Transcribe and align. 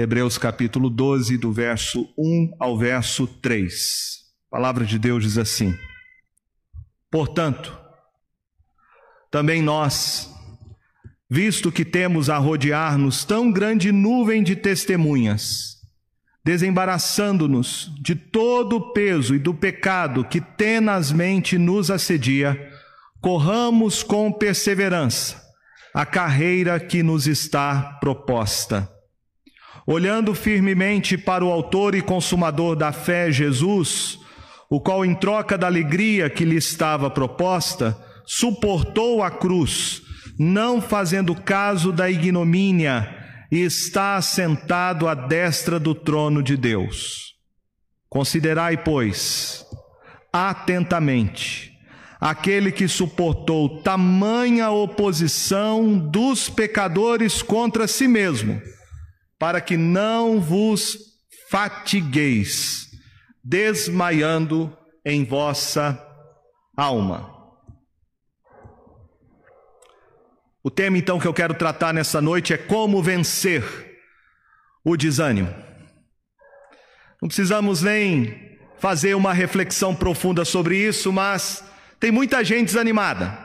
Hebreus 0.00 0.38
capítulo 0.38 0.88
12, 0.88 1.36
do 1.36 1.52
verso 1.52 2.08
1 2.16 2.56
ao 2.58 2.78
verso 2.78 3.26
3. 3.26 4.20
A 4.50 4.56
palavra 4.56 4.86
de 4.86 4.98
Deus 4.98 5.22
diz 5.22 5.36
assim: 5.36 5.76
Portanto, 7.10 7.78
também 9.30 9.60
nós, 9.60 10.34
visto 11.28 11.70
que 11.70 11.84
temos 11.84 12.30
a 12.30 12.38
rodear-nos 12.38 13.24
tão 13.24 13.52
grande 13.52 13.92
nuvem 13.92 14.42
de 14.42 14.56
testemunhas, 14.56 15.76
desembaraçando-nos 16.42 17.92
de 18.00 18.14
todo 18.14 18.76
o 18.76 18.92
peso 18.94 19.34
e 19.34 19.38
do 19.38 19.52
pecado 19.52 20.24
que 20.24 20.40
tenazmente 20.40 21.58
nos 21.58 21.90
assedia, 21.90 22.58
corramos 23.20 24.02
com 24.02 24.32
perseverança 24.32 25.42
a 25.92 26.06
carreira 26.06 26.80
que 26.80 27.02
nos 27.02 27.26
está 27.26 27.98
proposta 28.00 28.90
olhando 29.90 30.36
firmemente 30.36 31.18
para 31.18 31.44
o 31.44 31.50
Autor 31.50 31.96
e 31.96 32.00
Consumador 32.00 32.76
da 32.76 32.92
fé, 32.92 33.32
Jesus, 33.32 34.20
o 34.68 34.80
qual, 34.80 35.04
em 35.04 35.16
troca 35.16 35.58
da 35.58 35.66
alegria 35.66 36.30
que 36.30 36.44
lhe 36.44 36.54
estava 36.54 37.10
proposta, 37.10 37.98
suportou 38.24 39.20
a 39.20 39.32
cruz, 39.32 40.00
não 40.38 40.80
fazendo 40.80 41.34
caso 41.34 41.90
da 41.90 42.08
ignomínia, 42.08 43.16
e 43.50 43.62
está 43.62 44.14
assentado 44.14 45.08
à 45.08 45.14
destra 45.14 45.76
do 45.80 45.92
trono 45.92 46.40
de 46.40 46.56
Deus. 46.56 47.34
Considerai, 48.08 48.76
pois, 48.76 49.66
atentamente 50.32 51.68
aquele 52.20 52.70
que 52.70 52.86
suportou 52.86 53.80
tamanha 53.80 54.70
oposição 54.70 55.98
dos 55.98 56.48
pecadores 56.48 57.42
contra 57.42 57.88
si 57.88 58.06
mesmo 58.06 58.60
para 59.40 59.58
que 59.58 59.78
não 59.78 60.38
vos 60.38 60.98
fatigueis, 61.48 62.90
desmaiando 63.42 64.76
em 65.02 65.24
vossa 65.24 65.98
alma. 66.76 67.34
O 70.62 70.70
tema 70.70 70.98
então 70.98 71.18
que 71.18 71.26
eu 71.26 71.32
quero 71.32 71.54
tratar 71.54 71.94
nessa 71.94 72.20
noite 72.20 72.52
é 72.52 72.58
como 72.58 73.02
vencer 73.02 73.64
o 74.84 74.94
desânimo. 74.94 75.54
Não 77.22 77.26
precisamos 77.26 77.80
nem 77.80 78.58
fazer 78.78 79.14
uma 79.14 79.32
reflexão 79.32 79.96
profunda 79.96 80.44
sobre 80.44 80.76
isso, 80.76 81.10
mas 81.10 81.64
tem 81.98 82.10
muita 82.10 82.44
gente 82.44 82.66
desanimada. 82.66 83.38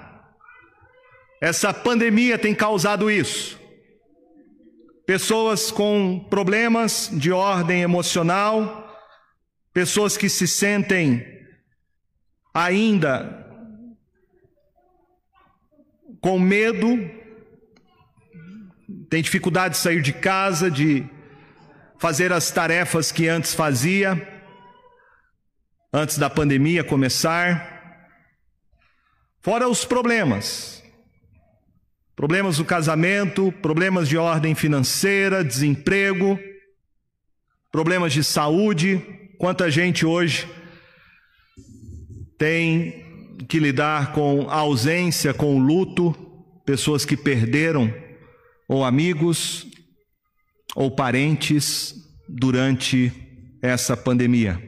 Essa 1.42 1.74
pandemia 1.74 2.38
tem 2.38 2.54
causado 2.54 3.10
isso 3.10 3.64
pessoas 5.06 5.72
com 5.72 6.26
problemas 6.30 7.10
de 7.14 7.32
ordem 7.32 7.82
emocional, 7.82 8.84
pessoas 9.72 10.18
que 10.18 10.28
se 10.28 10.48
sentem 10.48 11.26
ainda 12.54 13.46
com 16.22 16.40
medo, 16.40 16.98
tem 19.10 19.22
dificuldade 19.22 19.76
de 19.76 19.80
sair 19.80 20.02
de 20.02 20.14
casa, 20.14 20.72
de 20.72 21.08
fazer 22.00 22.34
as 22.34 22.50
tarefas 22.50 23.12
que 23.12 23.28
antes 23.28 23.54
fazia, 23.54 24.28
antes 25.94 26.18
da 26.18 26.30
pandemia 26.30 26.84
começar. 26.84 27.74
Fora 29.42 29.68
os 29.68 29.86
problemas 29.86 30.84
Problemas 32.16 32.58
do 32.58 32.66
casamento, 32.66 33.52
problemas 33.62 34.08
de 34.08 34.18
ordem 34.18 34.56
financeira, 34.56 35.44
desemprego, 35.44 36.40
problemas 37.70 38.14
de 38.14 38.24
saúde. 38.24 39.02
Quanta 39.38 39.70
gente 39.70 40.06
hoje 40.06 40.48
tem 42.38 43.04
que 43.50 43.60
lidar 43.60 44.14
com 44.14 44.50
a 44.50 44.56
ausência, 44.56 45.34
com 45.34 45.58
o 45.58 45.60
luto, 45.60 46.16
pessoas 46.66 47.04
que 47.04 47.18
perderam 47.18 47.94
ou 48.66 48.86
amigos 48.86 49.68
ou 50.74 50.90
parentes 50.90 51.96
durante 52.30 53.12
essa 53.62 53.98
pandemia. 53.98 54.62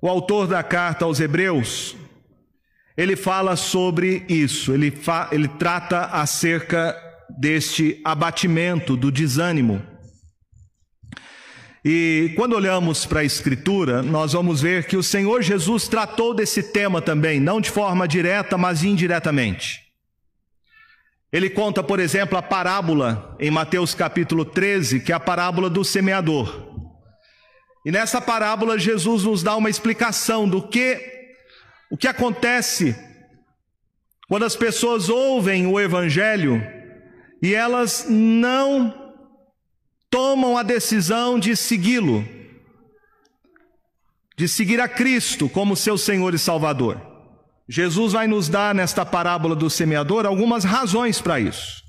O 0.00 0.08
autor 0.10 0.46
da 0.46 0.62
carta 0.62 1.06
aos 1.06 1.20
Hebreus 1.20 1.96
ele 2.96 3.16
fala 3.16 3.56
sobre 3.56 4.24
isso, 4.28 4.72
ele, 4.72 4.90
fa, 4.90 5.28
ele 5.32 5.48
trata 5.48 6.06
acerca 6.06 6.96
deste 7.38 8.00
abatimento, 8.04 8.96
do 8.96 9.10
desânimo. 9.10 9.82
E 11.84 12.32
quando 12.36 12.54
olhamos 12.54 13.04
para 13.04 13.20
a 13.20 13.24
Escritura, 13.24 14.00
nós 14.00 14.32
vamos 14.32 14.62
ver 14.62 14.86
que 14.86 14.96
o 14.96 15.02
Senhor 15.02 15.42
Jesus 15.42 15.86
tratou 15.86 16.32
desse 16.32 16.62
tema 16.62 17.02
também, 17.02 17.40
não 17.40 17.60
de 17.60 17.68
forma 17.68 18.08
direta, 18.08 18.56
mas 18.56 18.82
indiretamente. 18.84 19.82
Ele 21.32 21.50
conta, 21.50 21.82
por 21.82 21.98
exemplo, 21.98 22.38
a 22.38 22.42
parábola 22.42 23.36
em 23.40 23.50
Mateus 23.50 23.92
capítulo 23.92 24.44
13, 24.44 25.00
que 25.00 25.10
é 25.10 25.14
a 25.16 25.20
parábola 25.20 25.68
do 25.68 25.84
semeador. 25.84 26.72
E 27.84 27.90
nessa 27.90 28.20
parábola, 28.20 28.78
Jesus 28.78 29.24
nos 29.24 29.42
dá 29.42 29.56
uma 29.56 29.68
explicação 29.68 30.48
do 30.48 30.62
que 30.62 31.13
o 31.94 31.96
que 31.96 32.08
acontece 32.08 32.96
quando 34.26 34.44
as 34.44 34.56
pessoas 34.56 35.08
ouvem 35.08 35.64
o 35.68 35.78
Evangelho 35.78 36.60
e 37.40 37.54
elas 37.54 38.06
não 38.10 39.14
tomam 40.10 40.58
a 40.58 40.64
decisão 40.64 41.38
de 41.38 41.54
segui-lo, 41.54 42.26
de 44.36 44.48
seguir 44.48 44.80
a 44.80 44.88
Cristo 44.88 45.48
como 45.48 45.76
seu 45.76 45.96
Senhor 45.96 46.34
e 46.34 46.38
Salvador? 46.38 47.00
Jesus 47.68 48.12
vai 48.12 48.26
nos 48.26 48.48
dar 48.48 48.74
nesta 48.74 49.06
parábola 49.06 49.54
do 49.54 49.70
semeador 49.70 50.26
algumas 50.26 50.64
razões 50.64 51.20
para 51.20 51.38
isso. 51.38 51.80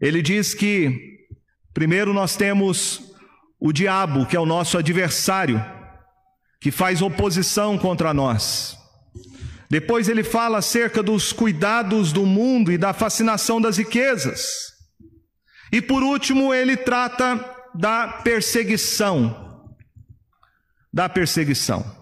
Ele 0.00 0.20
diz 0.20 0.54
que, 0.54 1.28
primeiro, 1.72 2.12
nós 2.12 2.34
temos 2.34 3.14
o 3.60 3.72
diabo, 3.72 4.26
que 4.26 4.34
é 4.34 4.40
o 4.40 4.44
nosso 4.44 4.76
adversário, 4.76 5.64
que 6.60 6.72
faz 6.72 7.00
oposição 7.00 7.78
contra 7.78 8.12
nós. 8.12 8.76
Depois 9.70 10.08
ele 10.08 10.24
fala 10.24 10.58
acerca 10.58 11.02
dos 11.02 11.32
cuidados 11.32 12.10
do 12.12 12.24
mundo 12.24 12.72
e 12.72 12.78
da 12.78 12.94
fascinação 12.94 13.60
das 13.60 13.76
riquezas. 13.76 14.72
E 15.70 15.82
por 15.82 16.02
último, 16.02 16.54
ele 16.54 16.76
trata 16.76 17.44
da 17.74 18.08
perseguição. 18.08 19.74
Da 20.92 21.08
perseguição. 21.08 21.98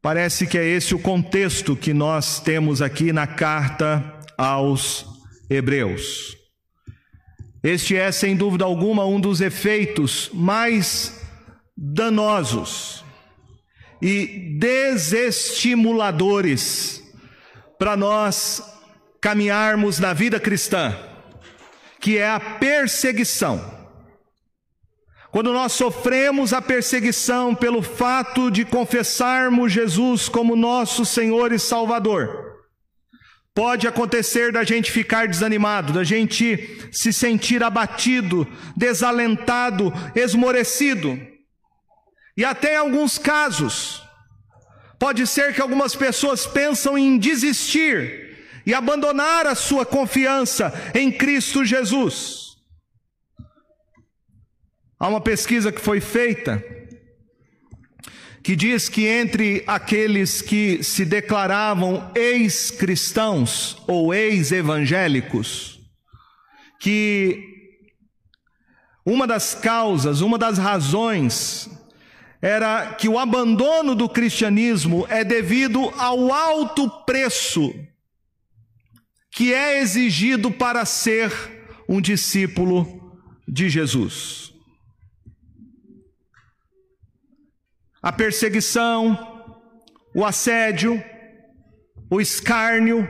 Parece 0.00 0.46
que 0.46 0.56
é 0.56 0.64
esse 0.64 0.94
o 0.94 0.98
contexto 0.98 1.76
que 1.76 1.92
nós 1.92 2.40
temos 2.40 2.80
aqui 2.80 3.12
na 3.12 3.26
carta 3.26 4.20
aos 4.38 5.04
Hebreus. 5.50 6.36
Este 7.62 7.96
é, 7.96 8.10
sem 8.10 8.36
dúvida 8.36 8.64
alguma, 8.64 9.04
um 9.04 9.20
dos 9.20 9.40
efeitos 9.40 10.30
mais 10.32 11.20
danosos 11.76 13.04
e 14.00 14.56
desestimuladores 14.58 17.02
para 17.78 17.96
nós 17.96 18.62
caminharmos 19.20 19.98
na 19.98 20.12
vida 20.12 20.38
cristã, 20.38 20.96
que 22.00 22.18
é 22.18 22.28
a 22.28 22.38
perseguição. 22.38 23.74
Quando 25.30 25.52
nós 25.52 25.72
sofremos 25.72 26.52
a 26.52 26.62
perseguição 26.62 27.52
pelo 27.54 27.82
fato 27.82 28.50
de 28.50 28.64
confessarmos 28.64 29.72
Jesus 29.72 30.28
como 30.28 30.56
nosso 30.56 31.04
Senhor 31.04 31.52
e 31.52 31.58
Salvador, 31.58 32.44
pode 33.54 33.88
acontecer 33.88 34.52
da 34.52 34.64
gente 34.64 34.92
ficar 34.92 35.28
desanimado, 35.28 35.92
da 35.92 36.04
gente 36.04 36.88
se 36.92 37.12
sentir 37.12 37.62
abatido, 37.62 38.46
desalentado, 38.76 39.92
esmorecido. 40.14 41.35
E 42.36 42.44
até 42.44 42.74
em 42.74 42.76
alguns 42.76 43.16
casos, 43.18 44.02
pode 44.98 45.26
ser 45.26 45.54
que 45.54 45.60
algumas 45.60 45.94
pessoas 45.94 46.46
pensam 46.46 46.98
em 46.98 47.18
desistir 47.18 48.36
e 48.66 48.74
abandonar 48.74 49.46
a 49.46 49.54
sua 49.54 49.86
confiança 49.86 50.72
em 50.94 51.10
Cristo 51.10 51.64
Jesus. 51.64 52.56
Há 54.98 55.08
uma 55.08 55.20
pesquisa 55.20 55.70
que 55.70 55.80
foi 55.80 56.00
feita 56.00 56.62
que 58.42 58.54
diz 58.54 58.88
que 58.88 59.04
entre 59.08 59.64
aqueles 59.66 60.40
que 60.40 60.80
se 60.80 61.04
declaravam 61.04 62.12
ex-cristãos 62.14 63.76
ou 63.88 64.14
ex-evangélicos, 64.14 65.80
que 66.78 67.42
uma 69.04 69.26
das 69.26 69.52
causas, 69.52 70.20
uma 70.20 70.38
das 70.38 70.58
razões 70.58 71.68
era 72.46 72.94
que 72.94 73.08
o 73.08 73.18
abandono 73.18 73.92
do 73.92 74.08
cristianismo 74.08 75.04
é 75.08 75.24
devido 75.24 75.92
ao 75.98 76.32
alto 76.32 76.88
preço 77.04 77.74
que 79.32 79.52
é 79.52 79.80
exigido 79.80 80.52
para 80.52 80.84
ser 80.84 81.32
um 81.88 82.00
discípulo 82.00 83.20
de 83.48 83.68
Jesus. 83.68 84.54
A 88.00 88.12
perseguição, 88.12 89.42
o 90.14 90.24
assédio, 90.24 91.02
o 92.08 92.20
escárnio, 92.20 93.08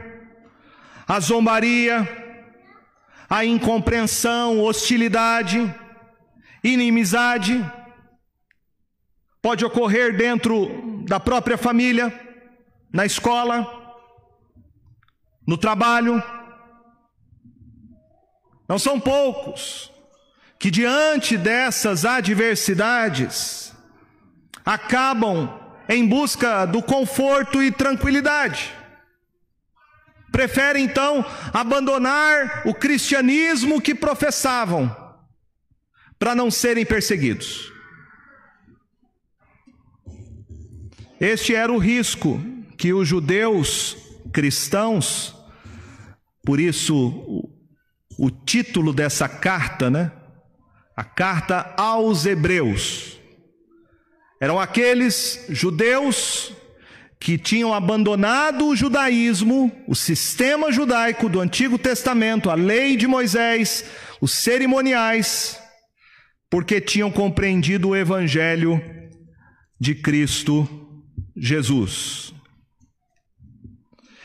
a 1.07 1.21
zombaria, 1.21 2.09
a 3.29 3.45
incompreensão, 3.45 4.63
hostilidade, 4.63 5.59
inimizade, 6.65 7.63
pode 9.47 9.65
ocorrer 9.65 10.17
dentro 10.17 11.05
da 11.07 11.21
própria 11.21 11.57
família, 11.57 12.13
na 12.93 13.07
escola, 13.07 13.65
no 15.47 15.57
trabalho. 15.57 16.21
Não 18.69 18.77
são 18.77 18.99
poucos 18.99 19.93
que, 20.59 20.69
diante 20.69 21.37
dessas 21.37 22.05
adversidades, 22.05 23.73
acabam 24.65 25.49
em 25.89 26.05
busca 26.05 26.67
do 26.67 26.83
conforto 26.83 27.63
e 27.63 27.71
tranquilidade. 27.71 28.75
Preferem 30.33 30.87
então 30.87 31.25
abandonar 31.55 32.63
o 32.67 32.75
cristianismo 32.75 33.81
que 33.81 33.95
professavam 33.95 34.91
para 36.19 36.35
não 36.35 36.51
serem 36.51 36.85
perseguidos. 36.85 37.76
Este 41.21 41.55
era 41.55 41.73
o 41.73 41.79
risco 41.79 42.41
que 42.77 42.93
os 42.93 43.09
judeus 43.09 43.97
cristãos, 44.33 45.35
por 46.45 46.61
isso 46.61 47.49
o, 48.19 48.31
título 48.31 48.93
dessa 48.93 49.27
carta, 49.27 49.89
né? 49.89 50.13
A 50.95 51.03
carta 51.03 51.75
aos 51.77 52.27
Hebreus. 52.27 53.19
Eram 54.41 54.61
aqueles 54.61 55.47
judeus 55.49 56.53
que 57.19 57.39
tinham 57.39 57.73
abandonado 57.73 58.67
o 58.67 58.77
judaísmo, 58.77 59.73
o 59.89 59.95
sistema 59.95 60.71
judaico 60.71 61.31
do 61.31 61.41
Antigo 61.41 61.79
Testamento, 61.79 62.51
a 62.51 62.55
lei 62.55 62.95
de 62.95 63.07
Moisés, 63.07 63.87
os 64.21 64.33
cerimoniais, 64.33 65.59
porque 66.51 66.79
tinham 66.79 67.11
compreendido 67.11 67.89
o 67.89 67.97
evangelho 67.97 68.83
de 69.81 69.95
Cristo 69.95 70.86
Jesus. 71.37 72.33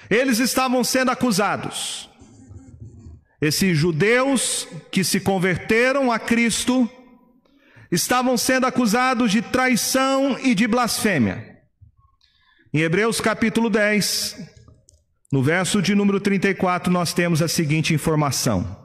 Eles 0.09 0.39
estavam 0.39 0.83
sendo 0.83 1.11
acusados. 1.11 2.09
Esses 3.41 3.77
judeus 3.77 4.67
que 4.91 5.03
se 5.03 5.19
converteram 5.19 6.11
a 6.11 6.19
Cristo 6.19 6.89
estavam 7.91 8.37
sendo 8.37 8.65
acusados 8.65 9.31
de 9.31 9.41
traição 9.41 10.37
e 10.39 10.53
de 10.53 10.67
blasfêmia. 10.67 11.59
Em 12.73 12.79
Hebreus 12.79 13.19
capítulo 13.19 13.69
10, 13.69 14.37
no 15.31 15.41
verso 15.41 15.81
de 15.81 15.95
número 15.95 16.19
34, 16.19 16.91
nós 16.91 17.13
temos 17.13 17.41
a 17.41 17.47
seguinte 17.47 17.93
informação: 17.93 18.77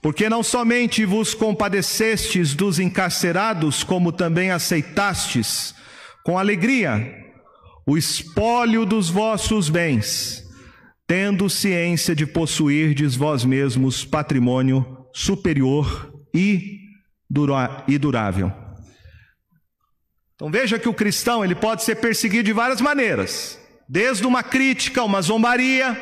Porque 0.00 0.28
não 0.28 0.42
somente 0.42 1.04
vos 1.04 1.34
compadecestes 1.34 2.54
dos 2.54 2.78
encarcerados, 2.78 3.82
como 3.82 4.12
também 4.12 4.50
aceitastes 4.50 5.74
com 6.24 6.38
alegria 6.38 7.26
o 7.86 7.96
espólio 7.96 8.84
dos 8.84 9.08
vossos 9.08 9.70
bens, 9.70 10.44
tendo 11.06 11.48
ciência 11.48 12.14
de 12.14 12.26
possuirdes 12.26 13.16
vós 13.16 13.46
mesmos 13.46 14.04
patrimônio 14.04 15.06
superior 15.10 16.12
e 16.34 16.80
durável. 17.30 18.52
Então 20.34 20.50
veja 20.50 20.78
que 20.78 20.86
o 20.86 20.92
cristão 20.92 21.42
ele 21.42 21.54
pode 21.54 21.82
ser 21.82 21.96
perseguido 21.96 22.44
de 22.44 22.52
várias 22.52 22.82
maneiras, 22.82 23.58
desde 23.88 24.26
uma 24.26 24.42
crítica, 24.42 25.02
uma 25.02 25.22
zombaria, 25.22 25.96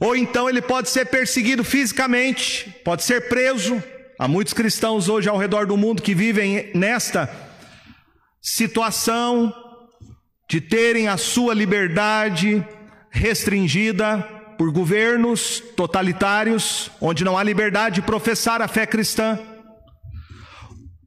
ou 0.00 0.16
então 0.16 0.48
ele 0.48 0.60
pode 0.60 0.90
ser 0.90 1.06
perseguido 1.06 1.62
fisicamente, 1.62 2.68
pode 2.84 3.04
ser 3.04 3.28
preso. 3.28 3.80
Há 4.18 4.26
muitos 4.26 4.52
cristãos 4.52 5.08
hoje 5.08 5.28
ao 5.28 5.38
redor 5.38 5.66
do 5.66 5.76
mundo 5.76 6.02
que 6.02 6.16
vivem 6.16 6.72
nesta 6.74 7.45
situação 8.48 9.52
de 10.48 10.60
terem 10.60 11.08
a 11.08 11.16
sua 11.16 11.52
liberdade 11.52 12.64
restringida 13.10 14.22
por 14.56 14.70
governos 14.70 15.58
totalitários, 15.76 16.88
onde 17.00 17.24
não 17.24 17.36
há 17.36 17.42
liberdade 17.42 17.96
de 17.96 18.02
professar 18.02 18.62
a 18.62 18.68
fé 18.68 18.86
cristã. 18.86 19.36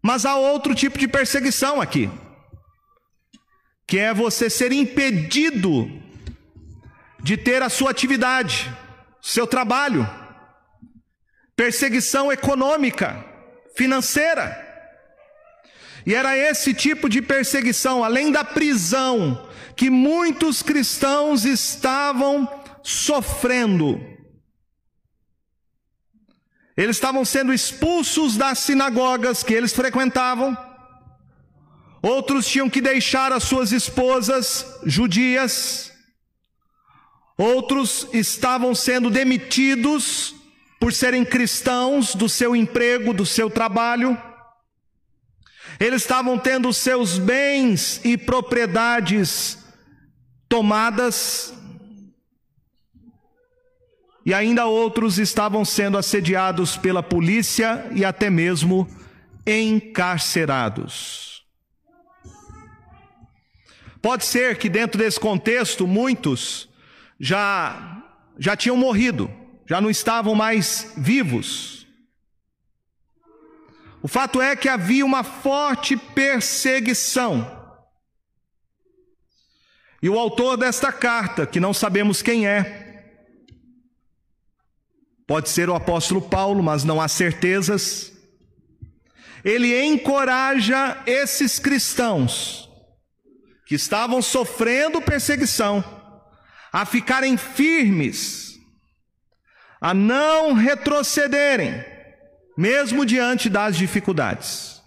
Mas 0.03 0.25
há 0.25 0.35
outro 0.35 0.75
tipo 0.75 0.97
de 0.97 1.07
perseguição 1.07 1.79
aqui, 1.79 2.11
que 3.87 3.97
é 3.97 4.13
você 4.13 4.49
ser 4.49 4.73
impedido 4.73 5.89
de 7.23 7.37
ter 7.37 7.63
a 7.63 7.69
sua 7.69 7.91
atividade, 7.91 8.69
seu 9.21 9.47
trabalho, 9.47 10.07
perseguição 11.55 12.33
econômica, 12.33 13.25
financeira. 13.77 14.68
E 16.05 16.13
era 16.15 16.37
esse 16.37 16.73
tipo 16.73 17.09
de 17.09 17.21
perseguição, 17.21 18.03
além 18.03 18.31
da 18.31 18.43
prisão, 18.43 19.47
que 19.75 19.89
muitos 19.89 20.61
cristãos 20.61 21.45
estavam 21.45 22.47
sofrendo 22.83 23.99
eles 26.79 26.95
estavam 26.95 27.25
sendo 27.25 27.53
expulsos 27.53 28.37
das 28.37 28.59
sinagogas 28.59 29.43
que 29.43 29.53
eles 29.53 29.73
frequentavam. 29.73 30.57
Outros 32.01 32.47
tinham 32.47 32.69
que 32.69 32.79
deixar 32.79 33.33
as 33.33 33.43
suas 33.43 33.73
esposas 33.73 34.65
judias. 34.85 35.91
Outros 37.37 38.07
estavam 38.13 38.73
sendo 38.73 39.09
demitidos 39.09 40.33
por 40.79 40.93
serem 40.93 41.25
cristãos 41.25 42.15
do 42.15 42.29
seu 42.29 42.55
emprego, 42.55 43.13
do 43.13 43.25
seu 43.25 43.49
trabalho. 43.49 44.17
Eles 45.79 46.01
estavam 46.01 46.37
tendo 46.37 46.73
seus 46.73 47.17
bens 47.17 48.01
e 48.03 48.17
propriedades 48.17 49.57
tomadas 50.49 51.53
e 54.25 54.33
ainda 54.33 54.65
outros 54.65 55.17
estavam 55.17 55.63
sendo 55.63 55.97
assediados 55.97 56.75
pela 56.75 57.01
polícia 57.01 57.87
e 57.95 58.03
até 58.03 58.29
mesmo 58.29 58.87
encarcerados. 59.47 61.43
Pode 64.01 64.25
ser 64.25 64.57
que 64.57 64.69
dentro 64.69 64.99
desse 64.99 65.19
contexto 65.19 65.87
muitos 65.87 66.69
já 67.19 68.03
já 68.37 68.55
tinham 68.55 68.77
morrido, 68.77 69.29
já 69.67 69.81
não 69.81 69.89
estavam 69.89 70.33
mais 70.33 70.93
vivos. 70.95 71.78
O 74.01 74.07
fato 74.07 74.41
é 74.41 74.55
que 74.55 74.69
havia 74.69 75.05
uma 75.05 75.23
forte 75.23 75.97
perseguição. 75.97 77.57
E 80.01 80.09
o 80.09 80.17
autor 80.17 80.55
desta 80.55 80.91
carta, 80.91 81.45
que 81.45 81.59
não 81.59 81.73
sabemos 81.73 82.21
quem 82.21 82.47
é, 82.47 82.89
Pode 85.29 85.47
ser 85.49 85.69
o 85.69 85.75
apóstolo 85.75 86.23
Paulo, 86.23 86.63
mas 86.63 86.83
não 86.83 86.99
há 86.99 87.07
certezas. 87.07 88.11
Ele 89.45 89.79
encoraja 89.79 91.03
esses 91.05 91.59
cristãos 91.59 92.67
que 93.67 93.75
estavam 93.75 94.23
sofrendo 94.23 94.99
perseguição 94.99 95.83
a 96.73 96.83
ficarem 96.83 97.37
firmes, 97.37 98.59
a 99.79 99.93
não 99.93 100.53
retrocederem, 100.53 101.85
mesmo 102.59 103.05
diante 103.05 103.49
das 103.49 103.77
dificuldades. 103.77 104.83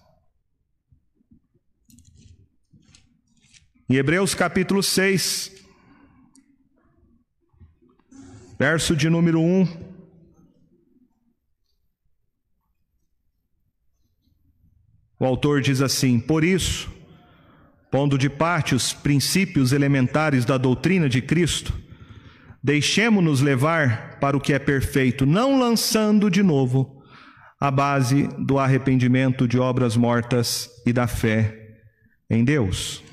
Em 3.88 3.94
Hebreus 3.94 4.34
capítulo 4.34 4.82
6, 4.82 5.50
verso 8.58 8.94
de 8.94 9.08
número 9.08 9.40
1. 9.40 9.66
O 15.18 15.24
autor 15.24 15.62
diz 15.62 15.80
assim: 15.80 16.20
Por 16.20 16.44
isso, 16.44 16.92
pondo 17.90 18.18
de 18.18 18.28
parte 18.28 18.74
os 18.74 18.92
princípios 18.92 19.72
elementares 19.72 20.44
da 20.44 20.58
doutrina 20.58 21.08
de 21.08 21.22
Cristo, 21.22 21.72
deixemo-nos 22.62 23.40
levar 23.40 24.18
para 24.20 24.36
o 24.36 24.40
que 24.40 24.52
é 24.52 24.58
perfeito, 24.58 25.24
não 25.24 25.58
lançando 25.58 26.30
de 26.30 26.42
novo 26.42 27.01
a 27.62 27.70
base 27.70 28.28
do 28.40 28.58
arrependimento 28.58 29.46
de 29.46 29.56
obras 29.56 29.96
mortas 29.96 30.68
e 30.84 30.92
da 30.92 31.06
fé 31.06 31.78
em 32.28 32.44
Deus. 32.44 33.04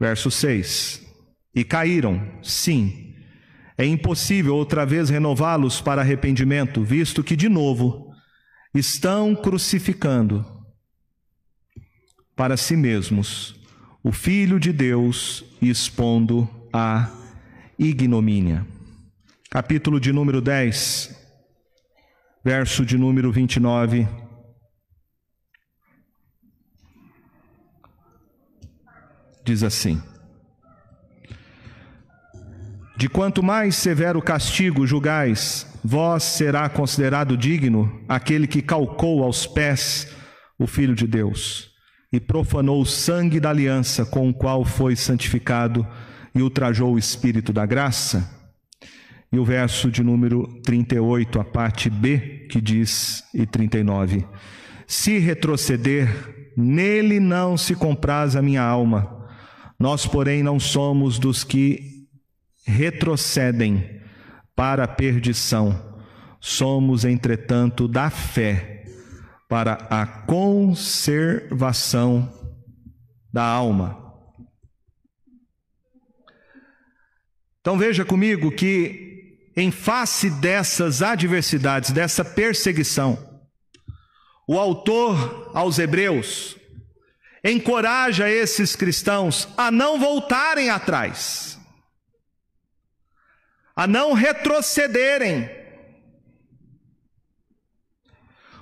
Verso 0.00 0.32
6: 0.32 1.00
E 1.54 1.62
caíram, 1.62 2.20
sim, 2.42 3.14
É 3.78 3.86
impossível 3.86 4.56
outra 4.56 4.84
vez 4.84 5.10
renová-los 5.10 5.80
para 5.80 6.00
arrependimento, 6.00 6.82
visto 6.82 7.22
que, 7.22 7.36
de 7.36 7.48
novo, 7.48 8.10
estão 8.74 9.36
crucificando 9.36 10.44
para 12.34 12.56
si 12.56 12.74
mesmos 12.74 13.54
o 14.02 14.10
Filho 14.10 14.58
de 14.58 14.72
Deus 14.72 15.44
e 15.62 15.68
expondo 15.68 16.48
a 16.72 17.12
ignomínia. 17.78 18.66
Capítulo 19.50 20.00
de 20.00 20.10
número 20.10 20.40
10, 20.40 21.15
verso 22.46 22.86
de 22.86 22.96
número 22.96 23.32
29. 23.32 24.06
Diz 29.44 29.64
assim: 29.64 30.00
De 32.96 33.08
quanto 33.08 33.42
mais 33.42 33.74
severo 33.74 34.22
castigo 34.22 34.86
julgais, 34.86 35.66
vós 35.82 36.22
será 36.22 36.68
considerado 36.68 37.36
digno 37.36 38.00
aquele 38.08 38.46
que 38.46 38.62
calcou 38.62 39.24
aos 39.24 39.44
pés 39.44 40.14
o 40.56 40.68
Filho 40.68 40.94
de 40.94 41.08
Deus 41.08 41.72
e 42.12 42.20
profanou 42.20 42.80
o 42.80 42.86
sangue 42.86 43.40
da 43.40 43.50
aliança 43.50 44.06
com 44.06 44.28
o 44.28 44.32
qual 44.32 44.64
foi 44.64 44.94
santificado 44.94 45.84
e 46.32 46.40
ultrajou 46.40 46.94
o 46.94 46.98
Espírito 46.98 47.52
da 47.52 47.66
graça. 47.66 48.35
E 49.32 49.38
o 49.38 49.44
verso 49.44 49.90
de 49.90 50.02
número 50.02 50.46
38, 50.62 51.40
a 51.40 51.44
parte 51.44 51.90
B, 51.90 52.46
que 52.50 52.60
diz, 52.60 53.24
e 53.34 53.46
39: 53.46 54.26
Se 54.86 55.18
retroceder, 55.18 56.52
nele 56.56 57.20
não 57.20 57.56
se 57.56 57.74
compraz 57.74 58.36
a 58.36 58.42
minha 58.42 58.62
alma. 58.62 59.26
Nós, 59.78 60.06
porém, 60.06 60.42
não 60.42 60.58
somos 60.58 61.18
dos 61.18 61.44
que 61.44 62.06
retrocedem 62.66 64.00
para 64.54 64.84
a 64.84 64.88
perdição. 64.88 65.94
Somos, 66.40 67.04
entretanto, 67.04 67.86
da 67.86 68.08
fé 68.08 68.76
para 69.48 69.74
a 69.90 70.06
conservação 70.06 72.32
da 73.32 73.44
alma. 73.44 74.04
Então 77.60 77.76
veja 77.76 78.04
comigo 78.04 78.52
que, 78.52 79.05
em 79.56 79.70
face 79.70 80.28
dessas 80.28 81.00
adversidades, 81.00 81.90
dessa 81.90 82.22
perseguição, 82.22 83.40
o 84.46 84.58
autor 84.58 85.50
aos 85.54 85.78
Hebreus 85.78 86.56
encoraja 87.42 88.28
esses 88.28 88.76
cristãos 88.76 89.48
a 89.56 89.70
não 89.70 89.98
voltarem 89.98 90.68
atrás, 90.68 91.58
a 93.74 93.86
não 93.86 94.12
retrocederem. 94.12 95.48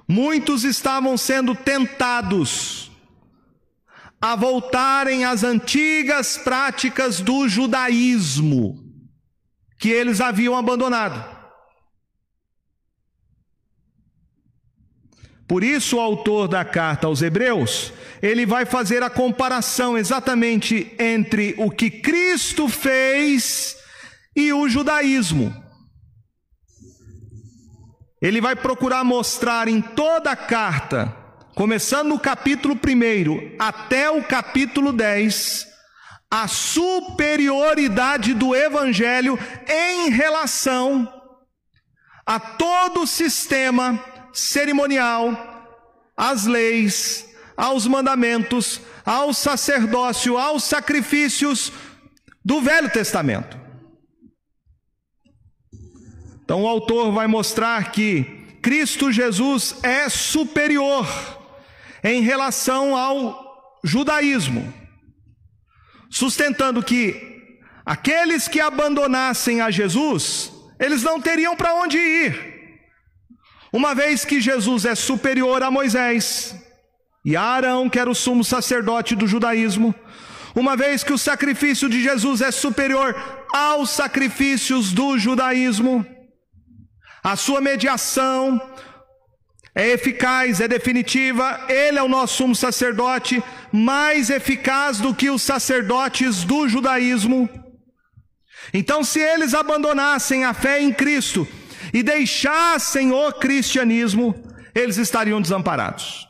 Muitos 0.06 0.64
estavam 0.64 1.16
sendo 1.16 1.54
tentados 1.54 2.90
a 4.20 4.36
voltarem 4.36 5.24
às 5.24 5.42
antigas 5.42 6.38
práticas 6.38 7.20
do 7.20 7.48
judaísmo 7.48 8.83
que 9.78 9.90
eles 9.90 10.20
haviam 10.20 10.56
abandonado. 10.56 11.34
Por 15.46 15.62
isso, 15.62 15.96
o 15.96 16.00
autor 16.00 16.48
da 16.48 16.64
carta 16.64 17.06
aos 17.06 17.20
Hebreus, 17.20 17.92
ele 18.22 18.46
vai 18.46 18.64
fazer 18.64 19.02
a 19.02 19.10
comparação 19.10 19.96
exatamente 19.98 20.94
entre 20.98 21.54
o 21.58 21.70
que 21.70 21.90
Cristo 21.90 22.66
fez 22.68 23.76
e 24.34 24.52
o 24.52 24.68
judaísmo. 24.68 25.54
Ele 28.22 28.40
vai 28.40 28.56
procurar 28.56 29.04
mostrar 29.04 29.68
em 29.68 29.82
toda 29.82 30.30
a 30.30 30.36
carta, 30.36 31.14
começando 31.54 32.08
no 32.08 32.18
capítulo 32.18 32.74
1 32.74 33.56
até 33.58 34.10
o 34.10 34.24
capítulo 34.24 34.94
10, 34.94 35.66
a 36.34 36.48
superioridade 36.48 38.34
do 38.34 38.56
Evangelho 38.56 39.38
em 39.68 40.10
relação 40.10 41.08
a 42.26 42.40
todo 42.40 43.02
o 43.02 43.06
sistema 43.06 44.04
cerimonial, 44.32 45.30
às 46.16 46.44
leis, 46.44 47.32
aos 47.56 47.86
mandamentos, 47.86 48.80
ao 49.06 49.32
sacerdócio, 49.32 50.36
aos 50.36 50.64
sacrifícios 50.64 51.72
do 52.44 52.60
Velho 52.60 52.90
Testamento. 52.90 53.56
Então 56.42 56.64
o 56.64 56.66
autor 56.66 57.12
vai 57.12 57.28
mostrar 57.28 57.92
que 57.92 58.24
Cristo 58.60 59.12
Jesus 59.12 59.76
é 59.84 60.08
superior 60.08 61.06
em 62.02 62.22
relação 62.22 62.96
ao 62.96 63.78
judaísmo 63.84 64.83
sustentando 66.14 66.80
que 66.80 67.50
aqueles 67.84 68.46
que 68.46 68.60
abandonassem 68.60 69.60
a 69.60 69.68
Jesus, 69.68 70.52
eles 70.78 71.02
não 71.02 71.20
teriam 71.20 71.56
para 71.56 71.74
onde 71.74 71.98
ir. 71.98 72.78
Uma 73.72 73.96
vez 73.96 74.24
que 74.24 74.40
Jesus 74.40 74.84
é 74.84 74.94
superior 74.94 75.60
a 75.64 75.72
Moisés 75.72 76.54
e 77.24 77.34
a 77.34 77.42
Arão, 77.42 77.90
que 77.90 77.98
era 77.98 78.08
o 78.08 78.14
sumo 78.14 78.44
sacerdote 78.44 79.16
do 79.16 79.26
judaísmo, 79.26 79.92
uma 80.54 80.76
vez 80.76 81.02
que 81.02 81.12
o 81.12 81.18
sacrifício 81.18 81.88
de 81.88 82.00
Jesus 82.00 82.40
é 82.40 82.52
superior 82.52 83.16
aos 83.52 83.90
sacrifícios 83.90 84.92
do 84.92 85.18
judaísmo, 85.18 86.06
a 87.24 87.34
sua 87.34 87.60
mediação, 87.60 88.60
é 89.74 89.88
eficaz, 89.88 90.60
é 90.60 90.68
definitiva, 90.68 91.66
ele 91.68 91.98
é 91.98 92.02
o 92.02 92.08
nosso 92.08 92.36
sumo 92.36 92.54
sacerdote, 92.54 93.42
mais 93.76 94.30
eficaz 94.30 94.98
do 94.98 95.12
que 95.12 95.28
os 95.28 95.42
sacerdotes 95.42 96.44
do 96.44 96.68
judaísmo. 96.68 97.48
Então, 98.72 99.02
se 99.02 99.18
eles 99.18 99.52
abandonassem 99.52 100.44
a 100.44 100.54
fé 100.54 100.80
em 100.80 100.92
Cristo 100.92 101.44
e 101.92 102.00
deixassem 102.00 103.10
o 103.10 103.32
cristianismo, 103.32 104.32
eles 104.72 104.96
estariam 104.96 105.42
desamparados. 105.42 106.24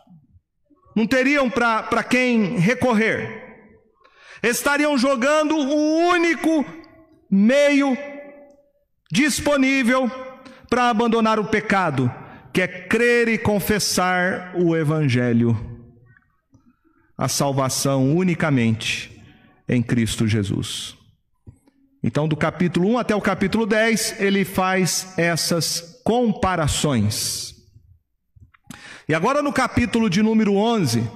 Não 0.96 1.06
teriam 1.06 1.50
para 1.50 2.02
quem 2.02 2.56
recorrer. 2.56 3.42
Estariam 4.42 4.96
jogando 4.96 5.54
o 5.54 5.98
único 6.08 6.64
meio 7.30 7.94
disponível 9.12 10.10
para 10.70 10.88
abandonar 10.88 11.38
o 11.38 11.44
pecado, 11.44 12.10
que 12.54 12.62
é 12.62 12.66
crer 12.66 13.28
e 13.28 13.36
confessar 13.36 14.54
o 14.56 14.74
Evangelho, 14.74 15.73
a 17.16 17.28
salvação 17.28 18.16
unicamente 18.16 19.22
em 19.68 19.82
Cristo 19.82 20.26
Jesus. 20.26 20.96
Então, 22.02 22.28
do 22.28 22.36
capítulo 22.36 22.90
1 22.90 22.98
até 22.98 23.16
o 23.16 23.20
capítulo 23.20 23.64
10, 23.64 24.20
ele 24.20 24.44
faz 24.44 25.14
essas 25.16 26.00
comparações. 26.04 27.54
E 29.08 29.14
agora, 29.14 29.42
no 29.42 29.52
capítulo 29.52 30.10
de 30.10 30.22
número 30.22 30.54
11, 30.54 31.08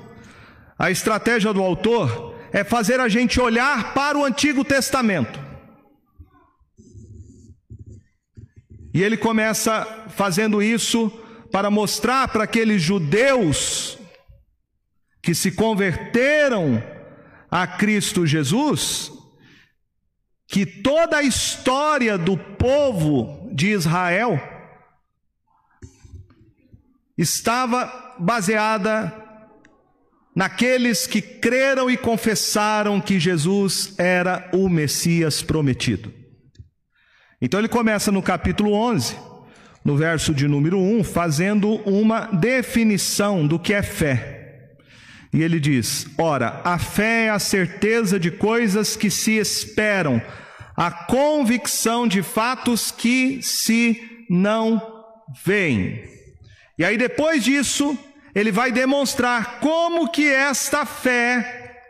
a 0.79 0.91
estratégia 0.91 1.53
do 1.53 1.63
autor 1.63 2.35
é 2.53 2.65
fazer 2.65 3.01
a 3.01 3.09
gente 3.09 3.41
olhar 3.41 3.93
para 3.93 4.17
o 4.17 4.25
Antigo 4.25 4.65
Testamento. 4.65 5.39
E 8.95 9.03
ele 9.03 9.17
começa 9.17 10.07
fazendo 10.09 10.63
isso 10.63 11.11
para 11.53 11.71
mostrar 11.71 12.29
para 12.29 12.45
aqueles 12.45 12.81
judeus 12.81 13.98
que 15.29 15.35
se 15.35 15.53
converteram 15.53 16.83
a 17.51 17.67
Cristo 17.67 18.27
Jesus 18.27 19.13
que 20.47 20.65
toda 20.65 21.19
a 21.19 21.23
história 21.23 22.17
do 22.17 22.35
povo 22.35 23.51
de 23.53 23.67
Israel 23.67 24.41
estava 27.19 28.17
baseada 28.19 29.13
naqueles 30.35 31.07
que 31.07 31.21
creram 31.21 31.91
e 31.91 31.99
confessaram 31.99 32.99
que 32.99 33.21
Jesus 33.21 33.99
era 33.99 34.49
o 34.55 34.67
Messias 34.67 35.43
prometido. 35.43 36.11
Então 37.39 37.61
ele 37.61 37.69
começa 37.69 38.11
no 38.11 38.23
capítulo 38.23 38.73
11, 38.73 39.15
no 39.85 39.95
verso 39.95 40.33
de 40.33 40.49
número 40.49 40.79
1, 40.79 41.05
fazendo 41.05 41.75
uma 41.85 42.29
definição 42.29 43.47
do 43.47 43.59
que 43.59 43.75
é 43.75 43.83
fé. 43.83 44.38
E 45.33 45.43
ele 45.43 45.61
diz: 45.61 46.07
Ora, 46.17 46.61
a 46.65 46.79
fé 46.79 47.27
é 47.27 47.31
a 47.31 47.39
certeza 47.39 48.19
de 48.19 48.31
coisas 48.31 48.97
que 48.97 49.11
se 49.11 49.33
esperam, 49.33 50.21
a 50.77 50.91
convicção 50.91 52.07
de 52.07 52.23
fatos 52.23 52.91
que 52.91 53.41
se 53.43 54.25
não 54.29 54.81
veem. 55.45 56.03
E 56.79 56.85
aí 56.85 56.97
depois 56.97 57.43
disso, 57.43 57.99
ele 58.35 58.53
vai 58.53 58.71
demonstrar 58.71 59.59
como 59.61 60.11
que 60.11 60.27
esta 60.27 60.87
fé 60.87 61.81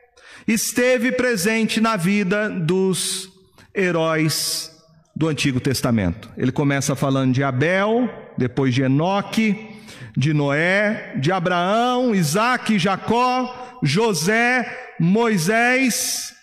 esteve 0.46 1.12
presente 1.12 1.80
na 1.80 1.96
vida 1.96 2.48
dos 2.48 3.28
heróis 3.74 4.72
do 5.14 5.28
Antigo 5.28 5.60
Testamento. 5.60 6.30
Ele 6.36 6.50
começa 6.50 6.96
falando 6.96 7.34
de 7.34 7.42
Abel, 7.42 8.08
depois 8.38 8.74
de 8.74 8.82
Enoque, 8.82 9.67
de 10.16 10.32
Noé, 10.32 11.14
de 11.16 11.30
Abraão, 11.30 12.14
Isaac, 12.14 12.78
Jacó, 12.78 13.78
José, 13.82 14.94
Moisés. 14.98 16.34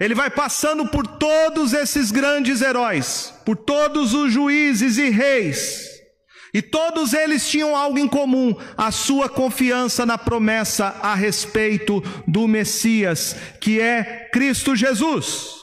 Ele 0.00 0.14
vai 0.14 0.30
passando 0.30 0.86
por 0.88 1.06
todos 1.06 1.72
esses 1.72 2.10
grandes 2.10 2.62
heróis, 2.62 3.34
por 3.44 3.56
todos 3.56 4.14
os 4.14 4.32
juízes 4.32 4.96
e 4.96 5.10
reis. 5.10 5.88
E 6.54 6.62
todos 6.62 7.12
eles 7.12 7.48
tinham 7.48 7.76
algo 7.76 7.98
em 7.98 8.08
comum: 8.08 8.56
a 8.76 8.90
sua 8.90 9.28
confiança 9.28 10.06
na 10.06 10.16
promessa 10.16 10.96
a 11.02 11.14
respeito 11.14 12.00
do 12.26 12.48
Messias, 12.48 13.36
que 13.60 13.80
é 13.80 14.28
Cristo 14.32 14.74
Jesus. 14.74 15.58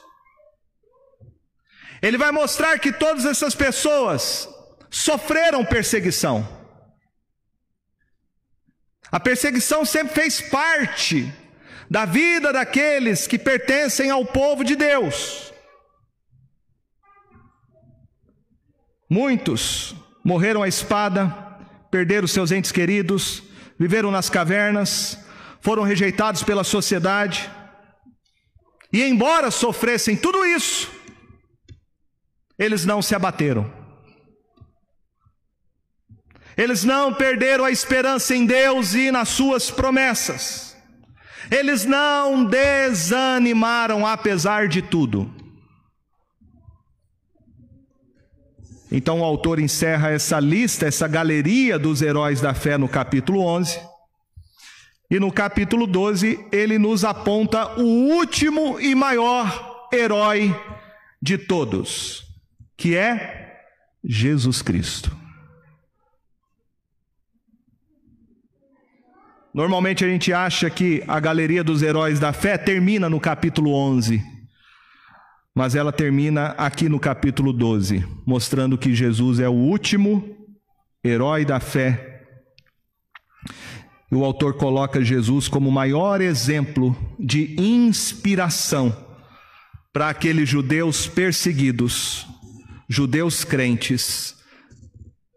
Ele 2.02 2.18
vai 2.18 2.32
mostrar 2.32 2.78
que 2.78 2.92
todas 2.92 3.26
essas 3.26 3.56
pessoas 3.56 4.48
sofreram 4.92 5.66
perseguição. 5.66 6.65
A 9.16 9.20
perseguição 9.22 9.86
sempre 9.86 10.14
fez 10.14 10.42
parte 10.42 11.34
da 11.90 12.04
vida 12.04 12.52
daqueles 12.52 13.26
que 13.26 13.40
pertencem 13.40 14.10
ao 14.10 14.26
povo 14.26 14.62
de 14.62 14.76
Deus. 14.76 15.54
Muitos 19.10 19.96
morreram 20.22 20.62
à 20.62 20.68
espada, 20.68 21.30
perderam 21.90 22.28
seus 22.28 22.52
entes 22.52 22.74
queridos, 22.74 23.42
viveram 23.80 24.12
nas 24.12 24.30
cavernas, 24.30 25.18
foram 25.62 25.84
rejeitados 25.84 26.44
pela 26.44 26.66
sociedade. 26.66 27.50
E 28.92 29.02
embora 29.02 29.50
sofressem 29.50 30.18
tudo 30.18 30.44
isso, 30.44 30.92
eles 32.60 32.84
não 32.84 33.02
se 33.02 33.16
abateram. 33.16 33.85
Eles 36.58 36.84
não 36.84 37.14
perderam 37.14 37.66
a 37.66 37.72
esperança 37.72 38.36
em 38.36 38.46
Deus 38.46 38.94
e 38.94 39.12
nas 39.12 39.30
suas 39.30 39.70
promessas. 39.70 40.76
Eles 41.52 41.86
não 41.86 42.46
desanimaram 42.46 44.06
apesar 44.06 44.68
de 44.68 44.82
tudo. 44.82 45.34
Então 48.92 49.20
o 49.20 49.24
autor 49.24 49.60
encerra 49.60 50.12
essa 50.12 50.40
lista, 50.40 50.88
essa 50.88 51.08
galeria 51.08 51.78
dos 51.78 52.02
heróis 52.02 52.40
da 52.40 52.54
fé 52.54 52.78
no 52.78 52.88
capítulo 52.88 53.42
11. 53.42 53.80
E 55.12 55.20
no 55.20 55.32
capítulo 55.32 55.86
12, 55.86 56.48
ele 56.52 56.80
nos 56.80 57.04
aponta 57.04 57.80
o 57.80 57.84
último 57.84 58.80
e 58.80 58.96
maior 58.96 59.88
herói 59.94 60.56
de 61.22 61.38
todos 61.38 62.26
que 62.78 62.96
é 62.96 63.64
Jesus 64.04 64.62
Cristo. 64.62 65.25
Normalmente 69.56 70.04
a 70.04 70.10
gente 70.10 70.34
acha 70.34 70.70
que 70.70 71.02
a 71.08 71.18
galeria 71.18 71.64
dos 71.64 71.82
heróis 71.82 72.20
da 72.20 72.34
fé 72.34 72.58
termina 72.58 73.10
no 73.10 73.22
capítulo 73.22 73.72
11, 73.72 74.22
mas 75.56 75.76
ela 75.76 75.94
termina 75.94 76.48
aqui 76.58 76.90
no 76.90 77.00
capítulo 77.00 77.54
12, 77.54 78.06
mostrando 78.26 78.78
que 78.78 78.94
Jesus 78.94 79.40
é 79.40 79.48
o 79.48 79.54
último 79.54 80.36
herói 81.02 81.46
da 81.46 81.62
fé. 81.62 82.26
O 84.12 84.26
autor 84.26 84.56
coloca 84.56 85.02
Jesus 85.02 85.48
como 85.48 85.70
o 85.70 85.72
maior 85.72 86.20
exemplo 86.20 86.94
de 87.18 87.56
inspiração 87.58 88.94
para 89.94 90.10
aqueles 90.10 90.50
judeus 90.50 91.08
perseguidos 91.08 92.28
judeus 92.90 93.46
crentes, 93.46 94.36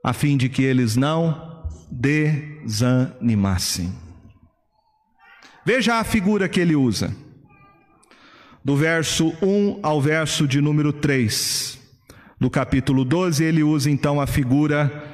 a 0.04 0.12
fim 0.12 0.36
de 0.36 0.48
que 0.48 0.64
eles 0.64 0.96
não 0.96 1.70
desanimassem. 1.88 4.07
Veja 5.68 5.96
a 5.96 6.02
figura 6.02 6.48
que 6.48 6.60
ele 6.60 6.74
usa, 6.74 7.14
do 8.64 8.74
verso 8.74 9.36
1 9.42 9.80
ao 9.82 10.00
verso 10.00 10.48
de 10.48 10.62
número 10.62 10.94
3 10.94 11.78
do 12.40 12.48
capítulo 12.48 13.04
12, 13.04 13.44
ele 13.44 13.62
usa 13.62 13.90
então 13.90 14.18
a 14.18 14.26
figura 14.26 15.06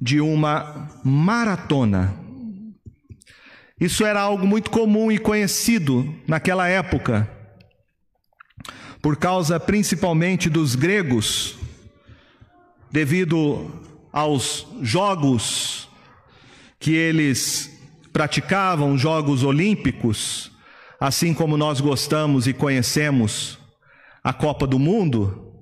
de 0.00 0.22
uma 0.22 0.88
maratona. 1.04 2.14
Isso 3.78 4.06
era 4.06 4.22
algo 4.22 4.46
muito 4.46 4.70
comum 4.70 5.12
e 5.12 5.18
conhecido 5.18 6.14
naquela 6.26 6.66
época 6.66 7.28
por 9.02 9.18
causa 9.18 9.60
principalmente 9.60 10.48
dos 10.48 10.74
gregos, 10.74 11.58
devido 12.90 13.70
aos 14.10 14.66
jogos 14.80 15.90
que 16.80 16.94
eles 16.94 17.77
praticavam, 18.12 18.96
jogos 18.96 19.42
olímpicos, 19.42 20.50
assim 21.00 21.32
como 21.32 21.56
nós 21.56 21.80
gostamos 21.80 22.46
e 22.46 22.52
conhecemos 22.52 23.58
a 24.22 24.32
Copa 24.32 24.66
do 24.66 24.78
Mundo, 24.78 25.54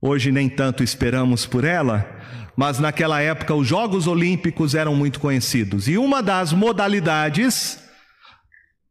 hoje 0.00 0.32
nem 0.32 0.48
tanto 0.48 0.82
esperamos 0.82 1.46
por 1.46 1.64
ela, 1.64 2.20
mas 2.56 2.78
naquela 2.78 3.20
época 3.20 3.54
os 3.54 3.66
Jogos 3.66 4.06
Olímpicos 4.06 4.74
eram 4.74 4.94
muito 4.94 5.18
conhecidos. 5.20 5.88
E 5.88 5.96
uma 5.96 6.22
das 6.22 6.52
modalidades 6.52 7.82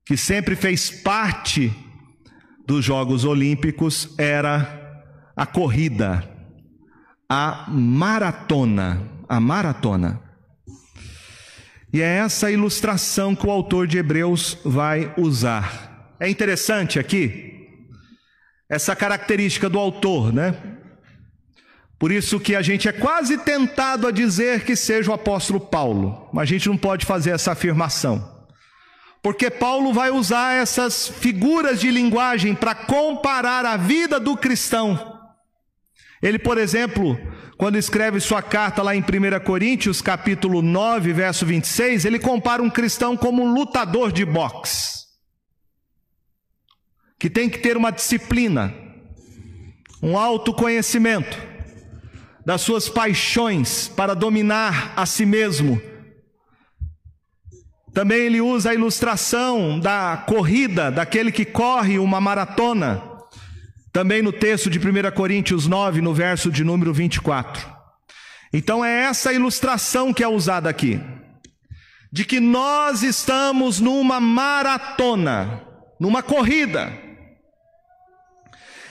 que 0.05 0.17
sempre 0.17 0.55
fez 0.55 0.89
parte 0.89 1.71
dos 2.65 2.83
Jogos 2.83 3.23
Olímpicos 3.23 4.13
era 4.17 5.03
a 5.35 5.45
corrida, 5.45 6.27
a 7.29 7.65
maratona, 7.69 9.01
a 9.27 9.39
maratona. 9.39 10.30
E 11.93 12.01
é 12.01 12.17
essa 12.17 12.49
ilustração 12.49 13.35
que 13.35 13.45
o 13.45 13.51
autor 13.51 13.85
de 13.85 13.97
Hebreus 13.97 14.57
vai 14.63 15.13
usar. 15.17 16.15
É 16.19 16.29
interessante 16.29 16.97
aqui 16.97 17.67
essa 18.69 18.95
característica 18.95 19.69
do 19.69 19.77
autor, 19.77 20.31
né? 20.31 20.55
Por 21.99 22.11
isso 22.11 22.39
que 22.39 22.55
a 22.55 22.61
gente 22.61 22.87
é 22.87 22.91
quase 22.91 23.37
tentado 23.37 24.07
a 24.07 24.11
dizer 24.11 24.63
que 24.63 24.75
seja 24.75 25.11
o 25.11 25.13
apóstolo 25.13 25.59
Paulo, 25.59 26.29
mas 26.31 26.43
a 26.43 26.45
gente 26.45 26.69
não 26.69 26.77
pode 26.77 27.05
fazer 27.05 27.31
essa 27.31 27.51
afirmação. 27.51 28.45
Porque 29.21 29.51
Paulo 29.51 29.93
vai 29.93 30.09
usar 30.09 30.53
essas 30.53 31.07
figuras 31.07 31.79
de 31.79 31.91
linguagem 31.91 32.55
para 32.55 32.73
comparar 32.73 33.65
a 33.65 33.77
vida 33.77 34.19
do 34.19 34.35
cristão. 34.35 35.20
Ele, 36.21 36.37
por 36.37 36.57
exemplo, 36.57 37.17
quando 37.57 37.77
escreve 37.77 38.19
sua 38.19 38.41
carta 38.41 38.81
lá 38.81 38.95
em 38.95 39.01
1 39.01 39.43
Coríntios, 39.43 40.01
capítulo 40.01 40.61
9, 40.61 41.13
verso 41.13 41.45
26, 41.45 42.05
ele 42.05 42.19
compara 42.19 42.61
um 42.61 42.69
cristão 42.69 43.17
como 43.17 43.43
um 43.43 43.53
lutador 43.53 44.11
de 44.11 44.23
boxe, 44.23 45.05
que 47.19 47.29
tem 47.29 47.49
que 47.49 47.59
ter 47.59 47.75
uma 47.75 47.91
disciplina, 47.91 48.73
um 50.01 50.17
autoconhecimento 50.17 51.37
das 52.45 52.61
suas 52.61 52.89
paixões 52.89 53.87
para 53.87 54.13
dominar 54.13 54.93
a 54.95 55.05
si 55.05 55.25
mesmo 55.25 55.81
também 57.93 58.19
ele 58.19 58.39
usa 58.39 58.69
a 58.69 58.73
ilustração 58.73 59.77
da 59.77 60.23
corrida, 60.25 60.89
daquele 60.89 61.31
que 61.31 61.43
corre 61.43 61.99
uma 61.99 62.21
maratona. 62.21 63.03
Também 63.91 64.21
no 64.21 64.31
texto 64.31 64.69
de 64.69 64.79
1 64.79 65.11
Coríntios 65.11 65.67
9, 65.67 66.01
no 66.01 66.13
verso 66.13 66.49
de 66.49 66.63
número 66.63 66.93
24. 66.93 67.67
Então 68.53 68.83
é 68.83 69.03
essa 69.03 69.33
ilustração 69.33 70.13
que 70.13 70.23
é 70.23 70.27
usada 70.27 70.69
aqui. 70.69 70.99
De 72.11 72.25
que 72.25 72.39
nós 72.39 73.03
estamos 73.03 73.79
numa 73.79 74.19
maratona, 74.19 75.61
numa 75.99 76.23
corrida. 76.23 76.91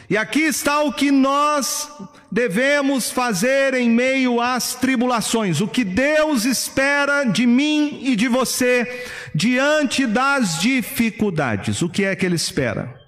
E 0.08 0.16
aqui 0.16 0.40
está 0.40 0.82
o 0.82 0.92
que 0.92 1.10
nós 1.10 1.88
devemos 2.32 3.10
fazer 3.10 3.74
em 3.74 3.88
meio 3.88 4.40
às 4.40 4.74
tribulações, 4.74 5.60
o 5.60 5.68
que 5.68 5.84
Deus 5.84 6.44
espera 6.44 7.24
de 7.24 7.46
mim 7.46 8.00
e 8.02 8.16
de 8.16 8.26
você 8.26 9.06
diante 9.34 10.06
das 10.06 10.58
dificuldades. 10.58 11.80
O 11.80 11.88
que 11.88 12.04
é 12.04 12.16
que 12.16 12.26
Ele 12.26 12.34
espera? 12.34 12.99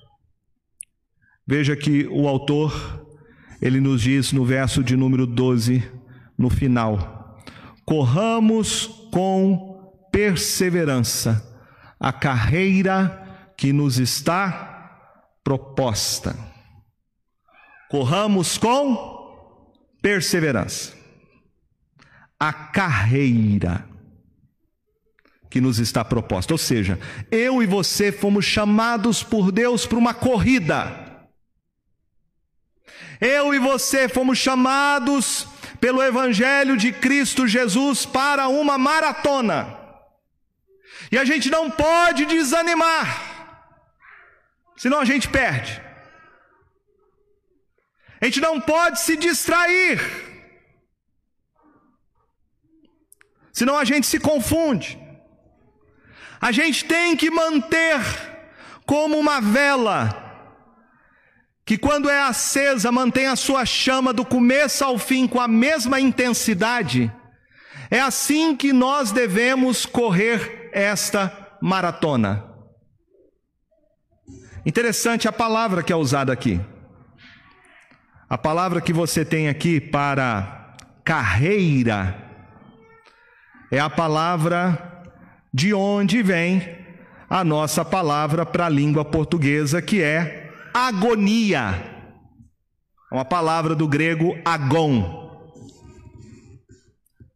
Veja 1.46 1.76
que 1.76 2.06
o 2.06 2.28
autor, 2.28 3.06
ele 3.60 3.80
nos 3.80 4.02
diz 4.02 4.32
no 4.32 4.44
verso 4.44 4.82
de 4.82 4.96
número 4.96 5.26
12, 5.26 5.82
no 6.38 6.48
final: 6.48 7.40
corramos 7.84 8.86
com 9.12 9.92
perseverança 10.10 11.48
a 11.98 12.12
carreira 12.12 13.52
que 13.56 13.72
nos 13.72 13.98
está 13.98 14.72
proposta. 15.44 16.36
Corramos 17.88 18.58
com 18.58 19.22
perseverança. 20.00 20.94
A 22.40 22.52
carreira 22.52 23.88
que 25.48 25.60
nos 25.60 25.78
está 25.78 26.04
proposta. 26.04 26.54
Ou 26.54 26.58
seja, 26.58 26.98
eu 27.30 27.62
e 27.62 27.66
você 27.66 28.10
fomos 28.10 28.44
chamados 28.44 29.22
por 29.22 29.52
Deus 29.52 29.86
para 29.86 29.98
uma 29.98 30.14
corrida. 30.14 31.01
Eu 33.24 33.54
e 33.54 33.58
você 33.60 34.08
fomos 34.08 34.36
chamados 34.36 35.46
pelo 35.80 36.02
Evangelho 36.02 36.76
de 36.76 36.92
Cristo 36.92 37.46
Jesus 37.46 38.04
para 38.04 38.48
uma 38.48 38.76
maratona. 38.76 39.78
E 41.12 41.16
a 41.16 41.24
gente 41.24 41.48
não 41.48 41.70
pode 41.70 42.26
desanimar, 42.26 43.06
senão 44.76 44.98
a 44.98 45.04
gente 45.04 45.28
perde. 45.28 45.80
A 48.20 48.24
gente 48.24 48.40
não 48.40 48.60
pode 48.60 48.98
se 48.98 49.16
distrair, 49.16 50.00
senão 53.52 53.78
a 53.78 53.84
gente 53.84 54.08
se 54.08 54.18
confunde. 54.18 54.98
A 56.40 56.50
gente 56.50 56.84
tem 56.86 57.16
que 57.16 57.30
manter 57.30 58.00
como 58.84 59.16
uma 59.16 59.40
vela 59.40 60.21
que 61.72 61.78
quando 61.78 62.10
é 62.10 62.20
acesa 62.20 62.92
mantém 62.92 63.28
a 63.28 63.34
sua 63.34 63.64
chama 63.64 64.12
do 64.12 64.26
começo 64.26 64.84
ao 64.84 64.98
fim 64.98 65.26
com 65.26 65.40
a 65.40 65.48
mesma 65.48 65.98
intensidade. 65.98 67.10
É 67.90 67.98
assim 67.98 68.54
que 68.54 68.74
nós 68.74 69.10
devemos 69.10 69.86
correr 69.86 70.68
esta 70.74 71.34
maratona. 71.62 72.44
Interessante 74.66 75.26
a 75.26 75.32
palavra 75.32 75.82
que 75.82 75.90
é 75.90 75.96
usada 75.96 76.30
aqui. 76.30 76.60
A 78.28 78.36
palavra 78.36 78.78
que 78.82 78.92
você 78.92 79.24
tem 79.24 79.48
aqui 79.48 79.80
para 79.80 80.76
carreira 81.02 82.14
é 83.70 83.80
a 83.80 83.88
palavra 83.88 85.06
de 85.50 85.72
onde 85.72 86.22
vem 86.22 86.68
a 87.30 87.42
nossa 87.42 87.82
palavra 87.82 88.44
para 88.44 88.66
a 88.66 88.68
língua 88.68 89.06
portuguesa, 89.06 89.80
que 89.80 90.02
é 90.02 90.41
agonia. 90.72 91.92
É 93.10 93.14
uma 93.14 93.24
palavra 93.24 93.74
do 93.74 93.86
grego 93.86 94.38
agon, 94.44 95.30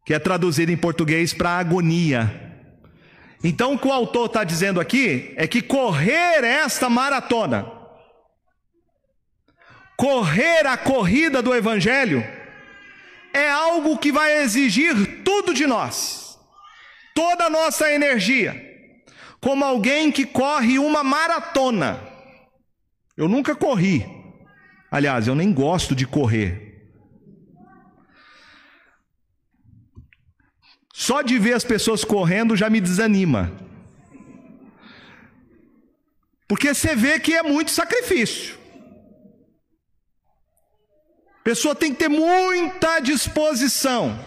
que 0.04 0.14
é 0.14 0.18
traduzida 0.18 0.72
em 0.72 0.76
português 0.76 1.34
para 1.34 1.50
agonia. 1.50 2.46
Então, 3.44 3.74
o 3.74 3.78
que 3.78 3.86
o 3.86 3.92
autor 3.92 4.26
está 4.26 4.42
dizendo 4.42 4.80
aqui 4.80 5.34
é 5.36 5.46
que 5.46 5.60
correr 5.60 6.42
esta 6.42 6.88
maratona, 6.88 7.70
correr 9.96 10.66
a 10.66 10.76
corrida 10.76 11.42
do 11.42 11.54
Evangelho, 11.54 12.24
é 13.34 13.50
algo 13.50 13.98
que 13.98 14.10
vai 14.10 14.38
exigir 14.38 15.22
tudo 15.22 15.52
de 15.52 15.66
nós, 15.66 16.38
toda 17.14 17.44
a 17.44 17.50
nossa 17.50 17.92
energia, 17.92 18.58
como 19.40 19.62
alguém 19.64 20.10
que 20.10 20.24
corre 20.24 20.78
uma 20.78 21.04
maratona. 21.04 22.00
Eu 23.16 23.28
nunca 23.28 23.56
corri, 23.56 24.04
aliás, 24.90 25.26
eu 25.26 25.34
nem 25.34 25.52
gosto 25.52 25.94
de 25.94 26.06
correr. 26.06 26.66
Só 30.92 31.22
de 31.22 31.38
ver 31.38 31.54
as 31.54 31.64
pessoas 31.64 32.04
correndo 32.04 32.56
já 32.56 32.68
me 32.68 32.80
desanima. 32.80 33.52
Porque 36.48 36.74
você 36.74 36.94
vê 36.94 37.18
que 37.18 37.34
é 37.34 37.42
muito 37.42 37.70
sacrifício. 37.70 38.58
A 41.40 41.42
pessoa 41.44 41.74
tem 41.74 41.92
que 41.92 41.98
ter 41.98 42.08
muita 42.08 42.98
disposição. 43.00 44.18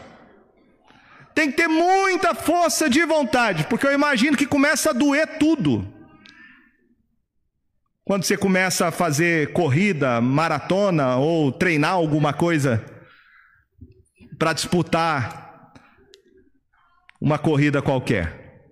Tem 1.35 1.49
que 1.51 1.57
ter 1.57 1.67
muita 1.67 2.33
força 2.33 2.89
de 2.89 3.03
vontade, 3.05 3.65
porque 3.65 3.85
eu 3.85 3.93
imagino 3.93 4.37
que 4.37 4.45
começa 4.45 4.89
a 4.89 4.93
doer 4.93 5.37
tudo. 5.37 5.98
Quando 8.09 8.23
você 8.23 8.35
começa 8.35 8.87
a 8.87 8.91
fazer 8.91 9.53
corrida, 9.53 10.19
maratona 10.19 11.17
ou 11.17 11.51
treinar 11.51 11.91
alguma 11.91 12.33
coisa 12.33 12.83
para 14.35 14.51
disputar 14.51 15.75
uma 17.21 17.37
corrida 17.37 17.83
qualquer. 17.83 18.63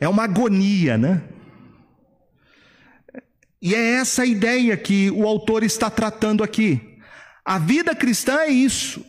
É 0.00 0.08
uma 0.08 0.24
agonia, 0.24 0.96
né? 0.96 1.28
E 3.60 3.74
é 3.74 3.96
essa 3.96 4.24
ideia 4.24 4.74
que 4.74 5.10
o 5.10 5.28
autor 5.28 5.62
está 5.62 5.90
tratando 5.90 6.42
aqui. 6.42 6.98
A 7.44 7.58
vida 7.58 7.94
cristã 7.94 8.40
é 8.40 8.48
isso. 8.48 9.04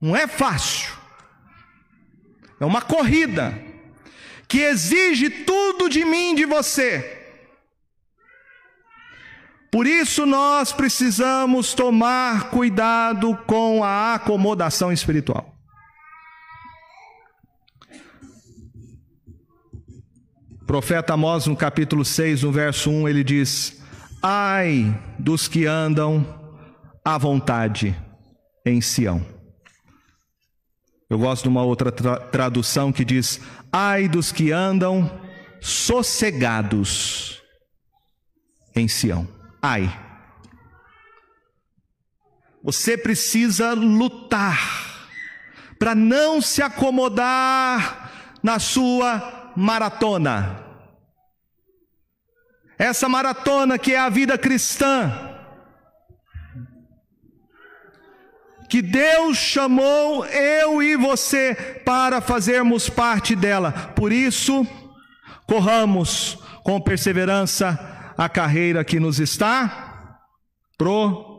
Não 0.00 0.14
é 0.14 0.28
fácil. 0.28 0.96
É 2.60 2.64
uma 2.64 2.80
corrida 2.80 3.65
que 4.48 4.60
exige 4.60 5.28
tudo 5.30 5.88
de 5.88 6.04
mim, 6.04 6.34
de 6.34 6.44
você. 6.44 7.24
Por 9.70 9.86
isso 9.86 10.24
nós 10.24 10.72
precisamos 10.72 11.74
tomar 11.74 12.50
cuidado 12.50 13.36
com 13.46 13.84
a 13.84 14.14
acomodação 14.14 14.92
espiritual. 14.92 15.54
O 20.62 20.64
profeta 20.66 21.12
Amós, 21.12 21.46
no 21.46 21.54
capítulo 21.54 22.04
6, 22.04 22.42
no 22.42 22.50
verso 22.50 22.90
1, 22.90 23.08
ele 23.08 23.22
diz: 23.22 23.82
Ai 24.22 24.98
dos 25.18 25.46
que 25.46 25.66
andam 25.66 26.26
à 27.04 27.18
vontade 27.18 27.94
em 28.64 28.80
Sião. 28.80 29.35
Eu 31.08 31.18
gosto 31.18 31.44
de 31.44 31.48
uma 31.48 31.62
outra 31.62 31.92
tra 31.92 32.18
tradução 32.18 32.92
que 32.92 33.04
diz: 33.04 33.40
Ai 33.72 34.08
dos 34.08 34.32
que 34.32 34.50
andam 34.50 35.10
sossegados 35.60 37.42
em 38.74 38.88
Sião. 38.88 39.28
Ai. 39.62 40.04
Você 42.62 42.98
precisa 42.98 43.72
lutar 43.72 44.86
para 45.78 45.94
não 45.94 46.40
se 46.40 46.62
acomodar 46.62 48.38
na 48.42 48.58
sua 48.58 49.52
maratona. 49.56 50.64
Essa 52.78 53.08
maratona 53.08 53.78
que 53.78 53.92
é 53.94 53.98
a 53.98 54.08
vida 54.08 54.36
cristã, 54.36 55.25
que 58.68 58.82
Deus 58.82 59.36
chamou 59.36 60.26
eu 60.26 60.82
e 60.82 60.96
você 60.96 61.54
para 61.84 62.20
fazermos 62.20 62.88
parte 62.88 63.36
dela. 63.36 63.72
Por 63.72 64.12
isso, 64.12 64.66
corramos 65.46 66.38
com 66.62 66.80
perseverança 66.80 68.14
a 68.16 68.28
carreira 68.28 68.84
que 68.84 68.98
nos 68.98 69.20
está 69.20 70.18
proposta. 70.76 71.34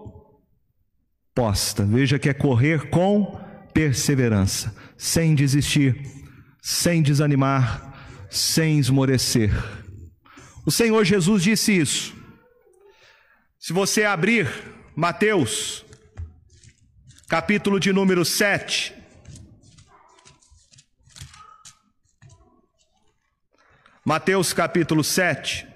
Veja 1.85 2.17
que 2.17 2.29
é 2.29 2.33
correr 2.33 2.89
com 2.89 3.39
perseverança, 3.73 4.75
sem 4.97 5.35
desistir, 5.35 6.01
sem 6.61 7.01
desanimar, 7.01 7.93
sem 8.29 8.79
esmorecer. 8.79 9.51
O 10.65 10.71
Senhor 10.71 11.03
Jesus 11.05 11.43
disse 11.43 11.77
isso. 11.77 12.15
Se 13.59 13.73
você 13.73 14.03
abrir 14.03 14.47
Mateus, 14.95 15.85
capítulo 17.27 17.77
de 17.77 17.91
número 17.91 18.23
7, 18.23 18.95
Mateus 24.05 24.53
capítulo 24.53 25.03
7. 25.03 25.67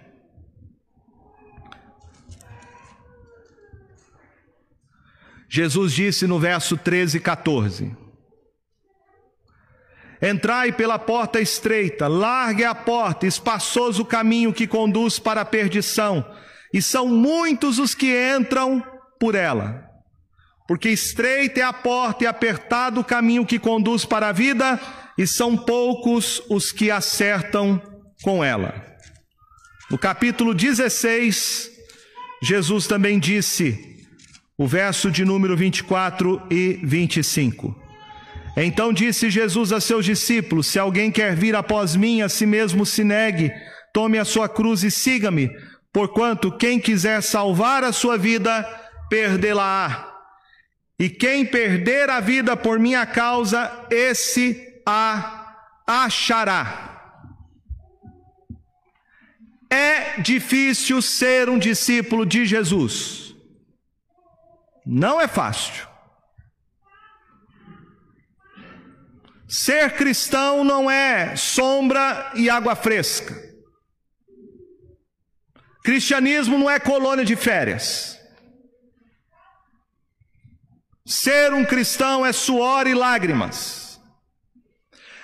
Jesus 5.50 5.92
disse 5.92 6.26
no 6.26 6.40
verso 6.40 6.78
13 6.78 7.18
e 7.18 7.20
14: 7.20 7.98
Entrai 10.22 10.72
pela 10.72 10.98
porta 10.98 11.42
estreita, 11.42 12.08
largue 12.08 12.64
a 12.64 12.74
porta, 12.74 13.28
espaçoso 13.28 14.04
o 14.04 14.06
caminho 14.06 14.54
que 14.54 14.66
conduz 14.66 15.20
para 15.20 15.42
a 15.42 15.46
perdição, 15.46 16.26
e 16.74 16.82
são 16.82 17.10
muitos 17.10 17.78
os 17.78 17.94
que 17.94 18.16
entram 18.38 18.82
por 19.20 19.36
ela. 19.36 19.91
Porque 20.72 20.88
estreita 20.88 21.60
é 21.60 21.64
a 21.64 21.74
porta 21.74 22.24
e 22.24 22.28
apertado 22.28 23.02
o 23.02 23.04
caminho 23.04 23.46
que 23.46 23.60
conduz 23.60 24.06
para 24.06 24.30
a 24.30 24.32
vida, 24.32 24.80
e 25.18 25.28
são 25.28 25.58
poucos 25.58 26.42
os 26.50 26.72
que 26.72 26.90
acertam 26.90 27.82
com 28.24 28.42
ela. 28.42 28.82
No 29.90 29.98
capítulo 29.98 30.54
16, 30.54 31.70
Jesus 32.42 32.88
também 32.88 33.20
disse: 33.20 33.78
o 34.58 34.66
verso 34.66 35.12
de 35.12 35.26
número 35.26 35.58
24 35.58 36.42
e 36.50 36.80
25. 36.82 37.78
Então 38.56 38.94
disse 38.94 39.30
Jesus 39.30 39.74
a 39.74 39.82
seus 39.82 40.06
discípulos: 40.06 40.68
Se 40.68 40.80
alguém 40.80 41.12
quer 41.12 41.36
vir 41.36 41.54
após 41.54 41.98
mim, 41.98 42.22
a 42.22 42.30
si 42.30 42.46
mesmo 42.46 42.86
se 42.86 43.04
negue, 43.04 43.52
tome 43.94 44.18
a 44.18 44.24
sua 44.24 44.48
cruz 44.48 44.86
e 44.86 44.90
siga-me, 44.90 45.52
porquanto 45.92 46.50
quem 46.50 46.80
quiser 46.80 47.22
salvar 47.22 47.84
a 47.84 47.92
sua 47.92 48.18
vida, 48.18 48.66
perdê-la-á. 49.10 50.11
E 51.02 51.10
quem 51.10 51.44
perder 51.44 52.12
a 52.12 52.20
vida 52.20 52.56
por 52.56 52.78
minha 52.78 53.08
causa, 53.08 53.88
esse 53.90 54.84
a 54.86 55.56
achará. 55.88 57.26
É 59.68 60.22
difícil 60.22 61.02
ser 61.02 61.50
um 61.50 61.58
discípulo 61.58 62.24
de 62.24 62.46
Jesus. 62.46 63.34
Não 64.86 65.20
é 65.20 65.28
fácil. 65.28 65.88
Ser 69.48 69.96
cristão 69.96 70.64
não 70.64 70.90
é 70.90 71.36
sombra 71.36 72.32
e 72.36 72.48
água 72.48 72.76
fresca. 72.76 73.36
Cristianismo 75.84 76.60
não 76.60 76.70
é 76.70 76.80
colônia 76.80 77.26
de 77.26 77.36
férias. 77.36 78.21
Ser 81.06 81.54
um 81.54 81.66
cristão 81.66 82.26
é 82.26 82.32
suor 82.32 82.88
e 82.88 82.94
lágrimas. 82.94 84.00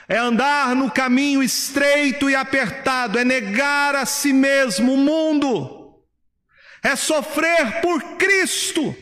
É 0.09 0.17
andar 0.17 0.75
no 0.75 0.89
caminho 0.89 1.43
estreito 1.43 2.29
e 2.29 2.35
apertado, 2.35 3.19
é 3.19 3.25
negar 3.25 3.95
a 3.95 4.05
si 4.05 4.31
mesmo 4.31 4.93
o 4.93 4.97
mundo. 4.97 6.01
É 6.81 6.95
sofrer 6.95 7.81
por 7.81 8.01
Cristo. 8.15 8.95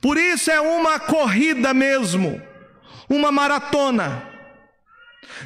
Por 0.00 0.16
isso 0.16 0.50
é 0.50 0.60
uma 0.60 0.98
corrida 0.98 1.74
mesmo, 1.74 2.40
uma 3.08 3.30
maratona. 3.30 4.26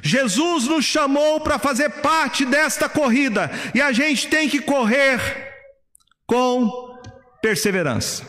Jesus 0.02 0.68
nos 0.68 0.85
chamou 0.85 1.40
para 1.40 1.59
fazer 1.59 1.88
parte 1.90 2.44
desta 2.44 2.88
corrida 2.88 3.50
e 3.74 3.80
a 3.80 3.90
gente 3.92 4.28
tem 4.28 4.48
que 4.48 4.61
correr 4.61 5.54
com 6.26 6.98
perseverança. 7.42 8.24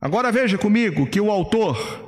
Agora 0.00 0.30
veja 0.30 0.56
comigo 0.56 1.06
que 1.06 1.20
o 1.20 1.30
autor 1.30 2.06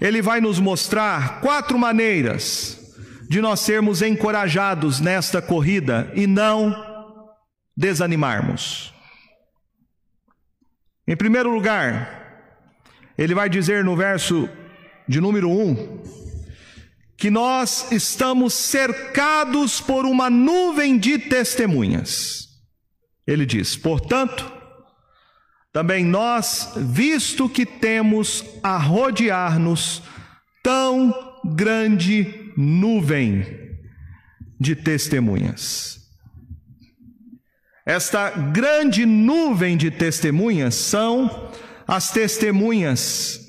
ele 0.00 0.20
vai 0.20 0.40
nos 0.40 0.58
mostrar 0.58 1.40
quatro 1.40 1.78
maneiras 1.78 2.78
de 3.28 3.40
nós 3.40 3.60
sermos 3.60 4.02
encorajados 4.02 4.98
nesta 4.98 5.40
corrida 5.40 6.10
e 6.14 6.26
não 6.26 6.74
desanimarmos. 7.76 8.92
Em 11.06 11.16
primeiro 11.16 11.50
lugar, 11.50 12.52
ele 13.16 13.34
vai 13.34 13.48
dizer 13.48 13.84
no 13.84 13.96
verso 13.96 14.48
de 15.06 15.20
número 15.20 15.48
1 15.48 16.21
que 17.16 17.30
nós 17.30 17.92
estamos 17.92 18.54
cercados 18.54 19.80
por 19.80 20.04
uma 20.04 20.28
nuvem 20.28 20.98
de 20.98 21.18
testemunhas. 21.18 22.48
Ele 23.26 23.46
diz: 23.46 23.76
portanto, 23.76 24.50
também 25.72 26.04
nós, 26.04 26.72
visto 26.76 27.48
que 27.48 27.64
temos 27.64 28.44
a 28.62 28.76
rodear-nos 28.76 30.02
tão 30.62 31.14
grande 31.44 32.52
nuvem 32.56 33.44
de 34.60 34.76
testemunhas. 34.76 35.98
Esta 37.84 38.30
grande 38.30 39.04
nuvem 39.04 39.76
de 39.76 39.90
testemunhas 39.90 40.74
são 40.74 41.50
as 41.86 42.10
testemunhas 42.12 43.40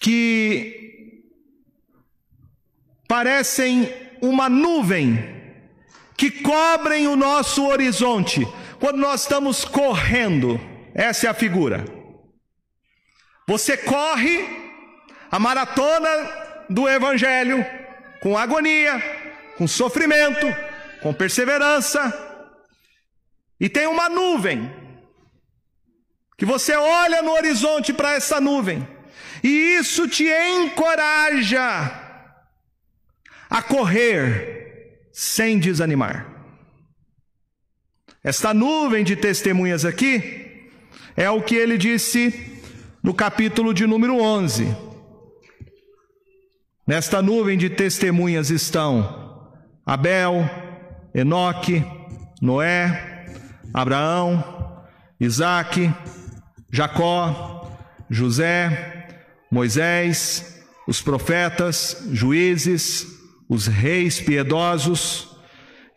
que 0.00 0.79
parecem 3.10 3.92
uma 4.22 4.48
nuvem 4.48 5.18
que 6.16 6.30
cobrem 6.30 7.08
o 7.08 7.16
nosso 7.16 7.66
horizonte 7.66 8.46
quando 8.78 8.98
nós 8.98 9.22
estamos 9.22 9.64
correndo. 9.64 10.60
Essa 10.94 11.26
é 11.26 11.30
a 11.30 11.34
figura. 11.34 11.84
Você 13.48 13.76
corre 13.76 14.46
a 15.28 15.40
maratona 15.40 16.08
do 16.70 16.88
Evangelho 16.88 17.66
com 18.22 18.38
agonia, 18.38 19.02
com 19.58 19.66
sofrimento, 19.66 20.46
com 21.02 21.12
perseverança 21.12 22.16
e 23.58 23.68
tem 23.68 23.88
uma 23.88 24.08
nuvem, 24.08 24.72
que 26.38 26.46
você 26.46 26.76
olha 26.76 27.22
no 27.22 27.32
horizonte 27.32 27.92
para 27.92 28.12
essa 28.12 28.40
nuvem, 28.40 28.86
e 29.42 29.48
isso 29.48 30.06
te 30.06 30.28
encoraja 30.28 31.99
a 33.50 33.60
correr 33.60 35.08
sem 35.12 35.58
desanimar. 35.58 36.26
Esta 38.22 38.54
nuvem 38.54 39.02
de 39.02 39.16
testemunhas 39.16 39.84
aqui 39.84 40.70
é 41.16 41.28
o 41.28 41.42
que 41.42 41.56
ele 41.56 41.76
disse 41.76 42.62
no 43.02 43.12
capítulo 43.12 43.74
de 43.74 43.86
número 43.86 44.20
11. 44.20 44.74
Nesta 46.86 47.20
nuvem 47.20 47.58
de 47.58 47.68
testemunhas 47.68 48.50
estão 48.50 49.52
Abel, 49.84 50.48
Enoque, 51.12 51.84
Noé, 52.40 53.26
Abraão, 53.74 54.84
Isaac, 55.18 55.92
Jacó, 56.70 57.76
José, 58.08 59.08
Moisés, 59.50 60.62
os 60.86 61.02
profetas, 61.02 62.08
juízes, 62.12 63.19
os 63.50 63.66
reis 63.66 64.20
piedosos 64.20 65.28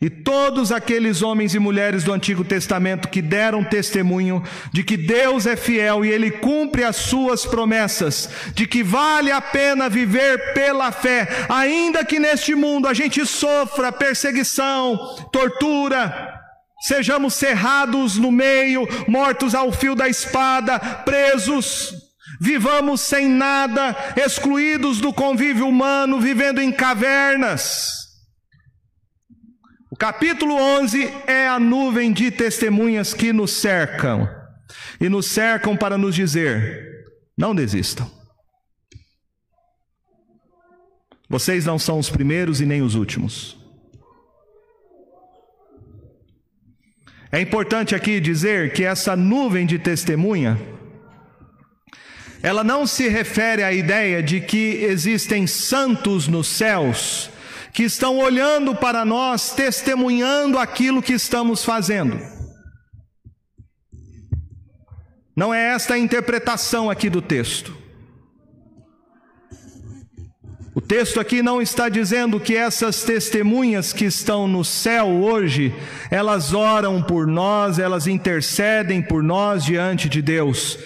e 0.00 0.10
todos 0.10 0.72
aqueles 0.72 1.22
homens 1.22 1.54
e 1.54 1.58
mulheres 1.58 2.02
do 2.02 2.12
Antigo 2.12 2.44
Testamento 2.44 3.08
que 3.08 3.22
deram 3.22 3.64
testemunho 3.64 4.42
de 4.72 4.82
que 4.82 4.96
Deus 4.96 5.46
é 5.46 5.56
fiel 5.56 6.04
e 6.04 6.10
Ele 6.10 6.30
cumpre 6.30 6.84
as 6.84 6.96
suas 6.96 7.46
promessas, 7.46 8.28
de 8.54 8.66
que 8.66 8.82
vale 8.82 9.30
a 9.30 9.40
pena 9.40 9.88
viver 9.88 10.52
pela 10.52 10.92
fé, 10.92 11.46
ainda 11.48 12.04
que 12.04 12.18
neste 12.18 12.54
mundo 12.54 12.86
a 12.86 12.92
gente 12.92 13.24
sofra 13.24 13.92
perseguição, 13.92 14.98
tortura, 15.32 16.38
sejamos 16.82 17.32
cerrados 17.32 18.16
no 18.16 18.30
meio, 18.30 18.86
mortos 19.08 19.54
ao 19.54 19.72
fio 19.72 19.94
da 19.94 20.06
espada, 20.06 20.78
presos, 20.78 22.03
vivamos 22.40 23.00
sem 23.00 23.28
nada, 23.28 23.96
excluídos 24.16 25.00
do 25.00 25.12
convívio 25.12 25.68
humano, 25.68 26.20
vivendo 26.20 26.60
em 26.60 26.72
cavernas. 26.72 28.04
O 29.90 29.96
capítulo 29.96 30.54
11 30.54 31.04
é 31.26 31.46
a 31.46 31.60
nuvem 31.60 32.12
de 32.12 32.30
testemunhas 32.30 33.14
que 33.14 33.32
nos 33.32 33.52
cercam, 33.52 34.28
e 35.00 35.08
nos 35.08 35.26
cercam 35.26 35.76
para 35.76 35.96
nos 35.96 36.14
dizer: 36.14 37.04
não 37.36 37.54
desistam. 37.54 38.10
Vocês 41.28 41.64
não 41.64 41.78
são 41.78 41.98
os 41.98 42.10
primeiros 42.10 42.60
e 42.60 42.66
nem 42.66 42.82
os 42.82 42.94
últimos. 42.94 43.56
É 47.32 47.40
importante 47.40 47.94
aqui 47.94 48.20
dizer 48.20 48.72
que 48.72 48.84
essa 48.84 49.16
nuvem 49.16 49.66
de 49.66 49.76
testemunha, 49.76 50.56
ela 52.44 52.62
não 52.62 52.86
se 52.86 53.08
refere 53.08 53.62
à 53.62 53.72
ideia 53.72 54.22
de 54.22 54.38
que 54.38 54.84
existem 54.84 55.46
santos 55.46 56.28
nos 56.28 56.46
céus 56.46 57.30
que 57.72 57.84
estão 57.84 58.18
olhando 58.18 58.74
para 58.74 59.02
nós, 59.02 59.52
testemunhando 59.52 60.58
aquilo 60.58 61.02
que 61.02 61.14
estamos 61.14 61.64
fazendo. 61.64 62.20
Não 65.34 65.54
é 65.54 65.72
esta 65.72 65.94
a 65.94 65.98
interpretação 65.98 66.90
aqui 66.90 67.08
do 67.08 67.22
texto. 67.22 67.74
O 70.74 70.82
texto 70.82 71.18
aqui 71.18 71.42
não 71.42 71.62
está 71.62 71.88
dizendo 71.88 72.38
que 72.38 72.54
essas 72.54 73.04
testemunhas 73.04 73.90
que 73.90 74.04
estão 74.04 74.46
no 74.46 74.62
céu 74.62 75.06
hoje, 75.06 75.74
elas 76.10 76.52
oram 76.52 77.02
por 77.02 77.26
nós, 77.26 77.78
elas 77.78 78.06
intercedem 78.06 79.00
por 79.00 79.22
nós 79.22 79.64
diante 79.64 80.10
de 80.10 80.20
Deus. 80.20 80.78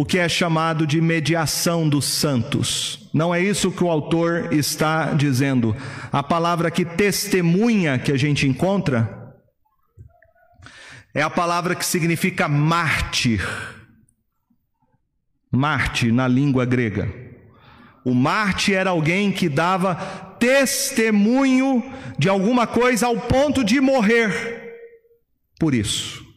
O 0.00 0.04
que 0.06 0.18
é 0.18 0.26
chamado 0.30 0.86
de 0.86 0.98
mediação 0.98 1.86
dos 1.86 2.06
santos. 2.06 3.06
Não 3.12 3.34
é 3.34 3.42
isso 3.42 3.70
que 3.70 3.84
o 3.84 3.90
autor 3.90 4.50
está 4.50 5.12
dizendo. 5.12 5.76
A 6.10 6.22
palavra 6.22 6.70
que 6.70 6.86
testemunha 6.86 7.98
que 7.98 8.10
a 8.10 8.16
gente 8.16 8.48
encontra 8.48 9.36
é 11.12 11.20
a 11.20 11.28
palavra 11.28 11.74
que 11.74 11.84
significa 11.84 12.48
mártir. 12.48 13.46
Mártir 15.52 16.14
na 16.14 16.26
língua 16.26 16.64
grega. 16.64 17.12
O 18.02 18.14
Marte 18.14 18.72
era 18.72 18.88
alguém 18.88 19.30
que 19.30 19.50
dava 19.50 19.94
testemunho 20.40 21.84
de 22.18 22.26
alguma 22.26 22.66
coisa 22.66 23.06
ao 23.06 23.18
ponto 23.18 23.62
de 23.62 23.78
morrer 23.82 24.78
por 25.58 25.74
isso. 25.74 26.29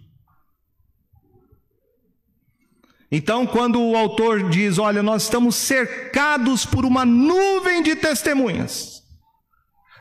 Então, 3.16 3.46
quando 3.46 3.80
o 3.80 3.96
autor 3.96 4.50
diz: 4.50 4.80
Olha, 4.80 5.04
nós 5.04 5.22
estamos 5.22 5.56
cercados 5.56 6.66
por 6.66 6.84
uma 6.84 7.06
nuvem 7.06 7.84
de 7.84 7.96
testemunhas, 7.96 9.04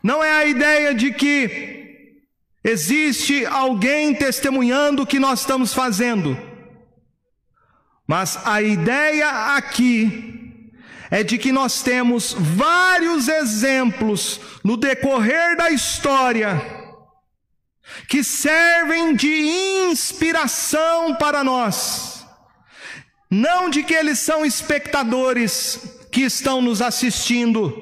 não 0.02 0.24
é 0.24 0.32
a 0.32 0.46
ideia 0.46 0.94
de 0.94 1.12
que 1.12 2.22
existe 2.64 3.44
alguém 3.44 4.14
testemunhando 4.14 5.02
o 5.02 5.06
que 5.06 5.18
nós 5.18 5.40
estamos 5.40 5.74
fazendo, 5.74 6.38
mas 8.06 8.38
a 8.46 8.62
ideia 8.62 9.56
aqui 9.56 10.72
é 11.10 11.22
de 11.22 11.36
que 11.36 11.52
nós 11.52 11.82
temos 11.82 12.32
vários 12.32 13.28
exemplos 13.28 14.40
no 14.64 14.74
decorrer 14.74 15.54
da 15.54 15.70
história 15.70 16.62
que 18.08 18.24
servem 18.24 19.14
de 19.14 19.28
inspiração 19.90 21.14
para 21.16 21.44
nós. 21.44 22.11
Não 23.34 23.70
de 23.70 23.82
que 23.82 23.94
eles 23.94 24.18
são 24.18 24.44
espectadores 24.44 25.80
que 26.12 26.20
estão 26.20 26.60
nos 26.60 26.82
assistindo, 26.82 27.72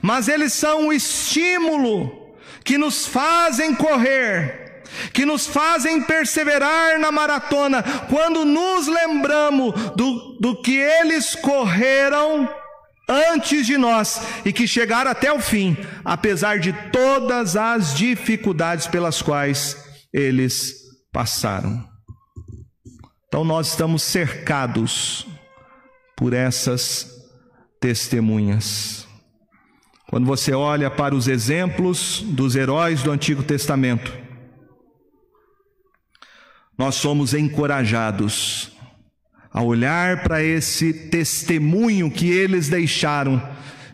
mas 0.00 0.28
eles 0.28 0.52
são 0.52 0.86
o 0.86 0.92
estímulo 0.92 2.36
que 2.64 2.78
nos 2.78 3.04
fazem 3.04 3.74
correr 3.74 4.66
que 5.12 5.26
nos 5.26 5.46
fazem 5.46 6.00
perseverar 6.00 6.98
na 6.98 7.12
maratona, 7.12 7.82
quando 8.08 8.44
nos 8.44 8.86
lembramos 8.86 9.74
do, 9.94 10.38
do 10.40 10.62
que 10.62 10.76
eles 10.76 11.34
correram 11.34 12.48
antes 13.06 13.66
de 13.66 13.76
nós 13.76 14.20
e 14.46 14.52
que 14.52 14.66
chegaram 14.66 15.10
até 15.10 15.30
o 15.32 15.40
fim, 15.40 15.76
apesar 16.04 16.58
de 16.58 16.72
todas 16.90 17.54
as 17.54 17.94
dificuldades 17.94 18.86
pelas 18.86 19.20
quais 19.20 19.76
eles 20.12 20.74
passaram. 21.12 21.97
Então 23.28 23.44
nós 23.44 23.68
estamos 23.68 24.02
cercados 24.02 25.26
por 26.16 26.32
essas 26.32 27.28
testemunhas. 27.78 29.06
Quando 30.08 30.26
você 30.26 30.54
olha 30.54 30.90
para 30.90 31.14
os 31.14 31.28
exemplos 31.28 32.22
dos 32.22 32.56
heróis 32.56 33.02
do 33.02 33.10
Antigo 33.10 33.42
Testamento, 33.42 34.10
nós 36.76 36.94
somos 36.94 37.34
encorajados 37.34 38.72
a 39.52 39.62
olhar 39.62 40.22
para 40.22 40.42
esse 40.42 40.92
testemunho 40.92 42.10
que 42.10 42.30
eles 42.30 42.68
deixaram, 42.68 43.42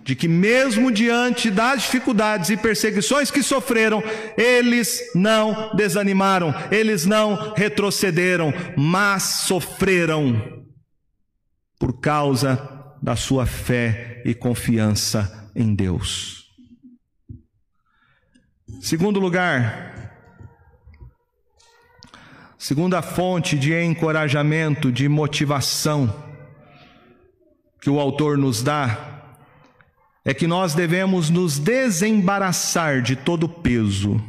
de 0.05 0.14
que, 0.14 0.29
mesmo 0.29 0.93
diante 0.93 1.51
das 1.51 1.83
dificuldades 1.83 2.51
e 2.51 2.57
perseguições 2.57 3.31
que 3.31 3.43
sofreram, 3.43 4.03
eles 4.37 5.01
não 5.14 5.75
desanimaram, 5.75 6.55
eles 6.71 7.07
não 7.07 7.55
retrocederam, 7.55 8.53
mas 8.77 9.23
sofreram 9.47 10.64
por 11.79 12.01
causa 12.01 12.95
da 13.03 13.17
sua 13.17 13.47
fé 13.47 14.23
e 14.25 14.35
confiança 14.35 15.51
em 15.57 15.75
Deus. 15.75 16.45
Segundo 18.81 19.19
lugar, 19.19 19.95
Segunda 22.64 23.03
fonte 23.03 23.59
de 23.59 23.79
encorajamento, 23.79 24.90
de 24.90 25.07
motivação 25.07 26.11
que 27.79 27.90
o 27.90 28.01
autor 28.01 28.38
nos 28.38 28.62
dá 28.62 29.13
é 30.25 30.33
que 30.33 30.47
nós 30.47 30.75
devemos 30.75 31.29
nos 31.29 31.59
desembaraçar 31.59 33.03
de 33.03 33.17
todo 33.17 33.49
peso. 33.49 34.23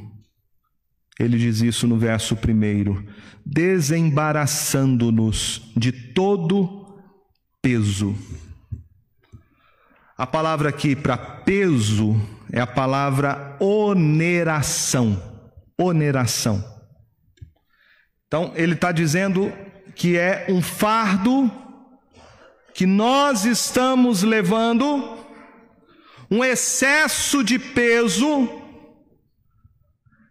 Ele 1.18 1.38
diz 1.38 1.62
isso 1.62 1.88
no 1.88 1.98
verso 1.98 2.36
primeiro, 2.36 3.08
desembaraçando-nos 3.46 5.72
de 5.78 5.92
todo 5.92 7.00
peso. 7.62 8.14
A 10.18 10.28
palavra 10.28 10.68
aqui 10.70 10.96
para 10.96 11.18
peso 11.18 12.16
é 12.52 12.60
a 12.60 12.68
palavra 12.68 13.56
oneração. 13.60 15.22
Oneração. 15.78 16.64
Então, 18.28 18.52
ele 18.56 18.74
está 18.74 18.92
dizendo 18.92 19.54
que 19.96 20.18
é 20.18 20.48
um 20.50 20.62
fardo 20.62 21.50
que 22.74 22.86
nós 22.86 23.46
estamos 23.46 24.24
levando, 24.24 25.15
um 26.36 26.44
excesso 26.44 27.42
de 27.42 27.58
peso, 27.58 28.62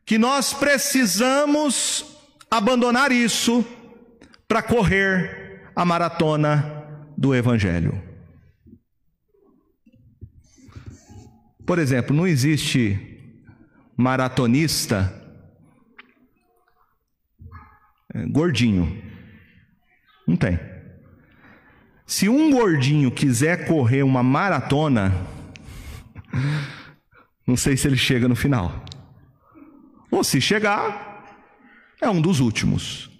que 0.04 0.18
nós 0.18 0.52
precisamos 0.52 2.04
abandonar 2.50 3.10
isso 3.10 3.64
para 4.46 4.62
correr 4.62 5.70
a 5.74 5.82
maratona 5.82 6.84
do 7.16 7.34
Evangelho. 7.34 8.02
Por 11.66 11.78
exemplo, 11.78 12.14
não 12.14 12.26
existe 12.26 12.98
maratonista 13.96 15.10
é, 18.12 18.26
gordinho. 18.26 19.02
Não 20.28 20.36
tem. 20.36 20.60
Se 22.06 22.28
um 22.28 22.50
gordinho 22.50 23.10
quiser 23.10 23.66
correr 23.66 24.02
uma 24.02 24.22
maratona, 24.22 25.32
não 27.46 27.56
sei 27.56 27.76
se 27.76 27.86
ele 27.86 27.96
chega 27.96 28.28
no 28.28 28.36
final. 28.36 28.84
Ou 30.10 30.22
se 30.22 30.40
chegar, 30.40 31.24
é 32.00 32.08
um 32.08 32.20
dos 32.20 32.40
últimos. 32.40 33.10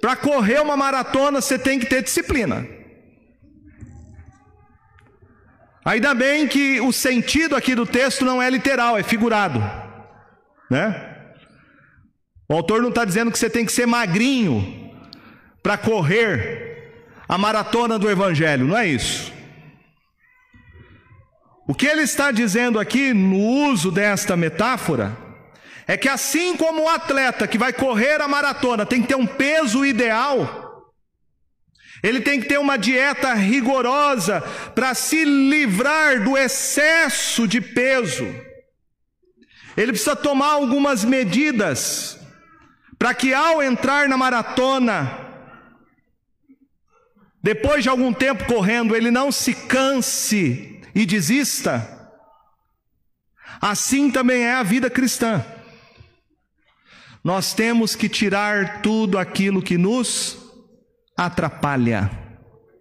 Para 0.00 0.16
correr 0.16 0.60
uma 0.60 0.76
maratona, 0.76 1.40
você 1.40 1.58
tem 1.58 1.78
que 1.78 1.86
ter 1.86 2.02
disciplina. 2.02 2.66
Ainda 5.84 6.14
bem 6.14 6.48
que 6.48 6.80
o 6.80 6.92
sentido 6.92 7.54
aqui 7.54 7.74
do 7.74 7.84
texto 7.84 8.24
não 8.24 8.40
é 8.40 8.48
literal, 8.48 8.96
é 8.96 9.02
figurado, 9.02 9.62
né? 10.70 11.10
O 12.48 12.54
autor 12.54 12.80
não 12.80 12.88
está 12.88 13.04
dizendo 13.04 13.30
que 13.30 13.38
você 13.38 13.50
tem 13.50 13.66
que 13.66 13.72
ser 13.72 13.86
magrinho 13.86 14.90
para 15.62 15.76
correr 15.76 16.92
a 17.28 17.36
maratona 17.36 17.98
do 17.98 18.08
Evangelho, 18.08 18.66
não 18.66 18.76
é 18.76 18.86
isso. 18.86 19.33
O 21.66 21.74
que 21.74 21.86
ele 21.86 22.02
está 22.02 22.30
dizendo 22.30 22.78
aqui 22.78 23.14
no 23.14 23.38
uso 23.38 23.90
desta 23.90 24.36
metáfora 24.36 25.16
é 25.86 25.96
que 25.96 26.08
assim 26.08 26.56
como 26.56 26.82
o 26.82 26.88
atleta 26.88 27.46
que 27.46 27.56
vai 27.56 27.72
correr 27.72 28.20
a 28.20 28.28
maratona 28.28 28.84
tem 28.84 29.00
que 29.00 29.08
ter 29.08 29.14
um 29.14 29.26
peso 29.26 29.84
ideal, 29.84 30.92
ele 32.02 32.20
tem 32.20 32.38
que 32.38 32.46
ter 32.46 32.58
uma 32.58 32.76
dieta 32.76 33.32
rigorosa 33.32 34.42
para 34.74 34.92
se 34.92 35.24
livrar 35.24 36.22
do 36.22 36.36
excesso 36.36 37.48
de 37.48 37.62
peso. 37.62 38.26
Ele 39.74 39.92
precisa 39.92 40.14
tomar 40.14 40.52
algumas 40.52 41.02
medidas 41.02 42.18
para 42.98 43.14
que 43.14 43.32
ao 43.32 43.62
entrar 43.62 44.06
na 44.06 44.18
maratona, 44.18 45.18
depois 47.42 47.82
de 47.82 47.88
algum 47.88 48.12
tempo 48.12 48.44
correndo, 48.44 48.94
ele 48.94 49.10
não 49.10 49.32
se 49.32 49.54
canse 49.54 50.73
e 50.94 51.04
desista. 51.04 52.10
Assim 53.60 54.10
também 54.10 54.42
é 54.42 54.54
a 54.54 54.62
vida 54.62 54.88
cristã. 54.88 55.44
Nós 57.22 57.54
temos 57.54 57.96
que 57.96 58.08
tirar 58.08 58.82
tudo 58.82 59.18
aquilo 59.18 59.62
que 59.62 59.78
nos 59.78 60.38
atrapalha 61.16 62.10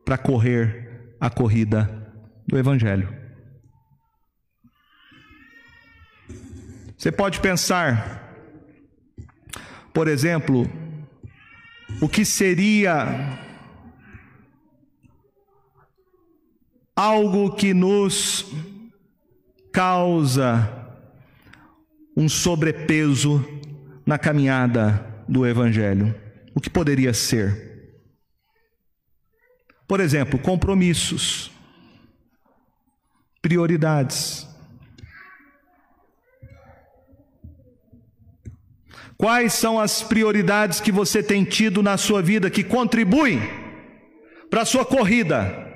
para 0.03 0.17
correr 0.17 1.15
a 1.19 1.29
corrida 1.29 2.13
do 2.45 2.57
Evangelho. 2.57 3.23
Você 6.97 7.11
pode 7.11 7.39
pensar, 7.39 8.33
por 9.93 10.07
exemplo, 10.07 10.69
o 12.01 12.09
que 12.09 12.25
seria 12.25 13.42
algo 16.95 17.55
que 17.55 17.73
nos 17.73 18.45
causa 19.71 20.69
um 22.15 22.29
sobrepeso 22.29 23.43
na 24.05 24.17
caminhada 24.17 25.05
do 25.27 25.45
Evangelho. 25.47 26.13
O 26.53 26.61
que 26.61 26.69
poderia 26.69 27.13
ser? 27.13 27.73
Por 29.87 29.99
exemplo, 29.99 30.37
compromissos, 30.39 31.51
prioridades. 33.41 34.47
Quais 39.17 39.53
são 39.53 39.79
as 39.79 40.03
prioridades 40.03 40.79
que 40.79 40.91
você 40.91 41.23
tem 41.23 41.43
tido 41.43 41.81
na 41.81 41.97
sua 41.97 42.21
vida 42.21 42.49
que 42.49 42.63
contribuem 42.63 43.39
para 44.49 44.61
a 44.61 44.65
sua 44.65 44.85
corrida, 44.85 45.72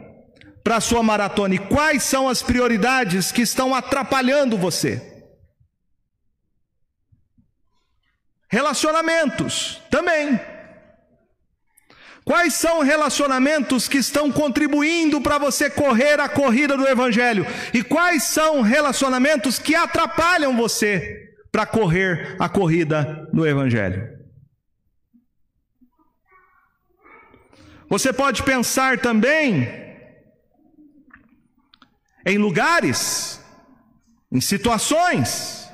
para 0.68 0.76
a 0.76 0.82
sua 0.82 1.02
maratona? 1.02 1.56
E 1.56 1.60
quais 1.60 2.04
são 2.04 2.28
as 2.28 2.44
prioridades 2.44 3.32
que 3.32 3.42
estão 3.42 3.74
atrapalhando 3.74 4.58
você? 4.58 5.02
Relacionamentos 8.50 9.82
também. 9.90 10.38
Quais 12.26 12.54
são 12.54 12.82
relacionamentos 12.82 13.88
que 13.88 13.98
estão 13.98 14.30
contribuindo 14.30 15.22
para 15.22 15.38
você 15.38 15.70
correr 15.70 16.20
a 16.20 16.28
corrida 16.28 16.76
do 16.76 16.86
Evangelho? 16.86 17.48
E 17.74 17.82
quais 17.82 18.24
são 18.24 18.62
relacionamentos 18.62 19.58
que 19.58 19.74
atrapalham 19.74 20.58
você 20.58 21.34
para 21.50 21.66
correr 21.66 22.36
a 22.38 22.50
corrida 22.50 23.26
no 23.32 23.48
Evangelho. 23.48 24.06
Você 27.90 28.12
pode 28.12 28.44
pensar 28.44 29.00
também 29.00 29.87
em 32.28 32.38
lugares, 32.38 33.42
em 34.30 34.42
situações, 34.42 35.72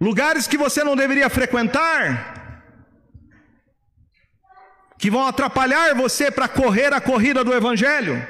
lugares 0.00 0.48
que 0.48 0.58
você 0.58 0.82
não 0.82 0.96
deveria 0.96 1.30
frequentar, 1.30 2.64
que 4.98 5.08
vão 5.08 5.24
atrapalhar 5.24 5.94
você 5.94 6.32
para 6.32 6.48
correr 6.48 6.92
a 6.92 7.00
corrida 7.00 7.44
do 7.44 7.54
Evangelho. 7.54 8.26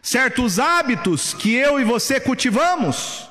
Certos 0.00 0.58
hábitos 0.58 1.34
que 1.34 1.54
eu 1.54 1.78
e 1.78 1.84
você 1.84 2.18
cultivamos, 2.18 3.28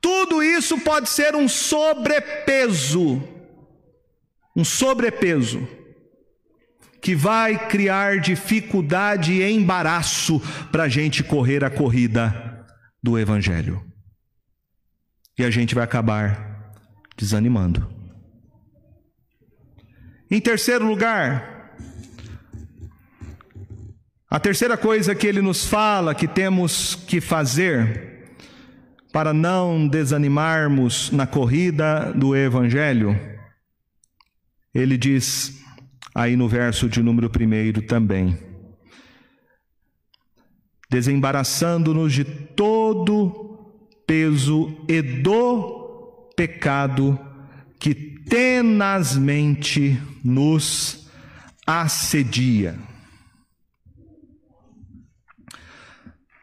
tudo 0.00 0.42
isso 0.42 0.78
pode 0.80 1.10
ser 1.10 1.36
um 1.36 1.46
sobrepeso, 1.46 3.22
um 4.56 4.64
sobrepeso, 4.64 5.68
que 7.00 7.14
vai 7.14 7.68
criar 7.68 8.20
dificuldade 8.20 9.32
e 9.32 9.50
embaraço 9.50 10.40
para 10.72 10.84
a 10.84 10.88
gente 10.88 11.22
correr 11.22 11.64
a 11.64 11.70
corrida 11.70 12.66
do 13.02 13.18
Evangelho. 13.18 13.82
E 15.38 15.44
a 15.44 15.50
gente 15.50 15.74
vai 15.74 15.84
acabar 15.84 16.72
desanimando. 17.16 17.88
Em 20.30 20.40
terceiro 20.40 20.86
lugar, 20.86 21.76
a 24.30 24.38
terceira 24.38 24.76
coisa 24.76 25.14
que 25.14 25.26
ele 25.26 25.40
nos 25.40 25.64
fala 25.64 26.14
que 26.14 26.28
temos 26.28 26.94
que 26.94 27.20
fazer 27.20 28.18
para 29.10 29.32
não 29.32 29.88
desanimarmos 29.88 31.10
na 31.10 31.26
corrida 31.26 32.12
do 32.12 32.36
Evangelho, 32.36 33.18
ele 34.74 34.98
diz 34.98 35.64
aí 36.18 36.34
no 36.34 36.48
verso 36.48 36.88
de 36.88 37.00
número 37.00 37.30
primeiro 37.30 37.80
também, 37.80 38.36
desembaraçando-nos 40.90 42.12
de 42.12 42.24
todo 42.24 43.72
peso 44.04 44.84
e 44.88 45.00
do 45.00 46.32
pecado 46.34 47.16
que 47.78 47.94
tenazmente 47.94 49.96
nos 50.24 51.08
assedia. 51.64 52.76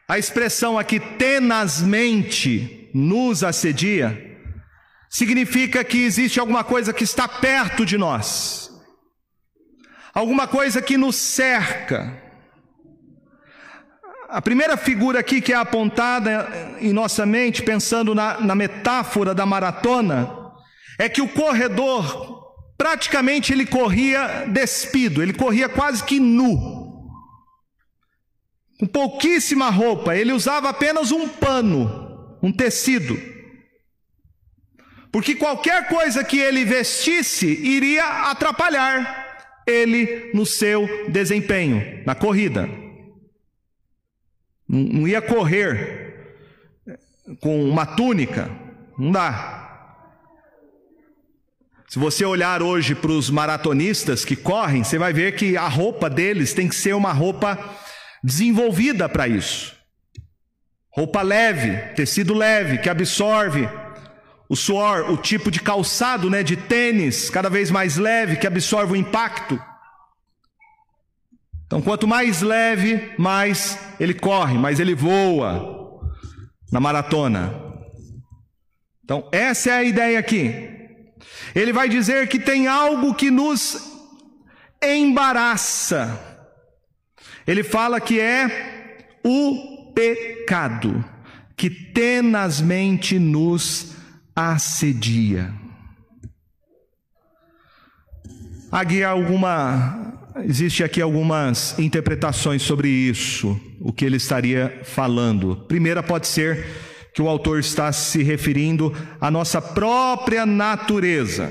A 0.08 0.18
expressão 0.18 0.80
aqui 0.80 1.02
tenazmente 1.02 2.90
nos 2.94 3.44
assedia 3.44 4.40
significa 5.10 5.84
que 5.84 5.98
existe 5.98 6.40
alguma 6.40 6.64
coisa 6.64 6.94
que 6.94 7.04
está 7.04 7.28
perto 7.28 7.86
de 7.86 7.98
nós, 7.98 8.65
alguma 10.16 10.48
coisa 10.48 10.82
que 10.82 10.98
nos 10.98 11.18
cerca. 11.18 12.24
A 14.30 14.42
primeira 14.42 14.78
figura 14.78 15.20
aqui 15.20 15.42
que 15.42 15.54
é 15.54 15.56
apontada 15.56 16.50
em 16.80 16.94
nossa 16.94 17.26
mente, 17.26 17.62
pensando 17.62 18.16
na, 18.16 18.40
na 18.40 18.56
metáfora 18.56 19.36
da 19.36 19.46
maratona, 19.46 20.32
é 20.98 21.10
que 21.10 21.22
o 21.22 21.28
corredor 21.28 22.46
praticamente 22.78 23.54
ele 23.54 23.66
corria 23.66 24.46
despido, 24.48 25.22
ele 25.22 25.34
corria 25.34 25.68
quase 25.68 26.04
que 26.04 26.20
nu 26.20 26.86
com 28.80 28.86
pouquíssima 28.86 29.70
roupa, 29.70 30.16
ele 30.16 30.34
usava 30.34 30.70
apenas 30.70 31.12
um 31.12 31.30
pano, 31.30 32.38
um 32.44 32.52
tecido. 32.52 33.18
Porque 35.12 35.36
qualquer 35.36 35.88
coisa 35.88 36.26
que 36.26 36.38
ele 36.38 36.66
vestisse 36.66 37.48
iria 37.48 38.30
atrapalhar 38.30 39.25
ele 39.66 40.32
no 40.34 40.46
seu 40.46 40.88
desempenho, 41.10 42.04
na 42.06 42.14
corrida. 42.16 42.70
Não 44.68 45.08
ia 45.08 45.22
correr 45.22 46.36
com 47.40 47.64
uma 47.64 47.86
túnica, 47.86 48.50
não 48.98 49.12
dá. 49.12 49.62
Se 51.88 52.00
você 52.00 52.26
olhar 52.26 52.62
hoje 52.62 52.94
para 52.94 53.12
os 53.12 53.30
maratonistas 53.30 54.26
que 54.26 54.36
correm, 54.36 54.84
você 54.84 54.98
vai 54.98 55.14
ver 55.14 55.36
que 55.36 55.56
a 55.56 55.68
roupa 55.68 56.10
deles 56.10 56.54
tem 56.54 56.68
que 56.68 56.76
ser 56.76 56.94
uma 56.94 57.14
roupa 57.14 57.58
desenvolvida 58.24 59.08
para 59.08 59.28
isso. 59.28 59.76
Roupa 60.90 61.22
leve, 61.22 61.78
tecido 61.94 62.34
leve, 62.34 62.80
que 62.80 62.90
absorve 62.90 63.70
o 64.48 64.56
suor, 64.56 65.10
o 65.12 65.18
tipo 65.18 65.50
de 65.50 65.60
calçado, 65.60 66.30
né, 66.30 66.44
de 66.44 66.56
tênis, 66.56 67.30
cada 67.30 67.50
vez 67.50 67.72
mais 67.72 67.98
leve, 67.98 68.38
que 68.38 68.48
absorve 68.48 68.94
o 68.94 68.96
impacto. 68.96 69.60
Então, 71.66 71.82
quanto 71.82 72.08
mais 72.08 72.42
leve, 72.42 73.14
mais 73.18 73.80
ele 74.00 74.14
corre, 74.14 74.58
mais 74.58 74.80
ele 74.80 74.94
voa 74.94 76.12
na 76.72 76.80
maratona. 76.80 77.54
Então, 79.04 79.28
essa 79.32 79.72
é 79.72 79.74
a 79.74 79.84
ideia 79.84 80.20
aqui. 80.20 80.70
Ele 81.56 81.74
vai 81.74 81.90
dizer 81.90 82.28
que 82.28 82.40
tem 82.40 82.68
algo 82.68 83.16
que 83.16 83.32
nos 83.32 83.94
embaraça 84.84 86.36
ele 87.48 87.64
fala 87.64 88.02
que 88.02 88.20
é 88.20 89.20
o 89.24 89.92
pecado 89.94 91.04
que 91.56 91.70
tenazmente 91.70 93.20
nos 93.20 93.95
assedia. 94.36 95.54
Aqui 98.72 99.04
alguma 99.04 100.16
existe 100.44 100.84
aqui 100.84 101.02
algumas 101.02 101.80
interpretações 101.80 102.62
sobre 102.62 102.90
isso, 102.90 103.60
o 103.80 103.94
que 103.94 104.04
ele 104.04 104.18
estaria 104.18 104.82
falando. 104.84 105.64
Primeira 105.68 106.04
pode 106.04 106.28
ser 106.28 106.68
que 107.14 107.22
o 107.22 107.30
autor 107.30 107.60
está 107.60 107.94
se 107.94 108.22
referindo 108.22 108.94
à 109.22 109.32
nossa 109.32 109.62
própria 109.62 110.46
natureza. 110.46 111.50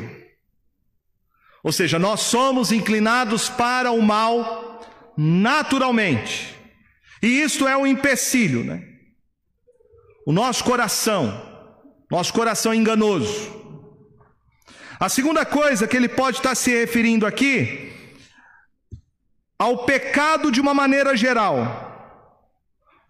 Ou 1.63 1.73
seja, 1.73 1.99
nós 1.99 2.21
somos 2.21 2.71
inclinados 2.71 3.49
para 3.49 3.91
o 3.91 4.03
mal 4.03 4.83
naturalmente. 5.17 6.55
E 7.23 7.41
isto 7.41 7.67
é 7.67 7.75
um 7.75 7.87
empecilho, 7.87 8.63
né? 8.63 8.83
O 10.27 10.33
nosso 10.33 10.63
coração, 10.63 11.54
nosso 12.11 12.33
coração 12.33 12.73
é 12.73 12.77
enganoso. 12.77 13.63
A 14.99 15.09
segunda 15.09 15.45
coisa 15.45 15.87
que 15.87 15.97
ele 15.97 16.09
pode 16.09 16.39
estar 16.39 16.55
se 16.55 16.71
referindo 16.71 17.27
aqui 17.27 17.93
ao 19.59 19.85
pecado 19.85 20.51
de 20.51 20.61
uma 20.61 20.75
maneira 20.75 21.17
geral. 21.17 21.93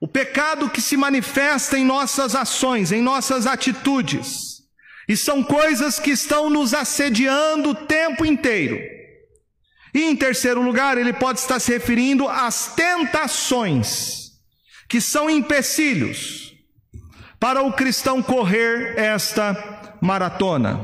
O 0.00 0.08
pecado 0.08 0.70
que 0.70 0.80
se 0.80 0.96
manifesta 0.96 1.78
em 1.78 1.84
nossas 1.84 2.34
ações, 2.34 2.92
em 2.92 3.02
nossas 3.02 3.46
atitudes. 3.46 4.62
E 5.08 5.16
são 5.16 5.42
coisas 5.42 5.98
que 5.98 6.10
estão 6.10 6.48
nos 6.48 6.72
assediando 6.72 7.70
o 7.70 7.74
tempo 7.74 8.24
inteiro. 8.24 8.78
E 9.94 10.02
em 10.02 10.16
terceiro 10.16 10.62
lugar, 10.62 10.98
ele 10.98 11.12
pode 11.12 11.40
estar 11.40 11.60
se 11.60 11.72
referindo 11.72 12.28
às 12.28 12.74
tentações, 12.74 14.32
que 14.88 15.00
são 15.00 15.30
empecilhos 15.30 16.53
para 17.44 17.62
o 17.62 17.70
cristão 17.70 18.22
correr 18.22 18.98
esta 18.98 19.98
maratona. 20.00 20.82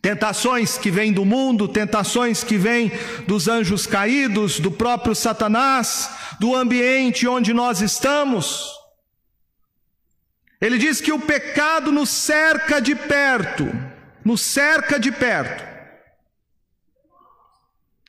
Tentações 0.00 0.78
que 0.78 0.88
vêm 0.88 1.12
do 1.12 1.24
mundo, 1.24 1.66
tentações 1.66 2.44
que 2.44 2.56
vêm 2.56 2.92
dos 3.26 3.48
anjos 3.48 3.88
caídos, 3.88 4.60
do 4.60 4.70
próprio 4.70 5.16
Satanás, 5.16 6.08
do 6.38 6.54
ambiente 6.54 7.26
onde 7.26 7.52
nós 7.52 7.80
estamos. 7.80 8.70
Ele 10.60 10.78
diz 10.78 11.00
que 11.00 11.10
o 11.10 11.18
pecado 11.18 11.90
nos 11.90 12.08
cerca 12.08 12.80
de 12.80 12.94
perto, 12.94 13.66
nos 14.24 14.40
cerca 14.40 14.96
de 14.96 15.10
perto. 15.10 15.64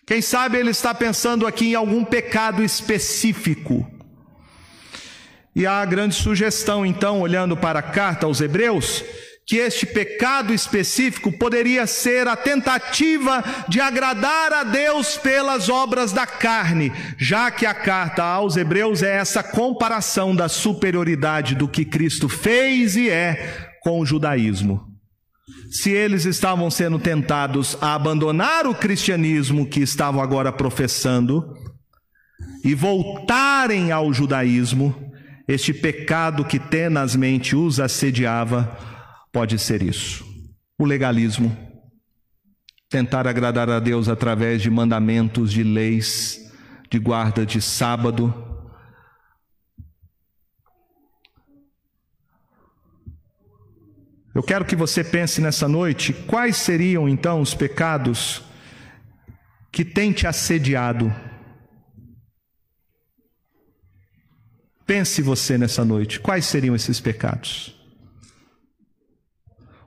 Quem 0.06 0.22
sabe 0.22 0.60
ele 0.60 0.70
está 0.70 0.94
pensando 0.94 1.48
aqui 1.48 1.72
em 1.72 1.74
algum 1.74 2.06
pecado 2.06 2.64
específico. 2.64 3.97
E 5.58 5.66
há 5.66 5.82
a 5.82 5.86
grande 5.86 6.14
sugestão, 6.14 6.86
então, 6.86 7.20
olhando 7.20 7.58
para 7.58 7.80
a 7.80 7.82
carta 7.82 8.28
aos 8.28 8.40
Hebreus, 8.42 9.04
que 9.44 9.56
este 9.56 9.88
pecado 9.88 10.54
específico 10.54 11.32
poderia 11.32 11.88
ser 11.88 12.28
a 12.28 12.36
tentativa 12.36 13.44
de 13.68 13.82
agradar 13.82 14.54
a 14.54 14.64
Deus 14.64 15.18
pelas 15.18 15.68
obras 15.68 16.14
da 16.14 16.28
carne, 16.28 16.94
já 17.18 17.50
que 17.50 17.66
a 17.66 17.74
carta 17.74 18.24
aos 18.24 18.56
Hebreus 18.56 19.02
é 19.02 19.16
essa 19.16 19.42
comparação 19.42 20.36
da 20.36 20.48
superioridade 20.48 21.56
do 21.56 21.68
que 21.68 21.84
Cristo 21.84 22.30
fez 22.30 22.96
e 22.96 23.10
é 23.10 23.72
com 23.82 24.00
o 24.00 24.06
judaísmo. 24.06 24.86
Se 25.72 25.90
eles 25.90 26.26
estavam 26.26 26.70
sendo 26.70 27.00
tentados 27.00 27.76
a 27.82 27.96
abandonar 27.96 28.68
o 28.68 28.76
cristianismo 28.76 29.66
que 29.66 29.80
estavam 29.80 30.22
agora 30.22 30.52
professando 30.52 31.52
e 32.64 32.76
voltarem 32.76 33.92
ao 33.92 34.14
judaísmo, 34.14 35.07
este 35.48 35.74
pecado 35.74 36.44
que 36.44 36.60
tenazmente 36.60 37.56
os 37.56 37.80
assediava 37.80 38.78
pode 39.32 39.58
ser 39.58 39.82
isso: 39.82 40.26
o 40.78 40.86
legalismo, 40.86 41.56
tentar 42.90 43.28
agradar 43.28 43.70
a 43.70 43.80
Deus 43.80 44.10
através 44.10 44.62
de 44.62 44.70
mandamentos, 44.70 45.52
de 45.52 45.64
leis, 45.64 46.52
de 46.90 47.00
guarda 47.00 47.46
de 47.46 47.62
sábado. 47.62 48.44
Eu 54.36 54.44
quero 54.44 54.66
que 54.66 54.76
você 54.76 55.04
pense 55.04 55.42
nessa 55.42 55.68
noite 55.68 56.14
quais 56.14 56.58
seriam 56.58 57.10
então 57.10 57.42
os 57.42 57.56
pecados 57.56 58.44
que 59.72 59.84
têm 59.84 60.12
te 60.12 60.28
assediado. 60.28 61.12
Pense 64.88 65.22
você 65.22 65.58
nessa 65.58 65.84
noite, 65.84 66.18
quais 66.18 66.46
seriam 66.46 66.74
esses 66.74 67.02
pecados? 67.02 67.78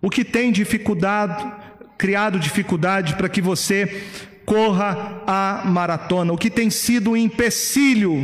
O 0.03 0.11
que 0.11 0.23
tem 0.23 0.53
dificuldade, 0.53 1.51
criado 1.97 2.39
dificuldade 2.39 3.17
para 3.17 3.29
que 3.29 3.41
você 3.41 4.07
corra 4.45 5.23
a 5.27 5.65
maratona? 5.65 6.35
O 6.35 6.39
que 6.39 6.51
tem 6.51 6.69
sido 6.69 7.13
um 7.13 7.17
empecilho? 7.17 8.19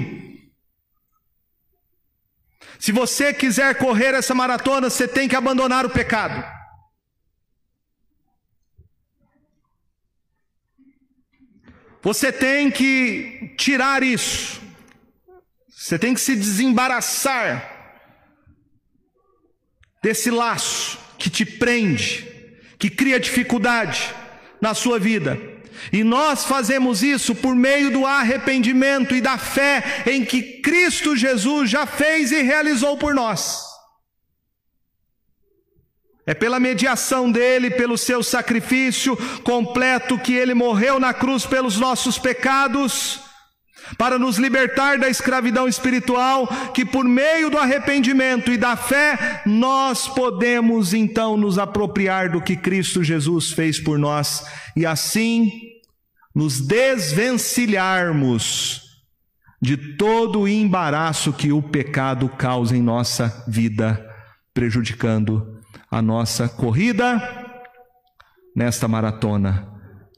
Se 2.79 2.93
você 2.93 3.33
quiser 3.33 3.79
correr 3.79 4.13
essa 4.13 4.35
maratona, 4.35 4.91
você 4.91 5.09
tem 5.09 5.27
que 5.27 5.35
abandonar 5.35 5.87
o 5.87 5.91
pecado. 5.91 6.45
Você 12.03 12.31
tem 12.31 12.71
que 12.71 13.55
tirar 13.57 14.03
isso. 14.03 14.66
Você 15.79 15.99
tem 15.99 16.15
que 16.15 16.21
se 16.21 16.35
desembaraçar 16.35 17.71
desse 20.03 20.31
laço 20.31 20.99
que 21.19 21.29
te 21.29 21.45
prende, 21.45 22.27
que 22.79 22.89
cria 22.89 23.21
dificuldade 23.21 24.15
na 24.59 24.73
sua 24.73 24.99
vida. 24.99 25.39
E 25.93 26.03
nós 26.03 26.47
fazemos 26.47 27.03
isso 27.03 27.35
por 27.35 27.55
meio 27.55 27.91
do 27.91 28.07
arrependimento 28.07 29.15
e 29.15 29.21
da 29.21 29.37
fé 29.37 30.03
em 30.07 30.25
que 30.25 30.63
Cristo 30.63 31.15
Jesus 31.15 31.69
já 31.69 31.85
fez 31.85 32.33
e 32.33 32.41
realizou 32.41 32.97
por 32.97 33.15
nós. 33.15 33.61
É 36.25 36.33
pela 36.33 36.59
mediação 36.59 37.31
dele, 37.31 37.71
pelo 37.71 37.99
seu 37.99 38.23
sacrifício 38.23 39.15
completo 39.43 40.19
que 40.19 40.33
ele 40.33 40.55
morreu 40.55 40.99
na 40.99 41.13
cruz 41.13 41.45
pelos 41.45 41.77
nossos 41.77 42.19
pecados 42.19 43.26
para 43.97 44.19
nos 44.19 44.37
libertar 44.37 44.99
da 44.99 45.09
escravidão 45.09 45.69
espiritual, 45.69 46.49
que 46.75 46.85
por 46.85 47.05
meio 47.05 47.49
do 47.51 47.59
arrependimento 47.59 48.51
e 48.51 48.57
da 48.57 48.75
fé, 48.77 49.43
nós 49.47 50.09
podemos 50.09 50.93
então 50.93 51.37
nos 51.37 51.57
apropriar 51.59 52.29
do 52.31 52.41
que 52.41 52.57
Cristo 52.57 53.05
Jesus 53.05 53.53
fez 53.53 53.79
por 53.79 53.97
nós 53.99 54.45
e 54.75 54.85
assim 54.85 55.53
nos 56.35 56.61
desvencilharmos 56.61 58.83
de 59.61 59.77
todo 59.97 60.41
o 60.41 60.49
embaraço 60.49 61.33
que 61.33 61.53
o 61.53 61.63
pecado 61.63 62.29
causa 62.29 62.77
em 62.77 62.83
nossa 62.83 63.45
vida, 63.49 64.05
prejudicando 64.53 65.61
a 65.91 66.03
nossa 66.03 66.47
corrida 66.49 67.23
nesta 68.55 68.87
maratona, 68.87 69.67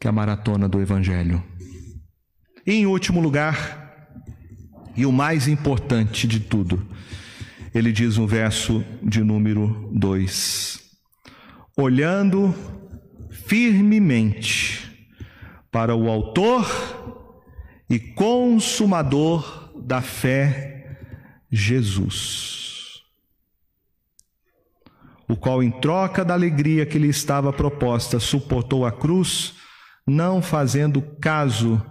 que 0.00 0.08
é 0.08 0.10
a 0.10 0.12
maratona 0.12 0.68
do 0.68 0.80
Evangelho. 0.80 1.40
Em 2.70 2.84
último 2.84 3.18
lugar, 3.18 4.12
e 4.94 5.06
o 5.06 5.10
mais 5.10 5.48
importante 5.48 6.28
de 6.28 6.38
tudo, 6.38 6.86
ele 7.74 7.90
diz 7.90 8.18
no 8.18 8.26
verso 8.26 8.84
de 9.02 9.24
número 9.24 9.88
2: 9.90 10.78
olhando 11.74 12.54
firmemente 13.30 15.08
para 15.70 15.96
o 15.96 16.10
Autor 16.10 16.68
e 17.88 17.98
Consumador 17.98 19.72
da 19.82 20.02
fé, 20.02 20.98
Jesus, 21.50 23.00
o 25.26 25.34
qual, 25.34 25.62
em 25.62 25.70
troca 25.70 26.22
da 26.22 26.34
alegria 26.34 26.84
que 26.84 26.98
lhe 26.98 27.08
estava 27.08 27.50
proposta, 27.50 28.20
suportou 28.20 28.84
a 28.84 28.92
cruz, 28.92 29.54
não 30.06 30.42
fazendo 30.42 31.00
caso 31.18 31.82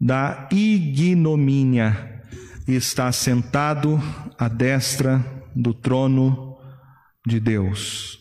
da 0.00 0.48
ignomínia 0.50 2.22
está 2.66 3.12
sentado 3.12 4.00
à 4.38 4.48
destra 4.48 5.24
do 5.54 5.74
trono 5.74 6.56
de 7.26 7.38
Deus. 7.38 8.18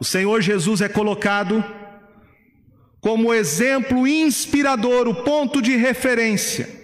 O 0.00 0.04
Senhor 0.04 0.42
Jesus 0.42 0.80
é 0.80 0.88
colocado 0.88 1.64
como 3.00 3.32
exemplo 3.32 4.06
inspirador, 4.06 5.08
o 5.08 5.24
ponto 5.24 5.62
de 5.62 5.76
referência 5.76 6.82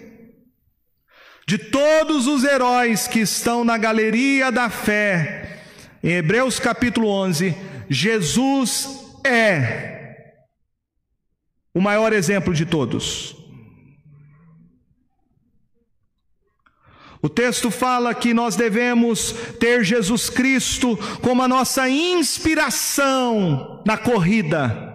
de 1.49 1.57
todos 1.57 2.27
os 2.27 2.43
heróis 2.43 3.07
que 3.07 3.21
estão 3.21 3.63
na 3.63 3.75
galeria 3.75 4.51
da 4.51 4.69
fé. 4.69 5.59
Em 6.03 6.11
Hebreus 6.11 6.59
capítulo 6.59 7.07
11, 7.07 7.55
Jesus 7.89 8.87
é 9.25 9.98
o 11.79 11.81
maior 11.81 12.11
exemplo 12.11 12.53
de 12.53 12.65
todos. 12.65 13.33
O 17.21 17.29
texto 17.29 17.71
fala 17.71 18.13
que 18.13 18.33
nós 18.33 18.57
devemos 18.57 19.31
ter 19.61 19.85
Jesus 19.85 20.29
Cristo 20.29 20.97
como 21.21 21.41
a 21.41 21.47
nossa 21.47 21.89
inspiração 21.89 23.81
na 23.87 23.97
corrida, 23.97 24.93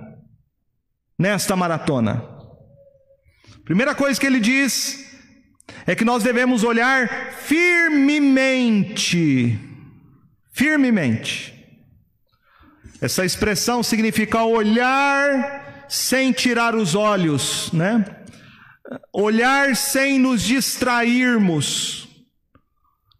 nesta 1.18 1.56
maratona. 1.56 2.22
Primeira 3.64 3.94
coisa 3.94 4.20
que 4.20 4.26
ele 4.26 4.40
diz 4.40 5.10
é 5.86 5.94
que 5.94 6.04
nós 6.04 6.22
devemos 6.22 6.64
olhar 6.64 7.32
firmemente, 7.32 8.78
firmemente. 10.52 11.50
Essa 13.00 13.24
expressão 13.24 13.82
significa 13.82 14.44
olhar 14.44 15.63
sem 15.88 16.32
tirar 16.32 16.74
os 16.74 16.94
olhos, 16.94 17.70
né? 17.72 18.04
Olhar 19.12 19.74
sem 19.76 20.18
nos 20.18 20.42
distrairmos. 20.42 22.08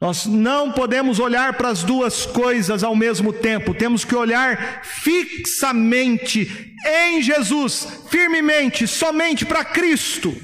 Nós 0.01 0.27
não 0.27 0.71
podemos 0.71 1.19
olhar 1.19 1.55
para 1.55 1.71
as 1.71 1.83
duas 1.83 2.27
coisas 2.27 2.85
ao 2.85 2.95
mesmo 2.95 3.33
tempo, 3.33 3.73
temos 3.75 4.05
que 4.05 4.15
olhar 4.15 4.85
fixamente 4.85 6.75
em 6.85 7.23
Jesus, 7.23 8.03
firmemente, 8.11 8.87
somente 8.87 9.47
para 9.47 9.65
Cristo. 9.65 10.37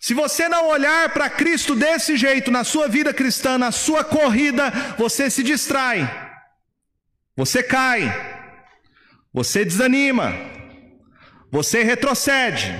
Se 0.00 0.14
você 0.14 0.48
não 0.48 0.68
olhar 0.68 1.12
para 1.12 1.28
Cristo 1.28 1.74
desse 1.74 2.16
jeito 2.16 2.50
na 2.50 2.64
sua 2.64 2.88
vida 2.88 3.12
cristã, 3.12 3.58
na 3.58 3.70
sua 3.70 4.02
corrida, 4.02 4.70
você 4.96 5.28
se 5.28 5.42
distrai, 5.42 6.08
você 7.36 7.62
cai, 7.62 8.29
você 9.32 9.64
desanima, 9.64 10.34
você 11.50 11.82
retrocede. 11.82 12.72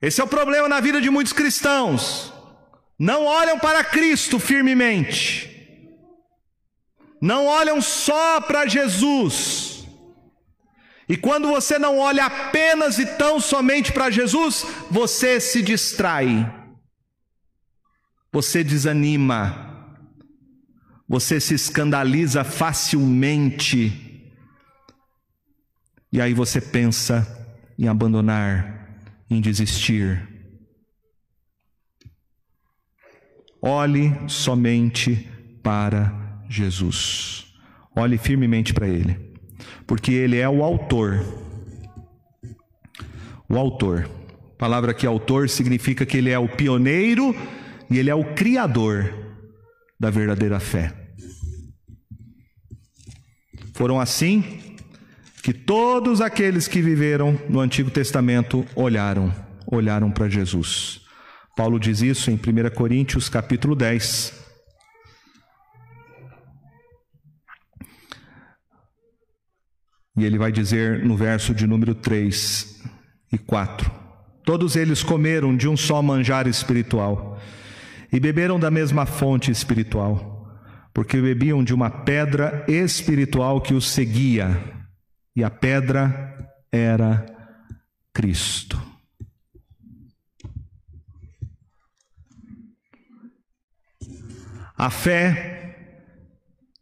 Esse 0.00 0.20
é 0.20 0.24
o 0.24 0.28
problema 0.28 0.68
na 0.68 0.80
vida 0.80 1.00
de 1.00 1.10
muitos 1.10 1.32
cristãos. 1.32 2.32
Não 2.98 3.24
olham 3.24 3.58
para 3.58 3.84
Cristo 3.84 4.38
firmemente, 4.38 5.96
não 7.20 7.46
olham 7.46 7.80
só 7.80 8.40
para 8.40 8.66
Jesus. 8.66 9.86
E 11.08 11.16
quando 11.16 11.48
você 11.48 11.78
não 11.78 11.98
olha 11.98 12.26
apenas 12.26 12.98
e 12.98 13.06
tão 13.06 13.40
somente 13.40 13.92
para 13.92 14.10
Jesus, 14.10 14.66
você 14.90 15.40
se 15.40 15.62
distrai, 15.62 16.54
você 18.30 18.62
desanima, 18.62 19.96
você 21.08 21.40
se 21.40 21.54
escandaliza 21.54 22.44
facilmente 22.44 24.07
e 26.12 26.20
aí 26.20 26.32
você 26.32 26.60
pensa 26.60 27.26
em 27.78 27.86
abandonar, 27.86 29.00
em 29.30 29.40
desistir. 29.40 30.26
Olhe 33.60 34.12
somente 34.28 35.28
para 35.62 36.42
Jesus. 36.48 37.52
Olhe 37.94 38.16
firmemente 38.16 38.72
para 38.72 38.88
Ele, 38.88 39.34
porque 39.86 40.12
Ele 40.12 40.38
é 40.38 40.48
o 40.48 40.62
autor. 40.62 41.24
O 43.48 43.56
autor. 43.56 44.08
A 44.54 44.58
palavra 44.58 44.92
aqui 44.92 45.06
autor 45.06 45.48
significa 45.48 46.06
que 46.06 46.16
Ele 46.16 46.30
é 46.30 46.38
o 46.38 46.48
pioneiro 46.48 47.34
e 47.90 47.98
Ele 47.98 48.10
é 48.10 48.14
o 48.14 48.34
criador 48.34 49.12
da 50.00 50.10
verdadeira 50.10 50.58
fé. 50.60 50.94
Foram 53.74 54.00
assim 54.00 54.67
que 55.42 55.52
todos 55.52 56.20
aqueles 56.20 56.66
que 56.68 56.82
viveram 56.82 57.38
no 57.48 57.60
Antigo 57.60 57.90
Testamento 57.90 58.66
olharam, 58.74 59.32
olharam 59.66 60.10
para 60.10 60.28
Jesus. 60.28 61.00
Paulo 61.56 61.78
diz 61.78 62.02
isso 62.02 62.30
em 62.30 62.34
1 62.34 62.74
Coríntios 62.74 63.28
capítulo 63.28 63.74
10. 63.74 64.32
E 70.16 70.24
ele 70.24 70.38
vai 70.38 70.50
dizer 70.50 71.04
no 71.04 71.16
verso 71.16 71.54
de 71.54 71.66
número 71.66 71.94
3 71.94 72.82
e 73.32 73.38
4: 73.38 73.90
Todos 74.44 74.76
eles 74.76 75.02
comeram 75.02 75.56
de 75.56 75.68
um 75.68 75.76
só 75.76 76.02
manjar 76.02 76.46
espiritual 76.46 77.40
e 78.12 78.18
beberam 78.18 78.58
da 78.58 78.70
mesma 78.70 79.06
fonte 79.06 79.50
espiritual, 79.50 80.48
porque 80.94 81.20
bebiam 81.20 81.62
de 81.62 81.74
uma 81.74 81.90
pedra 81.90 82.64
espiritual 82.66 83.60
que 83.60 83.74
os 83.74 83.88
seguia, 83.90 84.77
e 85.38 85.44
a 85.44 85.50
pedra 85.50 86.52
era 86.72 87.24
Cristo. 88.12 88.76
A 94.76 94.90
fé 94.90 95.76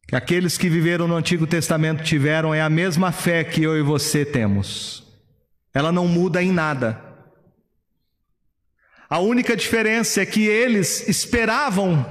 que 0.09 0.17
aqueles 0.17 0.57
que 0.57 0.71
viveram 0.71 1.07
no 1.07 1.17
Antigo 1.17 1.47
Testamento 1.47 2.03
tiveram 2.03 2.55
é 2.55 2.63
a 2.63 2.71
mesma 2.71 3.13
fé 3.13 3.45
que 3.45 3.63
eu 3.63 3.77
e 3.77 3.83
você 3.83 4.25
temos. 4.25 5.07
Ela 5.75 5.93
não 5.93 6.09
muda 6.09 6.43
em 6.43 6.51
nada. 6.51 6.99
A 9.07 9.19
única 9.19 9.55
diferença 9.55 10.23
é 10.23 10.25
que 10.25 10.47
eles 10.47 11.07
esperavam, 11.07 12.07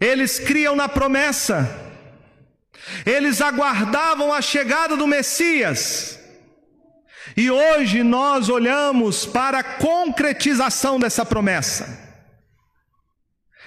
eles 0.00 0.38
criam 0.38 0.74
na 0.74 0.88
promessa, 0.88 1.87
eles 3.04 3.40
aguardavam 3.40 4.32
a 4.32 4.40
chegada 4.40 4.96
do 4.96 5.06
Messias. 5.06 6.18
E 7.36 7.50
hoje 7.50 8.02
nós 8.02 8.48
olhamos 8.48 9.26
para 9.26 9.58
a 9.60 9.64
concretização 9.64 10.98
dessa 10.98 11.24
promessa. 11.24 12.08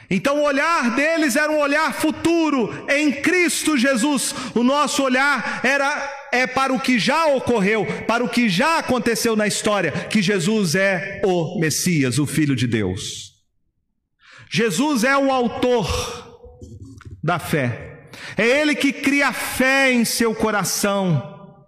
Então 0.09 0.39
o 0.39 0.43
olhar 0.43 0.93
deles 0.93 1.37
era 1.37 1.49
um 1.49 1.59
olhar 1.59 1.93
futuro 1.93 2.85
em 2.89 3.13
Cristo 3.13 3.77
Jesus. 3.77 4.35
O 4.53 4.61
nosso 4.61 5.01
olhar 5.03 5.61
era 5.63 6.27
é 6.33 6.45
para 6.45 6.73
o 6.73 6.79
que 6.79 6.99
já 6.99 7.27
ocorreu, 7.27 7.85
para 8.07 8.23
o 8.23 8.29
que 8.29 8.49
já 8.49 8.77
aconteceu 8.77 9.35
na 9.37 9.47
história, 9.47 9.91
que 10.09 10.21
Jesus 10.21 10.75
é 10.75 11.21
o 11.23 11.59
Messias, 11.59 12.19
o 12.19 12.25
filho 12.25 12.55
de 12.55 12.67
Deus. 12.67 13.31
Jesus 14.49 15.05
é 15.05 15.17
o 15.17 15.31
autor 15.31 16.59
da 17.23 17.39
fé. 17.39 17.90
É 18.37 18.45
ele 18.45 18.75
que 18.75 18.93
cria 18.93 19.31
fé 19.33 19.91
em 19.91 20.05
seu 20.05 20.33
coração. 20.33 21.65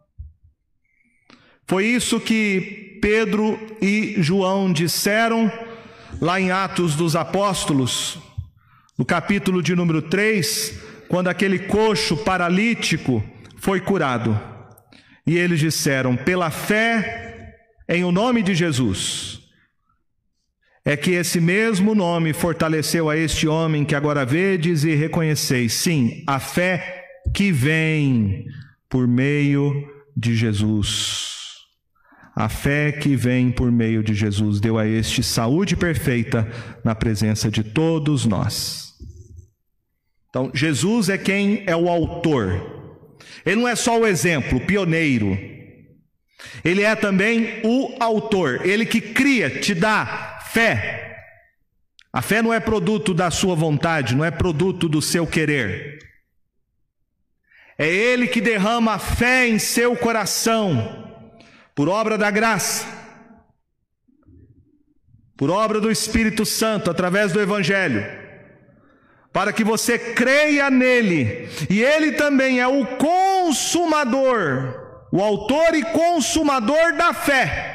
Foi 1.68 1.86
isso 1.86 2.20
que 2.20 3.00
Pedro 3.02 3.60
e 3.82 4.16
João 4.20 4.72
disseram 4.72 5.52
lá 6.22 6.40
em 6.40 6.52
Atos 6.52 6.96
dos 6.96 7.16
Apóstolos, 7.16 8.18
no 8.98 9.06
capítulo 9.06 9.62
de 9.62 9.76
número 9.76 10.02
3, 10.02 10.80
quando 11.10 11.28
aquele 11.28 11.60
coxo 11.60 12.18
paralítico 12.18 13.24
foi 13.58 13.80
curado. 13.80 14.40
E 15.26 15.38
eles 15.38 15.60
disseram: 15.60 16.16
pela 16.16 16.50
fé 16.50 17.58
em 17.88 18.04
o 18.04 18.12
nome 18.12 18.42
de 18.42 18.56
Jesus, 18.56 19.43
é 20.86 20.98
que 20.98 21.12
esse 21.12 21.40
mesmo 21.40 21.96
nome 21.96 22.34
fortaleceu 22.34 23.10
a 23.10 23.16
este 23.18 23.48
homem 23.48 23.86
que 23.86 23.96
agora 23.96 24.26
vedes 24.26 24.84
e 24.84 24.94
reconheceis. 24.94 25.74
Sim, 25.74 26.24
a 26.28 26.40
fé 26.40 27.06
que 27.34 27.52
vem 27.52 28.46
por 28.90 29.08
meio 29.08 29.74
de 30.16 30.36
Jesus. 30.36 31.32
A 32.36 32.50
fé 32.50 32.92
que 32.92 33.16
vem 33.16 33.50
por 33.50 33.72
meio 33.72 34.04
de 34.04 34.14
Jesus 34.14 34.60
deu 34.60 34.78
a 34.78 34.86
este 34.86 35.24
saúde 35.24 35.76
perfeita 35.76 36.52
na 36.84 36.94
presença 36.94 37.50
de 37.50 37.64
todos 37.64 38.26
nós. 38.26 38.92
Então, 40.30 40.52
Jesus 40.54 41.10
é 41.10 41.18
quem 41.18 41.64
é 41.66 41.76
o 41.76 41.88
autor. 41.88 42.72
Ele 43.46 43.62
não 43.62 43.68
é 43.68 43.76
só 43.76 44.00
o 44.00 44.08
exemplo, 44.08 44.58
o 44.58 44.66
pioneiro. 44.66 45.38
Ele 46.66 46.82
é 46.82 46.96
também 46.96 47.62
o 47.64 47.96
autor, 48.00 48.66
ele 48.66 48.86
que 48.86 49.00
cria, 49.00 49.50
te 49.50 49.74
dá 49.74 50.33
fé. 50.54 51.26
A 52.12 52.22
fé 52.22 52.42
não 52.42 52.54
é 52.54 52.60
produto 52.60 53.14
da 53.14 53.32
sua 53.32 53.56
vontade, 53.56 54.16
não 54.16 54.24
é 54.24 54.30
produto 54.30 54.88
do 54.88 55.02
seu 55.02 55.26
querer. 55.26 56.00
É 57.78 57.88
ele 57.88 58.28
que 58.28 58.40
derrama 58.40 58.94
a 58.94 59.00
fé 59.00 59.48
em 59.48 59.58
seu 59.58 59.96
coração, 59.96 61.12
por 61.74 61.90
obra 61.90 62.18
da 62.18 62.30
graça, 62.30 62.86
por 65.36 65.50
obra 65.50 65.82
do 65.82 65.90
Espírito 65.90 66.46
Santo, 66.46 66.92
através 66.92 67.32
do 67.32 67.42
Evangelho 67.42 68.22
para 69.34 69.52
que 69.52 69.64
você 69.64 69.98
creia 69.98 70.70
nele, 70.70 71.50
e 71.68 71.82
ele 71.82 72.12
também 72.12 72.60
é 72.60 72.68
o 72.68 72.86
consumador, 72.98 74.76
o 75.12 75.20
autor 75.20 75.74
e 75.74 75.82
consumador 75.86 76.94
da 76.96 77.16
fé. 77.16 77.73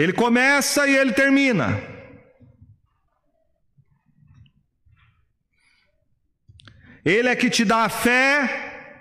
Ele 0.00 0.14
começa 0.14 0.88
e 0.88 0.96
ele 0.96 1.12
termina. 1.12 1.78
Ele 7.04 7.28
é 7.28 7.36
que 7.36 7.50
te 7.50 7.66
dá 7.66 7.84
a 7.84 7.88
fé, 7.90 8.94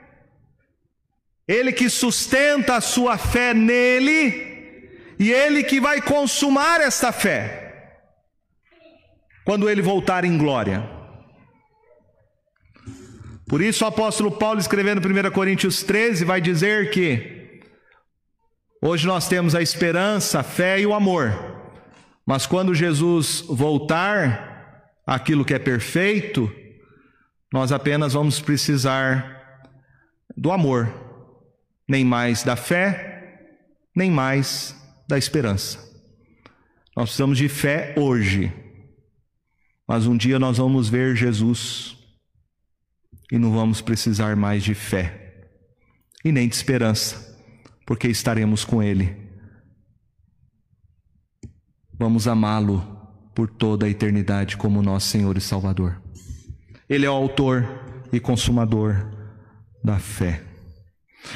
ele 1.48 1.72
que 1.72 1.90
sustenta 1.90 2.76
a 2.76 2.82
sua 2.82 3.18
fé 3.18 3.54
nele, 3.54 4.90
e 5.18 5.32
ele 5.32 5.64
que 5.64 5.80
vai 5.80 6.02
consumar 6.02 6.82
esta 6.82 7.14
fé 7.14 8.02
quando 9.46 9.70
ele 9.70 9.82
voltar 9.82 10.26
em 10.26 10.38
glória. 10.38 10.84
Por 13.48 13.62
isso 13.62 13.86
o 13.86 13.88
apóstolo 13.88 14.32
Paulo, 14.32 14.60
escrevendo 14.60 15.00
1 15.00 15.32
Coríntios 15.32 15.82
13, 15.82 16.26
vai 16.26 16.42
dizer 16.42 16.92
que 16.92 17.39
hoje 18.82 19.08
nós 19.08 19.28
temos 19.28 19.56
a 19.56 19.62
esperança, 19.62 20.40
a 20.40 20.44
fé 20.44 20.80
e 20.80 20.86
o 20.86 20.94
amor, 20.94 21.34
mas 22.26 22.46
quando 22.46 22.76
Jesus 22.76 23.44
voltar, 23.48 24.50
aquilo 25.06 25.44
que 25.44 25.54
é 25.54 25.60
perfeito, 25.60 26.54
nós 27.52 27.72
apenas 27.72 28.14
vamos 28.14 28.40
precisar 28.40 29.66
do 30.38 30.52
amor, 30.52 30.88
nem 31.88 32.06
mais 32.06 32.44
da 32.44 32.56
fé, 32.56 33.56
nem 33.96 34.12
mais 34.12 34.76
da 35.08 35.18
esperança. 35.18 35.80
Nós 36.96 37.06
precisamos 37.06 37.38
de 37.38 37.50
fé 37.50 37.96
hoje. 37.98 38.54
Mas 39.88 40.06
um 40.06 40.16
dia 40.16 40.38
nós 40.38 40.58
vamos 40.60 40.88
ver 40.88 41.16
Jesus 41.16 41.98
e 43.32 43.40
não 43.40 43.52
vamos 43.52 43.82
precisar 43.82 44.36
mais 44.36 44.64
de 44.64 44.76
fé 44.76 45.48
e 46.24 46.32
nem 46.32 46.48
de 46.48 46.56
esperança, 46.56 47.29
porque 47.90 48.08
estaremos 48.08 48.64
com 48.64 48.82
Ele. 48.84 49.18
Vamos 51.98 52.28
amá-lo 52.28 52.86
por 53.34 53.50
toda 53.50 53.88
a 53.88 53.90
eternidade 53.90 54.58
como 54.58 54.84
nosso 54.84 55.08
Senhor 55.08 55.36
e 55.36 55.42
Salvador. 55.42 56.00
Ele 56.88 57.08
é 57.08 57.10
o 57.10 57.14
autor 57.14 57.68
e 58.14 58.20
consumador 58.20 59.10
da 59.84 59.98
fé. 59.98 60.44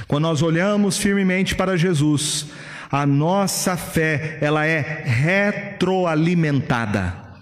Quando 0.08 0.26
nós 0.26 0.44
olhamos 0.44 0.96
firmemente 0.96 1.56
para 1.56 1.76
Jesus, 1.76 2.46
a 2.92 3.04
nossa 3.04 3.76
fé, 3.76 4.38
ela 4.40 4.64
é 4.64 4.80
retroalimentada. 5.08 7.34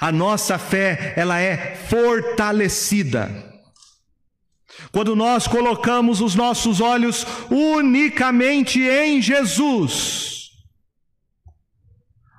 A 0.00 0.10
nossa 0.10 0.58
fé, 0.58 1.14
ela 1.16 1.40
é 1.40 1.76
fortalecida. 1.76 3.49
Quando 4.92 5.16
nós 5.16 5.46
colocamos 5.46 6.20
os 6.20 6.34
nossos 6.34 6.80
olhos 6.80 7.26
unicamente 7.50 8.80
em 8.80 9.20
Jesus. 9.20 10.50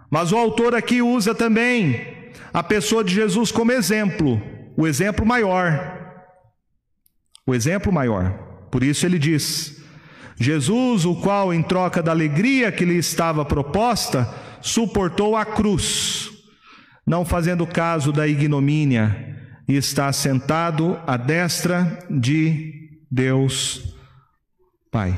Mas 0.10 0.32
o 0.32 0.38
autor 0.38 0.76
aqui 0.76 1.02
usa 1.02 1.34
também 1.34 2.32
a 2.54 2.62
pessoa 2.62 3.04
de 3.04 3.14
Jesus 3.14 3.52
como 3.52 3.72
exemplo, 3.72 4.42
o 4.76 4.88
exemplo 4.88 5.26
maior. 5.26 6.00
O 7.46 7.56
exemplo 7.56 7.92
maior. 7.92 8.32
Por 8.70 8.84
isso 8.84 9.06
ele 9.06 9.18
diz: 9.18 9.82
Jesus, 10.38 11.06
o 11.06 11.16
qual, 11.16 11.54
em 11.54 11.62
troca 11.62 12.02
da 12.02 12.12
alegria 12.12 12.72
que 12.72 12.86
lhe 12.86 12.98
estava 12.98 13.46
proposta, 13.46 14.28
suportou 14.62 15.36
a 15.36 15.46
cruz 15.46 16.32
não 17.06 17.26
fazendo 17.26 17.66
caso 17.66 18.12
da 18.12 18.28
ignomínia, 18.28 19.41
e 19.68 19.76
está 19.76 20.12
sentado 20.12 20.99
à 21.05 21.18
destra 21.18 22.05
de 22.09 22.89
Deus 23.09 23.95
Pai. 24.91 25.18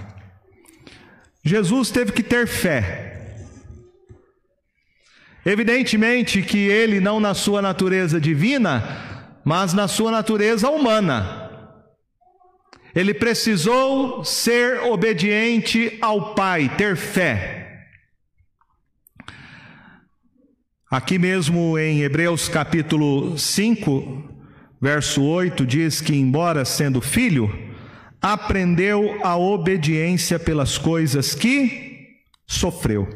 Jesus 1.43 1.89
teve 1.89 2.11
que 2.11 2.21
ter 2.21 2.47
fé. 2.47 3.13
Evidentemente 5.45 6.41
que 6.41 6.57
ele, 6.57 7.01
não 7.01 7.19
na 7.19 7.33
sua 7.33 7.61
natureza 7.61 8.21
divina, 8.21 9.31
mas 9.43 9.73
na 9.73 9.87
sua 9.87 10.09
natureza 10.09 10.69
humana. 10.69 11.49
Ele 12.95 13.13
precisou 13.13 14.23
ser 14.23 14.79
obediente 14.83 15.97
ao 16.01 16.35
Pai, 16.35 16.69
ter 16.77 16.95
fé. 16.95 17.63
Aqui 20.89 21.17
mesmo 21.17 21.77
em 21.77 22.03
Hebreus 22.03 22.47
capítulo 22.47 23.37
5, 23.37 24.32
Verso 24.83 25.23
8 25.23 25.65
diz 25.65 26.01
que, 26.01 26.13
embora 26.13 26.65
sendo 26.65 26.99
filho, 26.99 27.49
aprendeu 28.21 29.25
a 29.25 29.37
obediência 29.37 30.37
pelas 30.37 30.77
coisas 30.77 31.33
que 31.33 32.19
sofreu. 32.45 33.07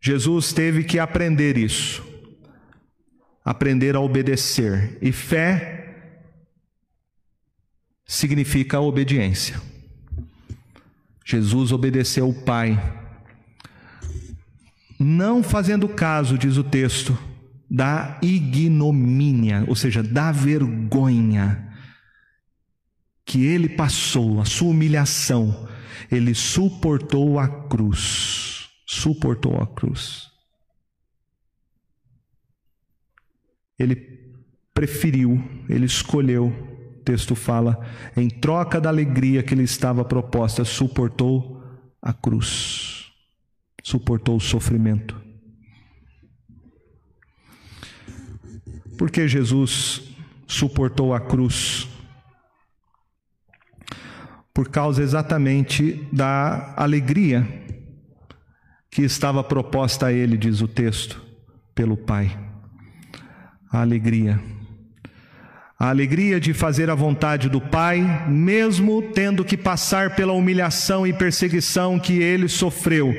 Jesus 0.00 0.52
teve 0.52 0.84
que 0.84 1.00
aprender 1.00 1.58
isso, 1.58 2.00
aprender 3.44 3.96
a 3.96 4.00
obedecer, 4.00 4.96
e 5.02 5.10
fé 5.10 5.96
significa 8.06 8.78
obediência. 8.78 9.60
Jesus 11.24 11.72
obedeceu 11.72 12.28
o 12.28 12.44
Pai, 12.44 12.78
não 14.98 15.42
fazendo 15.42 15.88
caso, 15.88 16.38
diz 16.38 16.56
o 16.56 16.64
texto, 16.64 17.16
da 17.70 18.18
ignomínia, 18.22 19.64
ou 19.66 19.74
seja, 19.74 20.02
da 20.02 20.30
vergonha 20.30 21.72
que 23.24 23.44
ele 23.44 23.68
passou, 23.68 24.40
a 24.40 24.44
sua 24.44 24.68
humilhação, 24.68 25.68
ele 26.10 26.34
suportou 26.34 27.38
a 27.38 27.48
cruz, 27.48 28.68
suportou 28.86 29.60
a 29.60 29.66
cruz. 29.66 30.30
Ele 33.78 33.96
preferiu, 34.72 35.42
ele 35.68 35.86
escolheu, 35.86 36.48
o 36.48 37.02
texto 37.04 37.34
fala, 37.34 37.84
em 38.16 38.28
troca 38.28 38.80
da 38.80 38.88
alegria 38.88 39.42
que 39.42 39.54
lhe 39.54 39.64
estava 39.64 40.04
proposta, 40.04 40.64
suportou 40.64 41.62
a 42.00 42.12
cruz, 42.12 42.93
suportou 43.84 44.36
o 44.36 44.40
sofrimento. 44.40 45.20
Porque 48.96 49.28
Jesus 49.28 50.02
suportou 50.46 51.12
a 51.12 51.20
cruz? 51.20 51.86
Por 54.54 54.70
causa 54.70 55.02
exatamente 55.02 56.08
da 56.10 56.74
alegria 56.76 57.46
que 58.90 59.02
estava 59.02 59.44
proposta 59.44 60.06
a 60.06 60.12
ele, 60.12 60.38
diz 60.38 60.62
o 60.62 60.68
texto, 60.68 61.20
pelo 61.74 61.96
Pai. 61.96 62.38
A 63.70 63.80
alegria. 63.80 64.40
A 65.78 65.90
alegria 65.90 66.40
de 66.40 66.54
fazer 66.54 66.88
a 66.88 66.94
vontade 66.94 67.48
do 67.48 67.60
Pai, 67.60 68.30
mesmo 68.30 69.02
tendo 69.12 69.44
que 69.44 69.56
passar 69.56 70.14
pela 70.14 70.32
humilhação 70.32 71.04
e 71.04 71.12
perseguição 71.12 71.98
que 71.98 72.22
ele 72.22 72.48
sofreu 72.48 73.12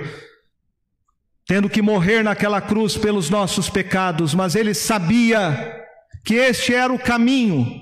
tendo 1.48 1.70
que 1.70 1.82
morrer 1.82 2.24
naquela 2.24 2.60
cruz 2.60 2.98
pelos 2.98 3.30
nossos 3.30 3.70
pecados, 3.70 4.34
mas 4.34 4.56
ele 4.56 4.74
sabia 4.74 5.84
que 6.24 6.34
este 6.34 6.74
era 6.74 6.92
o 6.92 7.00
caminho 7.00 7.82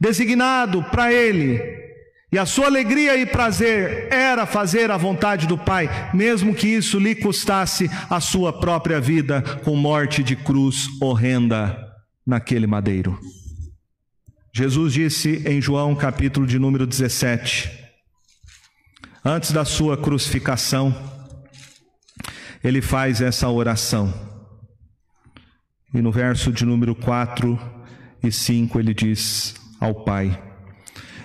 designado 0.00 0.82
para 0.84 1.12
ele. 1.12 1.80
E 2.32 2.38
a 2.38 2.46
sua 2.46 2.66
alegria 2.66 3.16
e 3.16 3.26
prazer 3.26 4.08
era 4.12 4.46
fazer 4.46 4.90
a 4.90 4.96
vontade 4.96 5.48
do 5.48 5.58
Pai, 5.58 5.90
mesmo 6.14 6.54
que 6.54 6.68
isso 6.68 6.98
lhe 6.98 7.14
custasse 7.14 7.90
a 8.08 8.20
sua 8.20 8.52
própria 8.52 9.00
vida 9.00 9.42
com 9.64 9.74
morte 9.74 10.22
de 10.22 10.36
cruz 10.36 10.86
horrenda 11.00 11.76
naquele 12.24 12.68
madeiro. 12.68 13.18
Jesus 14.52 14.92
disse 14.92 15.42
em 15.44 15.60
João 15.60 15.94
capítulo 15.96 16.46
de 16.46 16.58
número 16.58 16.86
17, 16.86 17.70
antes 19.24 19.50
da 19.50 19.64
sua 19.64 19.96
crucificação, 19.96 20.94
ele 22.62 22.80
faz 22.80 23.20
essa 23.20 23.48
oração. 23.48 24.12
E 25.92 26.00
no 26.00 26.12
verso 26.12 26.52
de 26.52 26.64
número 26.64 26.94
4 26.94 27.58
e 28.22 28.30
5 28.30 28.78
ele 28.78 28.94
diz 28.94 29.54
ao 29.80 30.04
Pai: 30.04 30.40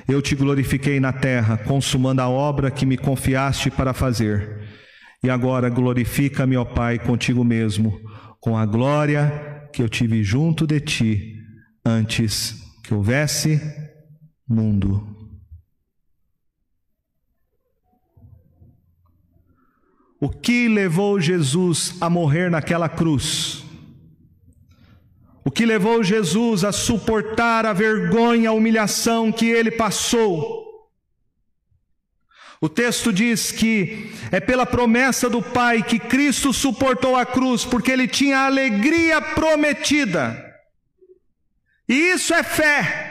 Eu 0.08 0.22
te 0.22 0.36
glorifiquei 0.36 1.00
na 1.00 1.14
terra, 1.14 1.58
consumando 1.58 2.22
a 2.22 2.30
obra 2.30 2.72
que 2.72 2.86
me 2.86 2.98
confiaste 2.98 3.70
para 3.70 3.94
fazer. 3.94 4.64
E 5.24 5.30
agora 5.30 5.70
glorifica-me, 5.70 6.56
ó 6.56 6.66
Pai, 6.66 7.00
contigo 7.00 7.44
mesmo, 7.44 8.00
com 8.40 8.58
a 8.58 8.66
glória 8.66 9.70
que 9.74 9.82
eu 9.82 9.90
tive 9.90 10.24
junto 10.24 10.66
de 10.66 10.80
ti 10.80 11.36
antes 11.86 12.64
que 12.84 12.94
houvesse 12.94 13.60
mundo. 14.48 15.15
O 20.26 20.30
que 20.30 20.68
levou 20.68 21.22
Jesus 21.22 21.98
a 22.02 22.10
morrer 22.10 22.50
naquela 22.50 22.90
cruz? 22.90 23.64
O 25.44 25.52
que 25.52 25.68
levou 25.68 26.04
Jesus 26.04 26.64
a 26.64 26.72
suportar 26.72 27.64
a 27.64 27.74
vergonha, 27.74 28.50
a 28.50 28.52
humilhação 28.52 29.32
que 29.32 29.46
ele 29.46 29.70
passou? 29.70 30.90
O 32.60 32.68
texto 32.68 33.14
diz 33.14 33.52
que 33.52 34.12
é 34.32 34.40
pela 34.40 34.66
promessa 34.66 35.30
do 35.30 35.44
Pai 35.44 35.84
que 35.84 36.00
Cristo 36.00 36.52
suportou 36.52 37.16
a 37.16 37.24
cruz, 37.24 37.64
porque 37.64 37.92
ele 37.92 38.08
tinha 38.08 38.40
a 38.40 38.46
alegria 38.48 39.22
prometida. 39.22 40.44
E 41.88 41.94
isso 41.94 42.34
é 42.34 42.42
fé. 42.42 43.05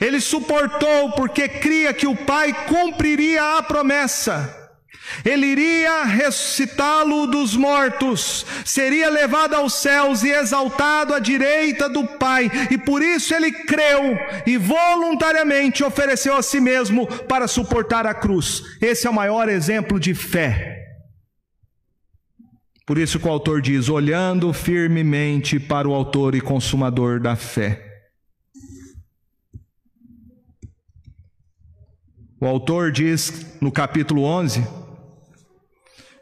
Ele 0.00 0.20
suportou 0.20 1.12
porque 1.12 1.48
cria 1.48 1.92
que 1.92 2.06
o 2.06 2.14
Pai 2.14 2.52
cumpriria 2.66 3.58
a 3.58 3.62
promessa. 3.62 4.66
Ele 5.24 5.46
iria 5.46 6.04
ressuscitá-lo 6.04 7.26
dos 7.26 7.54
mortos, 7.54 8.44
seria 8.64 9.08
levado 9.08 9.54
aos 9.54 9.74
céus 9.74 10.22
e 10.22 10.30
exaltado 10.30 11.14
à 11.14 11.18
direita 11.18 11.88
do 11.88 12.04
Pai, 12.04 12.50
e 12.70 12.78
por 12.78 13.02
isso 13.02 13.34
ele 13.34 13.52
creu 13.52 14.18
e 14.46 14.56
voluntariamente 14.56 15.84
ofereceu 15.84 16.36
a 16.36 16.42
si 16.42 16.60
mesmo 16.60 17.06
para 17.06 17.46
suportar 17.46 18.06
a 18.06 18.14
cruz. 18.14 18.62
Esse 18.82 19.06
é 19.06 19.10
o 19.10 19.14
maior 19.14 19.48
exemplo 19.48 19.98
de 20.00 20.14
fé. 20.14 20.82
Por 22.84 22.98
isso 22.98 23.18
que 23.18 23.26
o 23.26 23.30
autor 23.30 23.60
diz: 23.60 23.88
olhando 23.88 24.52
firmemente 24.52 25.58
para 25.58 25.88
o 25.88 25.94
Autor 25.94 26.36
e 26.36 26.40
Consumador 26.40 27.20
da 27.20 27.34
fé. 27.34 27.85
O 32.38 32.46
autor 32.46 32.92
diz 32.92 33.56
no 33.60 33.72
capítulo 33.72 34.22
11 34.22 34.66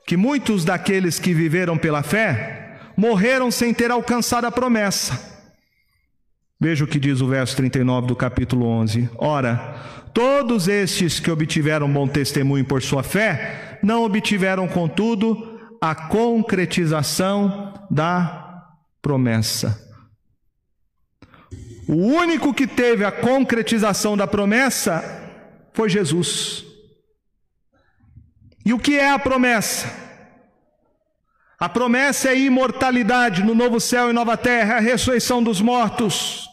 que 0.06 0.16
muitos 0.16 0.64
daqueles 0.64 1.18
que 1.18 1.34
viveram 1.34 1.76
pela 1.76 2.02
fé 2.02 2.78
morreram 2.96 3.50
sem 3.50 3.74
ter 3.74 3.90
alcançado 3.90 4.44
a 4.44 4.52
promessa. 4.52 5.18
Veja 6.60 6.84
o 6.84 6.86
que 6.86 7.00
diz 7.00 7.20
o 7.20 7.26
verso 7.26 7.56
39 7.56 8.06
do 8.06 8.14
capítulo 8.14 8.66
11: 8.66 9.10
Ora, 9.18 9.74
todos 10.14 10.68
estes 10.68 11.18
que 11.18 11.30
obtiveram 11.30 11.92
bom 11.92 12.06
testemunho 12.06 12.64
por 12.64 12.80
sua 12.80 13.02
fé, 13.02 13.78
não 13.82 14.04
obtiveram, 14.04 14.68
contudo, 14.68 15.58
a 15.80 15.94
concretização 15.94 17.74
da 17.90 18.62
promessa. 19.02 19.82
O 21.88 21.96
único 21.96 22.54
que 22.54 22.68
teve 22.68 23.04
a 23.04 23.10
concretização 23.10 24.16
da 24.16 24.26
promessa 24.26 25.23
foi 25.74 25.88
Jesus. 25.88 26.64
E 28.64 28.72
o 28.72 28.78
que 28.78 28.98
é 28.98 29.10
a 29.10 29.18
promessa? 29.18 29.92
A 31.58 31.68
promessa 31.68 32.30
é 32.30 32.38
imortalidade 32.38 33.42
no 33.42 33.54
novo 33.54 33.78
céu 33.78 34.08
e 34.08 34.12
nova 34.12 34.36
terra, 34.36 34.76
a 34.76 34.80
ressurreição 34.80 35.42
dos 35.42 35.60
mortos. 35.60 36.48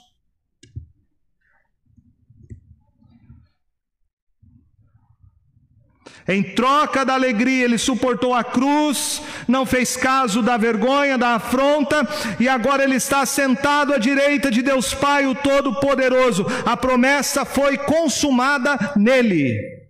Em 6.27 6.43
troca 6.43 7.03
da 7.03 7.13
alegria, 7.13 7.65
ele 7.65 7.77
suportou 7.77 8.33
a 8.33 8.43
cruz, 8.43 9.21
não 9.47 9.65
fez 9.65 9.97
caso 9.97 10.41
da 10.41 10.55
vergonha, 10.55 11.17
da 11.17 11.35
afronta, 11.35 12.07
e 12.39 12.47
agora 12.47 12.83
ele 12.83 12.95
está 12.95 13.25
sentado 13.25 13.93
à 13.93 13.97
direita 13.97 14.51
de 14.51 14.61
Deus 14.61 14.93
Pai, 14.93 15.25
o 15.25 15.33
Todo-Poderoso. 15.33 16.45
A 16.65 16.77
promessa 16.77 17.43
foi 17.43 17.77
consumada 17.77 18.77
nele. 18.95 19.81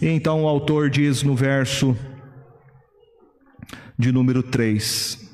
E 0.00 0.08
então 0.08 0.42
o 0.44 0.48
autor 0.48 0.90
diz 0.90 1.22
no 1.22 1.34
verso 1.34 1.96
de 3.98 4.10
número 4.10 4.42
3: 4.42 5.30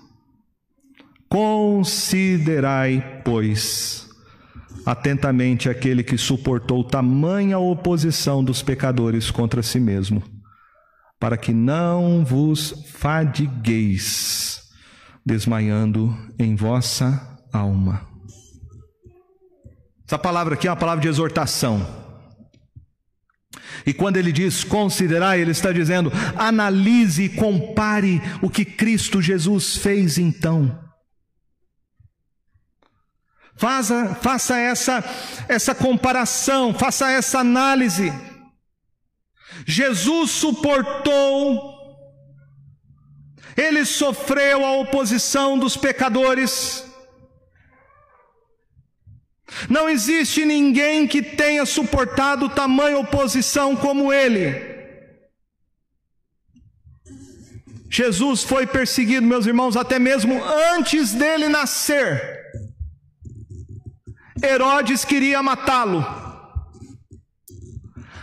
Considerai, 1.28 3.22
pois, 3.24 4.09
atentamente 4.84 5.68
aquele 5.68 6.02
que 6.02 6.16
suportou 6.16 6.82
tamanha 6.82 7.58
oposição 7.58 8.42
dos 8.42 8.62
pecadores 8.62 9.30
contra 9.30 9.62
si 9.62 9.78
mesmo, 9.78 10.22
para 11.18 11.36
que 11.36 11.52
não 11.52 12.24
vos 12.24 12.84
fadigueis, 12.92 14.62
desmaiando 15.24 16.16
em 16.38 16.54
vossa 16.54 17.38
alma. 17.52 18.06
Essa 20.06 20.18
palavra 20.18 20.54
aqui 20.54 20.66
é 20.66 20.70
uma 20.70 20.76
palavra 20.76 21.02
de 21.02 21.08
exortação. 21.08 21.86
E 23.86 23.92
quando 23.92 24.16
ele 24.16 24.32
diz 24.32 24.64
considerar, 24.64 25.38
ele 25.38 25.52
está 25.52 25.72
dizendo 25.72 26.12
analise 26.36 27.24
e 27.24 27.28
compare 27.28 28.20
o 28.42 28.50
que 28.50 28.64
Cristo 28.64 29.22
Jesus 29.22 29.76
fez 29.76 30.18
então. 30.18 30.89
Faça, 33.60 34.14
faça 34.22 34.56
essa, 34.56 35.04
essa 35.46 35.74
comparação, 35.74 36.72
faça 36.72 37.10
essa 37.10 37.40
análise. 37.40 38.10
Jesus 39.66 40.30
suportou, 40.30 41.70
ele 43.54 43.84
sofreu 43.84 44.64
a 44.64 44.72
oposição 44.78 45.58
dos 45.58 45.76
pecadores. 45.76 46.86
Não 49.68 49.90
existe 49.90 50.46
ninguém 50.46 51.06
que 51.06 51.20
tenha 51.20 51.66
suportado 51.66 52.48
tamanha 52.48 52.96
oposição 52.96 53.76
como 53.76 54.10
ele. 54.10 54.70
Jesus 57.90 58.42
foi 58.42 58.66
perseguido, 58.66 59.26
meus 59.26 59.44
irmãos, 59.44 59.76
até 59.76 59.98
mesmo 59.98 60.42
antes 60.74 61.12
dele 61.12 61.46
nascer. 61.46 62.39
Herodes 64.42 65.04
queria 65.04 65.42
matá-lo. 65.42 66.04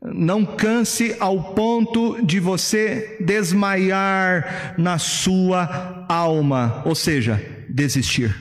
Não 0.00 0.44
canse 0.44 1.16
ao 1.18 1.54
ponto 1.54 2.24
de 2.24 2.38
você 2.38 3.16
desmaiar 3.20 4.74
na 4.78 4.96
sua 4.98 6.06
alma, 6.08 6.82
ou 6.84 6.94
seja, 6.94 7.42
desistir. 7.68 8.36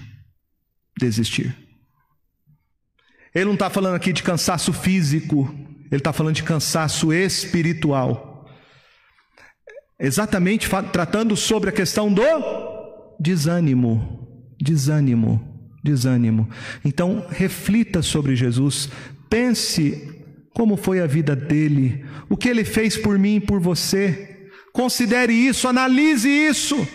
Desistir. 0.99 1.55
Ele 3.33 3.45
não 3.45 3.53
está 3.53 3.69
falando 3.69 3.95
aqui 3.95 4.11
de 4.11 4.23
cansaço 4.23 4.73
físico, 4.73 5.53
ele 5.91 5.99
está 5.99 6.11
falando 6.11 6.35
de 6.35 6.43
cansaço 6.43 7.13
espiritual. 7.13 8.26
Exatamente 9.99 10.69
tratando 10.91 11.35
sobre 11.35 11.69
a 11.69 11.73
questão 11.73 12.13
do 12.13 12.21
desânimo, 13.19 14.27
desânimo, 14.59 15.71
desânimo. 15.83 16.49
Então, 16.85 17.25
reflita 17.29 18.01
sobre 18.01 18.35
Jesus, 18.35 18.89
pense 19.29 20.15
como 20.53 20.77
foi 20.77 20.99
a 20.99 21.07
vida 21.07 21.35
dele, 21.35 22.05
o 22.29 22.37
que 22.37 22.49
ele 22.49 22.63
fez 22.63 22.95
por 22.97 23.17
mim 23.17 23.35
e 23.35 23.39
por 23.41 23.59
você. 23.59 24.49
Considere 24.71 25.33
isso, 25.33 25.67
analise 25.67 26.29
isso. 26.29 26.87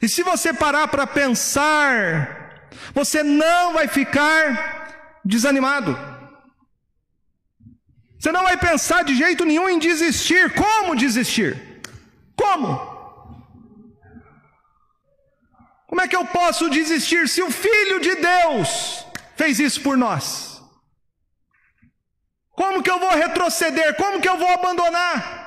E 0.00 0.08
se 0.08 0.22
você 0.22 0.52
parar 0.52 0.88
para 0.88 1.06
pensar, 1.06 2.68
você 2.92 3.22
não 3.22 3.74
vai 3.74 3.88
ficar 3.88 5.20
desanimado. 5.24 6.13
Você 8.24 8.32
não 8.32 8.44
vai 8.44 8.56
pensar 8.56 9.04
de 9.04 9.14
jeito 9.14 9.44
nenhum 9.44 9.68
em 9.68 9.78
desistir. 9.78 10.54
Como 10.54 10.96
desistir? 10.96 11.82
Como? 12.34 12.68
Como 15.86 16.00
é 16.00 16.08
que 16.08 16.16
eu 16.16 16.24
posso 16.24 16.70
desistir 16.70 17.28
se 17.28 17.42
o 17.42 17.50
Filho 17.50 18.00
de 18.00 18.14
Deus 18.14 19.04
fez 19.36 19.60
isso 19.60 19.82
por 19.82 19.98
nós? 19.98 20.62
Como 22.52 22.82
que 22.82 22.90
eu 22.90 22.98
vou 22.98 23.10
retroceder? 23.10 23.94
Como 23.94 24.22
que 24.22 24.28
eu 24.30 24.38
vou 24.38 24.48
abandonar? 24.48 25.44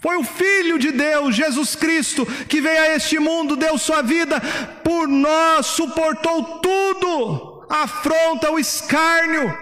Foi 0.00 0.16
o 0.16 0.24
Filho 0.24 0.78
de 0.78 0.92
Deus, 0.92 1.36
Jesus 1.36 1.76
Cristo, 1.76 2.24
que 2.46 2.62
veio 2.62 2.80
a 2.80 2.94
este 2.96 3.18
mundo, 3.18 3.54
deu 3.54 3.76
sua 3.76 4.00
vida 4.00 4.40
por 4.82 5.06
nós, 5.06 5.66
suportou 5.66 6.60
tudo, 6.60 7.47
afronta, 7.68 8.50
o 8.50 8.58
escárnio, 8.58 9.56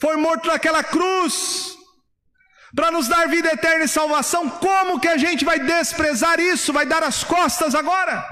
foi 0.00 0.16
morto 0.16 0.46
naquela 0.48 0.82
cruz, 0.82 1.76
para 2.74 2.90
nos 2.90 3.08
dar 3.08 3.28
vida 3.28 3.48
eterna 3.48 3.84
e 3.84 3.88
salvação, 3.88 4.48
como 4.48 5.00
que 5.00 5.08
a 5.08 5.16
gente 5.16 5.44
vai 5.44 5.58
desprezar 5.58 6.38
isso? 6.38 6.72
Vai 6.72 6.86
dar 6.86 7.02
as 7.02 7.24
costas 7.24 7.74
agora? 7.74 8.24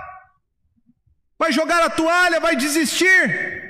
Vai 1.39 1.53
jogar 1.53 1.83
a 1.85 1.91
toalha? 1.91 2.41
Vai 2.41 2.55
desistir? 2.55 3.66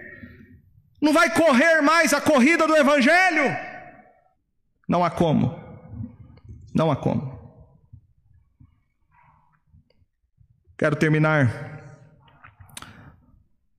Não 1.01 1.13
vai 1.13 1.33
correr 1.33 1.81
mais 1.81 2.13
a 2.13 2.21
corrida 2.21 2.67
do 2.67 2.77
Evangelho? 2.77 3.45
Não 4.89 5.05
há 5.05 5.11
como. 5.11 5.59
Não 6.75 6.91
há 6.91 6.97
como. 6.97 7.39
Quero 10.77 10.97
terminar 10.97 11.69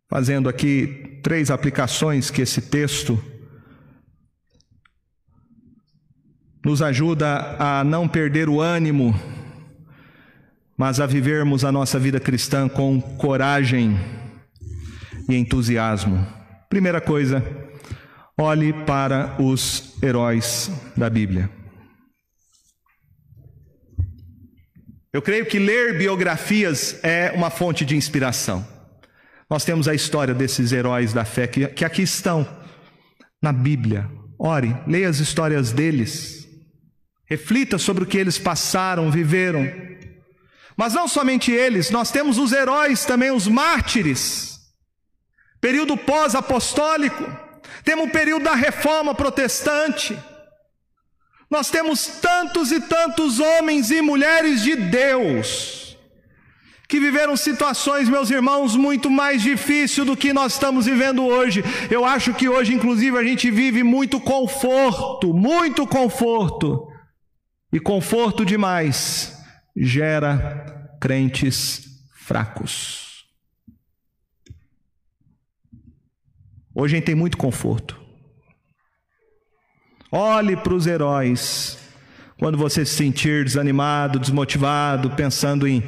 fazendo 0.09 0.49
aqui 0.49 1.08
três 1.21 1.51
aplicações 1.51 2.29
que 2.29 2.41
esse 2.41 2.61
texto 2.61 3.21
nos 6.63 6.81
ajuda 6.81 7.55
a 7.57 7.83
não 7.83 8.07
perder 8.07 8.49
o 8.49 8.59
ânimo, 8.59 9.13
mas 10.77 10.99
a 10.99 11.05
vivermos 11.05 11.63
a 11.63 11.71
nossa 11.71 11.97
vida 11.99 12.19
cristã 12.19 12.67
com 12.67 13.01
coragem 13.01 13.97
e 15.27 15.35
entusiasmo. 15.35 16.25
Primeira 16.69 17.01
coisa, 17.01 17.43
olhe 18.37 18.73
para 18.85 19.35
os 19.41 19.97
heróis 20.01 20.71
da 20.95 21.09
Bíblia. 21.09 21.49
Eu 25.11 25.21
creio 25.21 25.45
que 25.45 25.57
ler 25.57 25.97
biografias 25.97 27.03
é 27.03 27.31
uma 27.31 27.49
fonte 27.49 27.83
de 27.83 27.95
inspiração. 27.95 28.78
Nós 29.49 29.65
temos 29.65 29.87
a 29.87 29.95
história 29.95 30.33
desses 30.33 30.71
heróis 30.71 31.11
da 31.11 31.25
fé 31.25 31.47
que, 31.47 31.65
que 31.69 31.83
aqui 31.83 32.03
estão 32.03 32.47
na 33.41 33.51
Bíblia. 33.51 34.07
Ore, 34.37 34.75
leia 34.85 35.09
as 35.09 35.19
histórias 35.19 35.71
deles. 35.71 36.47
Reflita 37.25 37.77
sobre 37.79 38.03
o 38.03 38.07
que 38.07 38.17
eles 38.17 38.37
passaram, 38.37 39.09
viveram. 39.09 39.67
Mas 40.77 40.93
não 40.93 41.07
somente 41.07 41.51
eles, 41.51 41.89
nós 41.89 42.11
temos 42.11 42.37
os 42.37 42.51
heróis 42.51 43.05
também, 43.05 43.31
os 43.31 43.47
mártires. 43.47 44.59
Período 45.59 45.97
pós-apostólico. 45.97 47.25
Temos 47.83 48.07
o 48.07 48.11
período 48.11 48.43
da 48.43 48.55
reforma 48.55 49.15
protestante. 49.15 50.17
Nós 51.49 51.71
temos 51.71 52.05
tantos 52.05 52.71
e 52.71 52.79
tantos 52.81 53.39
homens 53.39 53.89
e 53.89 53.99
mulheres 53.99 54.61
de 54.61 54.75
Deus 54.75 55.78
que 56.89 56.99
viveram 56.99 57.37
situações, 57.37 58.09
meus 58.09 58.31
irmãos, 58.31 58.75
muito 58.75 59.11
mais 59.11 59.43
difíceis 59.43 60.07
do 60.07 60.17
que 60.17 60.33
nós 60.33 60.53
estamos 60.53 60.87
vivendo 60.87 61.23
hoje. 61.23 61.63
Eu 61.87 62.03
acho 62.03 62.33
que 62.33 62.49
hoje, 62.49 62.73
inclusive, 62.73 63.15
a 63.15 63.23
gente 63.23 63.51
vive 63.51 63.83
muito 63.83 64.19
conforto, 64.19 65.31
muito 65.31 65.85
conforto. 65.85 66.87
E 67.71 67.79
conforto 67.79 68.43
demais 68.43 69.37
gera 69.77 70.97
crentes 70.99 71.83
fracos. 72.11 73.23
Hoje 76.73 76.95
a 76.95 76.97
gente 76.97 77.05
tem 77.05 77.13
muito 77.13 77.37
conforto. 77.37 78.01
Olhe 80.11 80.57
para 80.57 80.73
os 80.73 80.87
heróis. 80.87 81.77
Quando 82.39 82.57
você 82.57 82.83
se 82.85 82.95
sentir 82.95 83.43
desanimado, 83.43 84.17
desmotivado, 84.17 85.11
pensando 85.11 85.67
em, 85.67 85.83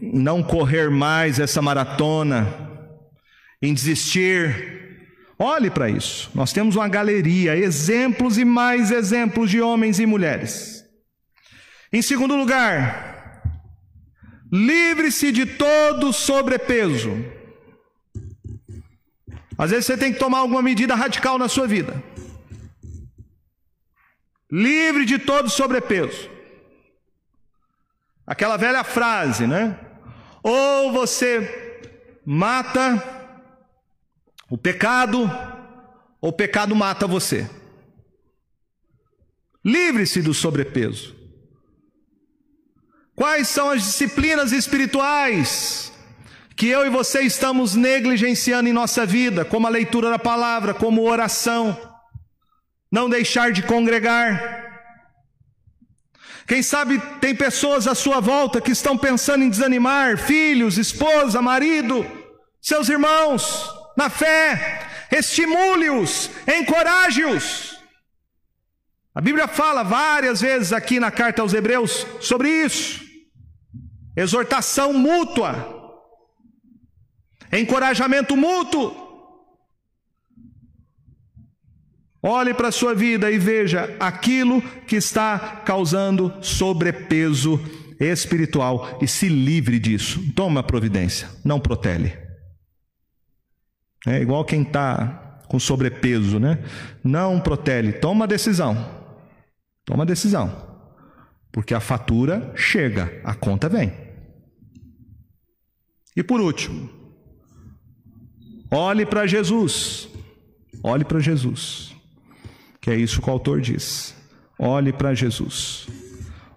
não 0.00 0.42
correr 0.42 0.90
mais 0.90 1.38
essa 1.38 1.60
maratona, 1.62 2.68
em 3.60 3.74
desistir. 3.74 4.78
Olhe 5.38 5.70
para 5.70 5.88
isso. 5.88 6.30
Nós 6.34 6.52
temos 6.52 6.76
uma 6.76 6.88
galeria, 6.88 7.56
exemplos 7.56 8.38
e 8.38 8.44
mais 8.44 8.90
exemplos 8.90 9.50
de 9.50 9.60
homens 9.60 9.98
e 9.98 10.06
mulheres. 10.06 10.84
Em 11.92 12.02
segundo 12.02 12.36
lugar, 12.36 13.42
livre-se 14.52 15.32
de 15.32 15.46
todo 15.46 16.12
sobrepeso. 16.12 17.10
Às 19.56 19.70
vezes 19.70 19.86
você 19.86 19.96
tem 19.96 20.12
que 20.12 20.18
tomar 20.18 20.38
alguma 20.38 20.62
medida 20.62 20.94
radical 20.94 21.38
na 21.38 21.48
sua 21.48 21.66
vida. 21.66 22.02
Livre 24.50 25.04
de 25.04 25.18
todo 25.18 25.50
sobrepeso. 25.50 26.30
Aquela 28.26 28.56
velha 28.56 28.84
frase, 28.84 29.46
né? 29.46 29.78
Ou 30.48 30.90
você 30.90 31.76
mata 32.24 33.04
o 34.48 34.56
pecado, 34.56 35.30
ou 36.22 36.30
o 36.30 36.32
pecado 36.32 36.74
mata 36.74 37.06
você. 37.06 37.46
Livre-se 39.62 40.22
do 40.22 40.32
sobrepeso. 40.32 41.14
Quais 43.14 43.48
são 43.48 43.68
as 43.68 43.82
disciplinas 43.82 44.50
espirituais 44.52 45.92
que 46.56 46.66
eu 46.66 46.86
e 46.86 46.88
você 46.88 47.20
estamos 47.20 47.74
negligenciando 47.74 48.70
em 48.70 48.72
nossa 48.72 49.04
vida, 49.04 49.44
como 49.44 49.66
a 49.66 49.70
leitura 49.70 50.08
da 50.08 50.18
palavra, 50.18 50.72
como 50.72 51.06
oração, 51.06 51.78
não 52.90 53.10
deixar 53.10 53.52
de 53.52 53.62
congregar? 53.62 54.67
Quem 56.48 56.62
sabe 56.62 56.98
tem 57.20 57.34
pessoas 57.34 57.86
à 57.86 57.94
sua 57.94 58.20
volta 58.20 58.58
que 58.58 58.70
estão 58.70 58.96
pensando 58.96 59.44
em 59.44 59.50
desanimar, 59.50 60.16
filhos, 60.16 60.78
esposa, 60.78 61.42
marido, 61.42 62.06
seus 62.58 62.88
irmãos, 62.88 63.70
na 63.94 64.08
fé, 64.08 65.06
estimule-os, 65.12 66.30
encoraje-os. 66.48 67.78
A 69.14 69.20
Bíblia 69.20 69.46
fala 69.46 69.82
várias 69.82 70.40
vezes 70.40 70.72
aqui 70.72 70.98
na 70.98 71.10
carta 71.10 71.42
aos 71.42 71.52
Hebreus 71.52 72.06
sobre 72.18 72.48
isso. 72.48 73.04
Exortação 74.16 74.94
mútua, 74.94 75.52
encorajamento 77.52 78.34
mútuo. 78.34 79.07
Olhe 82.22 82.52
para 82.52 82.68
a 82.68 82.72
sua 82.72 82.94
vida 82.94 83.30
e 83.30 83.38
veja 83.38 83.96
aquilo 84.00 84.60
que 84.86 84.96
está 84.96 85.38
causando 85.64 86.32
sobrepeso 86.42 87.60
espiritual 88.00 88.98
e 89.00 89.06
se 89.06 89.28
livre 89.28 89.78
disso. 89.78 90.20
Toma 90.34 90.62
providência, 90.62 91.28
não 91.44 91.60
protele. 91.60 92.12
É 94.06 94.20
igual 94.20 94.44
quem 94.44 94.62
está 94.62 95.40
com 95.48 95.60
sobrepeso, 95.60 96.40
né? 96.40 96.58
Não 97.04 97.40
protele, 97.40 97.92
toma 97.92 98.26
decisão. 98.26 98.76
Toma 99.84 100.04
decisão. 100.04 100.66
Porque 101.52 101.72
a 101.72 101.80
fatura 101.80 102.52
chega, 102.56 103.20
a 103.24 103.34
conta 103.34 103.68
vem. 103.68 103.92
E 106.16 106.22
por 106.22 106.40
último, 106.40 106.90
olhe 108.72 109.06
para 109.06 109.24
Jesus. 109.26 110.08
Olhe 110.82 111.04
para 111.04 111.20
Jesus 111.20 111.97
que 112.88 112.92
é 112.92 112.96
isso 112.96 113.20
que 113.20 113.28
o 113.28 113.32
autor 113.34 113.60
diz. 113.60 114.14
Olhe 114.58 114.94
para 114.94 115.12
Jesus, 115.12 115.86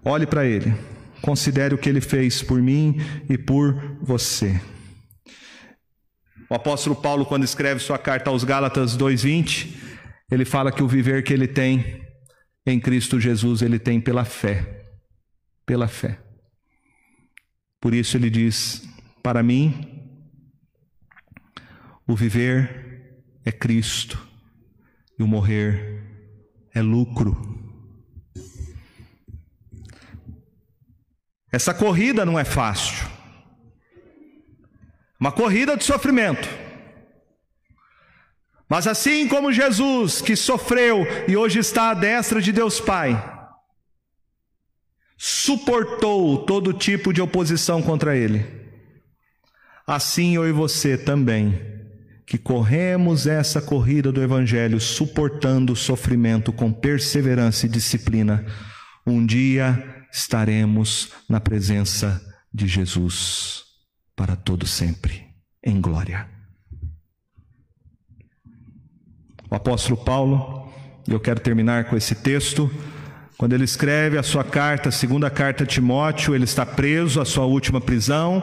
olhe 0.02 0.26
para 0.26 0.46
Ele, 0.46 0.74
considere 1.20 1.74
o 1.74 1.78
que 1.78 1.90
Ele 1.90 2.00
fez 2.00 2.42
por 2.42 2.62
mim 2.62 2.96
e 3.28 3.36
por 3.36 3.98
você. 4.00 4.58
O 6.48 6.54
apóstolo 6.54 6.96
Paulo, 6.96 7.26
quando 7.26 7.44
escreve 7.44 7.80
sua 7.80 7.98
carta 7.98 8.30
aos 8.30 8.44
Gálatas 8.44 8.96
2,20, 8.96 9.76
ele 10.30 10.46
fala 10.46 10.72
que 10.72 10.82
o 10.82 10.88
viver 10.88 11.22
que 11.22 11.34
ele 11.34 11.46
tem 11.46 12.02
em 12.64 12.80
Cristo 12.80 13.20
Jesus, 13.20 13.60
ele 13.60 13.78
tem 13.78 14.00
pela 14.00 14.24
fé. 14.24 14.86
Pela 15.66 15.86
fé. 15.86 16.18
Por 17.78 17.92
isso 17.92 18.16
ele 18.16 18.30
diz: 18.30 18.88
Para 19.22 19.42
mim, 19.42 20.00
o 22.08 22.16
viver 22.16 23.22
é 23.44 23.52
Cristo 23.52 24.18
e 25.18 25.22
o 25.22 25.26
morrer 25.26 26.01
é 26.74 26.80
lucro. 26.80 27.36
Essa 31.50 31.74
corrida 31.74 32.24
não 32.24 32.38
é 32.38 32.44
fácil. 32.44 33.06
Uma 35.20 35.30
corrida 35.30 35.76
de 35.76 35.84
sofrimento. 35.84 36.48
Mas 38.68 38.86
assim 38.86 39.28
como 39.28 39.52
Jesus, 39.52 40.22
que 40.22 40.34
sofreu 40.34 41.06
e 41.28 41.36
hoje 41.36 41.58
está 41.58 41.90
à 41.90 41.94
destra 41.94 42.40
de 42.40 42.50
Deus 42.52 42.80
Pai, 42.80 43.22
suportou 45.18 46.46
todo 46.46 46.72
tipo 46.72 47.12
de 47.12 47.20
oposição 47.20 47.82
contra 47.82 48.16
ele, 48.16 48.44
assim 49.86 50.34
eu 50.36 50.48
e 50.48 50.52
você 50.52 50.96
também 50.96 51.71
que 52.32 52.38
corremos 52.38 53.26
essa 53.26 53.60
corrida 53.60 54.10
do 54.10 54.22
Evangelho 54.22 54.80
suportando 54.80 55.74
o 55.74 55.76
sofrimento 55.76 56.50
com 56.50 56.72
perseverança 56.72 57.66
e 57.66 57.68
disciplina, 57.68 58.46
um 59.06 59.26
dia 59.26 60.06
estaremos 60.10 61.10
na 61.28 61.38
presença 61.40 62.22
de 62.50 62.66
Jesus 62.66 63.64
para 64.16 64.34
todo 64.34 64.66
sempre, 64.66 65.26
em 65.62 65.78
glória. 65.78 66.26
O 69.50 69.54
apóstolo 69.54 70.02
Paulo, 70.02 70.72
eu 71.06 71.20
quero 71.20 71.38
terminar 71.38 71.84
com 71.84 71.98
esse 71.98 72.14
texto, 72.14 72.70
quando 73.36 73.52
ele 73.52 73.64
escreve 73.64 74.16
a 74.16 74.22
sua 74.22 74.42
carta, 74.42 74.88
a 74.88 74.92
segunda 74.92 75.28
carta 75.28 75.64
a 75.64 75.66
Timóteo, 75.66 76.34
ele 76.34 76.44
está 76.44 76.64
preso, 76.64 77.20
a 77.20 77.26
sua 77.26 77.44
última 77.44 77.78
prisão, 77.78 78.42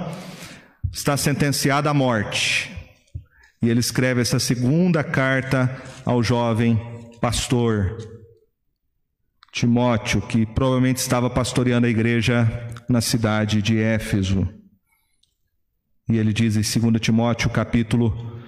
está 0.94 1.18
sentenciado 1.18 1.90
à 1.90 1.94
morte. 1.96 2.78
E 3.62 3.70
ele 3.70 3.80
escreve 3.80 4.22
essa 4.22 4.40
segunda 4.40 5.04
carta 5.04 5.82
ao 6.06 6.24
jovem 6.24 6.80
pastor 7.20 7.98
Timóteo, 9.52 10.22
que 10.22 10.46
provavelmente 10.46 10.98
estava 10.98 11.30
pastoreando 11.30 11.88
a 11.88 11.90
igreja 11.90 12.48
na 12.88 13.02
cidade 13.02 13.62
de 13.62 13.78
Éfeso. 13.78 14.48
E 16.10 16.18
ele 16.18 16.32
diz 16.32 16.56
em 16.56 16.80
2 16.90 17.02
Timóteo, 17.02 17.50
capítulo 17.50 18.42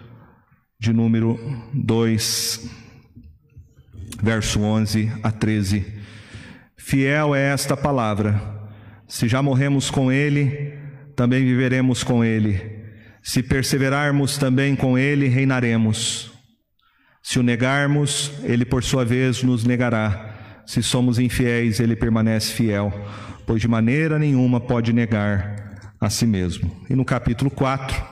de 0.80 0.94
número 0.94 1.38
2, 1.74 2.70
verso 4.22 4.62
11 4.62 5.12
a 5.22 5.32
13: 5.32 5.86
Fiel 6.78 7.36
é 7.36 7.52
esta 7.52 7.76
palavra, 7.76 8.62
se 9.08 9.28
já 9.28 9.44
morremos 9.44 9.92
com 9.92 10.12
ele, 10.12 10.74
também 11.16 11.44
viveremos 11.44 12.04
com 12.04 12.24
ele. 12.24 12.81
Se 13.24 13.44
perseverarmos 13.44 14.38
também 14.38 14.76
com 14.76 14.98
ele, 14.98 15.28
reinaremos. 15.28 16.32
Se 17.22 17.38
o 17.38 17.44
negarmos, 17.44 18.32
ele 18.44 18.66
por 18.66 18.84
sua 18.84 19.06
vez 19.06 19.44
nos 19.44 19.64
negará. 19.64 20.64
Se 20.66 20.82
somos 20.82 21.20
infiéis, 21.20 21.80
ele 21.80 21.96
permanece 21.96 22.52
fiel, 22.54 22.92
pois 23.46 23.62
de 23.62 23.68
maneira 23.68 24.18
nenhuma 24.18 24.60
pode 24.60 24.92
negar 24.92 25.78
a 26.00 26.10
si 26.10 26.26
mesmo. 26.26 26.84
E 26.90 26.96
no 26.96 27.06
capítulo 27.06 27.52
4, 27.52 28.04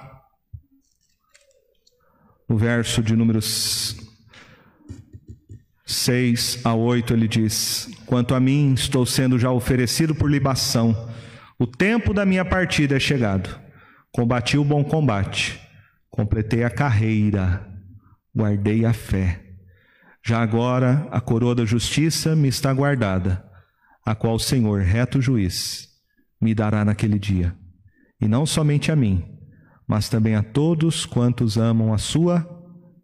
no 2.48 2.58
verso 2.58 3.02
de 3.02 3.16
números 3.16 3.96
6 5.86 6.62
a 6.64 6.76
8, 6.76 7.14
ele 7.14 7.28
diz: 7.28 7.90
Quanto 8.06 8.36
a 8.36 8.40
mim, 8.40 8.74
estou 8.74 9.06
sendo 9.06 9.40
já 9.40 9.50
oferecido 9.50 10.14
por 10.14 10.30
libação, 10.30 11.10
o 11.58 11.66
tempo 11.66 12.14
da 12.14 12.26
minha 12.26 12.46
partida 12.46 12.96
é 12.96 13.00
chegado. 13.00 13.69
Combati 14.12 14.58
o 14.58 14.64
bom 14.64 14.84
combate, 14.84 15.60
completei 16.10 16.64
a 16.64 16.70
carreira, 16.70 17.66
guardei 18.36 18.84
a 18.84 18.92
fé. 18.92 19.46
Já 20.26 20.42
agora 20.42 21.08
a 21.12 21.22
coroa 21.22 21.54
da 21.54 21.64
justiça 21.64 22.36
me 22.36 22.48
está 22.48 22.74
guardada, 22.74 23.44
a 24.06 24.16
qual 24.16 24.36
o 24.36 24.40
Senhor, 24.40 24.82
reto 24.82 25.22
juiz, 25.22 25.88
me 26.42 26.56
dará 26.56 26.84
naquele 26.84 27.20
dia. 27.20 27.56
E 28.20 28.28
não 28.28 28.46
somente 28.46 28.92
a 28.92 28.96
mim, 28.96 29.24
mas 29.88 30.10
também 30.10 30.36
a 30.36 30.44
todos 30.44 31.06
quantos 31.06 31.58
amam 31.58 31.94
a 31.94 31.98
sua 31.98 32.48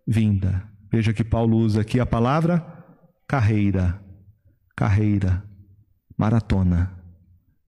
vinda. 0.07 0.67
Veja 0.91 1.13
que 1.13 1.23
Paulo 1.23 1.57
usa 1.57 1.81
aqui 1.81 1.99
a 1.99 2.05
palavra 2.05 2.65
carreira, 3.27 3.99
carreira, 4.75 5.43
maratona, 6.17 6.95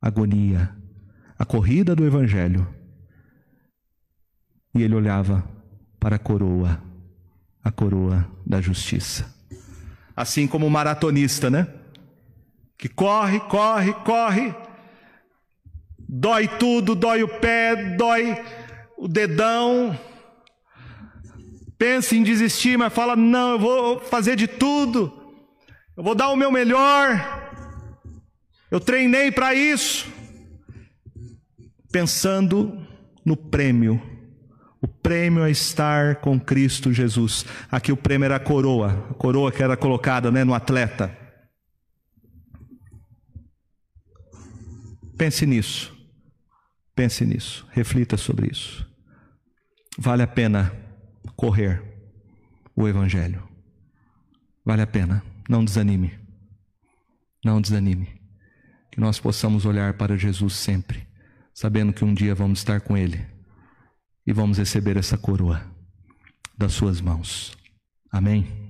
agonia, 0.02 0.76
a 1.38 1.46
corrida 1.46 1.96
do 1.96 2.06
evangelho 2.06 2.77
e 4.80 4.84
ele 4.84 4.96
olhava 4.96 5.44
para 6.00 6.16
a 6.16 6.20
coroa, 6.20 6.82
a 7.64 7.72
coroa 7.72 8.28
da 8.46 8.62
justiça. 8.62 9.36
Assim 10.16 10.48
como 10.48 10.66
o 10.66 10.72
maratonista, 10.72 11.50
né? 11.50 11.68
Que 12.78 12.88
corre, 12.88 13.40
corre, 13.42 13.94
corre, 13.94 14.56
dói 16.08 16.48
tudo, 16.48 16.96
dói 16.96 17.24
o 17.24 17.28
pé, 17.28 17.96
dói 17.96 18.38
o 18.98 19.08
dedão, 19.08 19.98
pensa 21.78 22.16
em 22.16 22.24
desistir, 22.24 22.78
mas 22.78 22.94
fala: 22.94 23.16
não, 23.16 23.52
eu 23.52 23.60
vou 23.60 24.00
fazer 24.00 24.36
de 24.36 24.48
tudo, 24.48 25.12
eu 25.96 26.04
vou 26.04 26.16
dar 26.16 26.30
o 26.30 26.36
meu 26.36 26.52
melhor, 26.52 27.52
eu 28.72 28.80
treinei 28.80 29.32
para 29.32 29.54
isso, 29.54 30.08
pensando 31.92 32.86
no 33.24 33.36
prêmio. 33.36 34.17
O 34.82 34.88
prêmio 34.88 35.44
é 35.44 35.50
estar 35.50 36.18
com 36.18 36.40
Cristo 36.40 36.94
Jesus. 36.94 37.46
Aqui 37.72 37.92
o 37.92 37.98
prêmio 37.98 38.26
era 38.26 38.36
a 38.36 38.40
coroa, 38.40 39.08
a 39.10 39.14
coroa 39.16 39.52
que 39.52 39.64
era 39.64 39.76
colocada 39.76 40.32
né, 40.32 40.44
no 40.44 40.54
atleta. 40.54 41.16
Pense 45.18 45.46
nisso. 45.48 45.96
Pense 46.96 47.26
nisso. 47.26 47.68
Reflita 47.72 48.18
sobre 48.18 48.52
isso. 48.52 48.88
Vale 49.98 50.22
a 50.22 50.28
pena 50.28 50.72
correr 51.36 51.82
o 52.76 52.88
Evangelho. 52.88 53.48
Vale 54.64 54.84
a 54.84 54.88
pena. 54.88 55.24
Não 55.50 55.66
desanime. 55.66 56.14
Não 57.44 57.60
desanime. 57.60 58.22
Que 58.92 59.00
nós 59.00 59.20
possamos 59.20 59.66
olhar 59.66 59.96
para 59.96 60.18
Jesus 60.18 60.56
sempre, 60.56 61.08
sabendo 61.52 61.94
que 61.94 62.06
um 62.06 62.14
dia 62.14 62.36
vamos 62.36 62.60
estar 62.60 62.82
com 62.82 62.96
Ele 62.96 63.37
e 64.28 64.34
vamos 64.34 64.58
receber 64.58 64.98
essa 64.98 65.18
coroa 65.18 65.66
das 66.58 66.74
Suas 66.74 67.00
mãos. 67.00 67.58
Amém? 68.12 68.67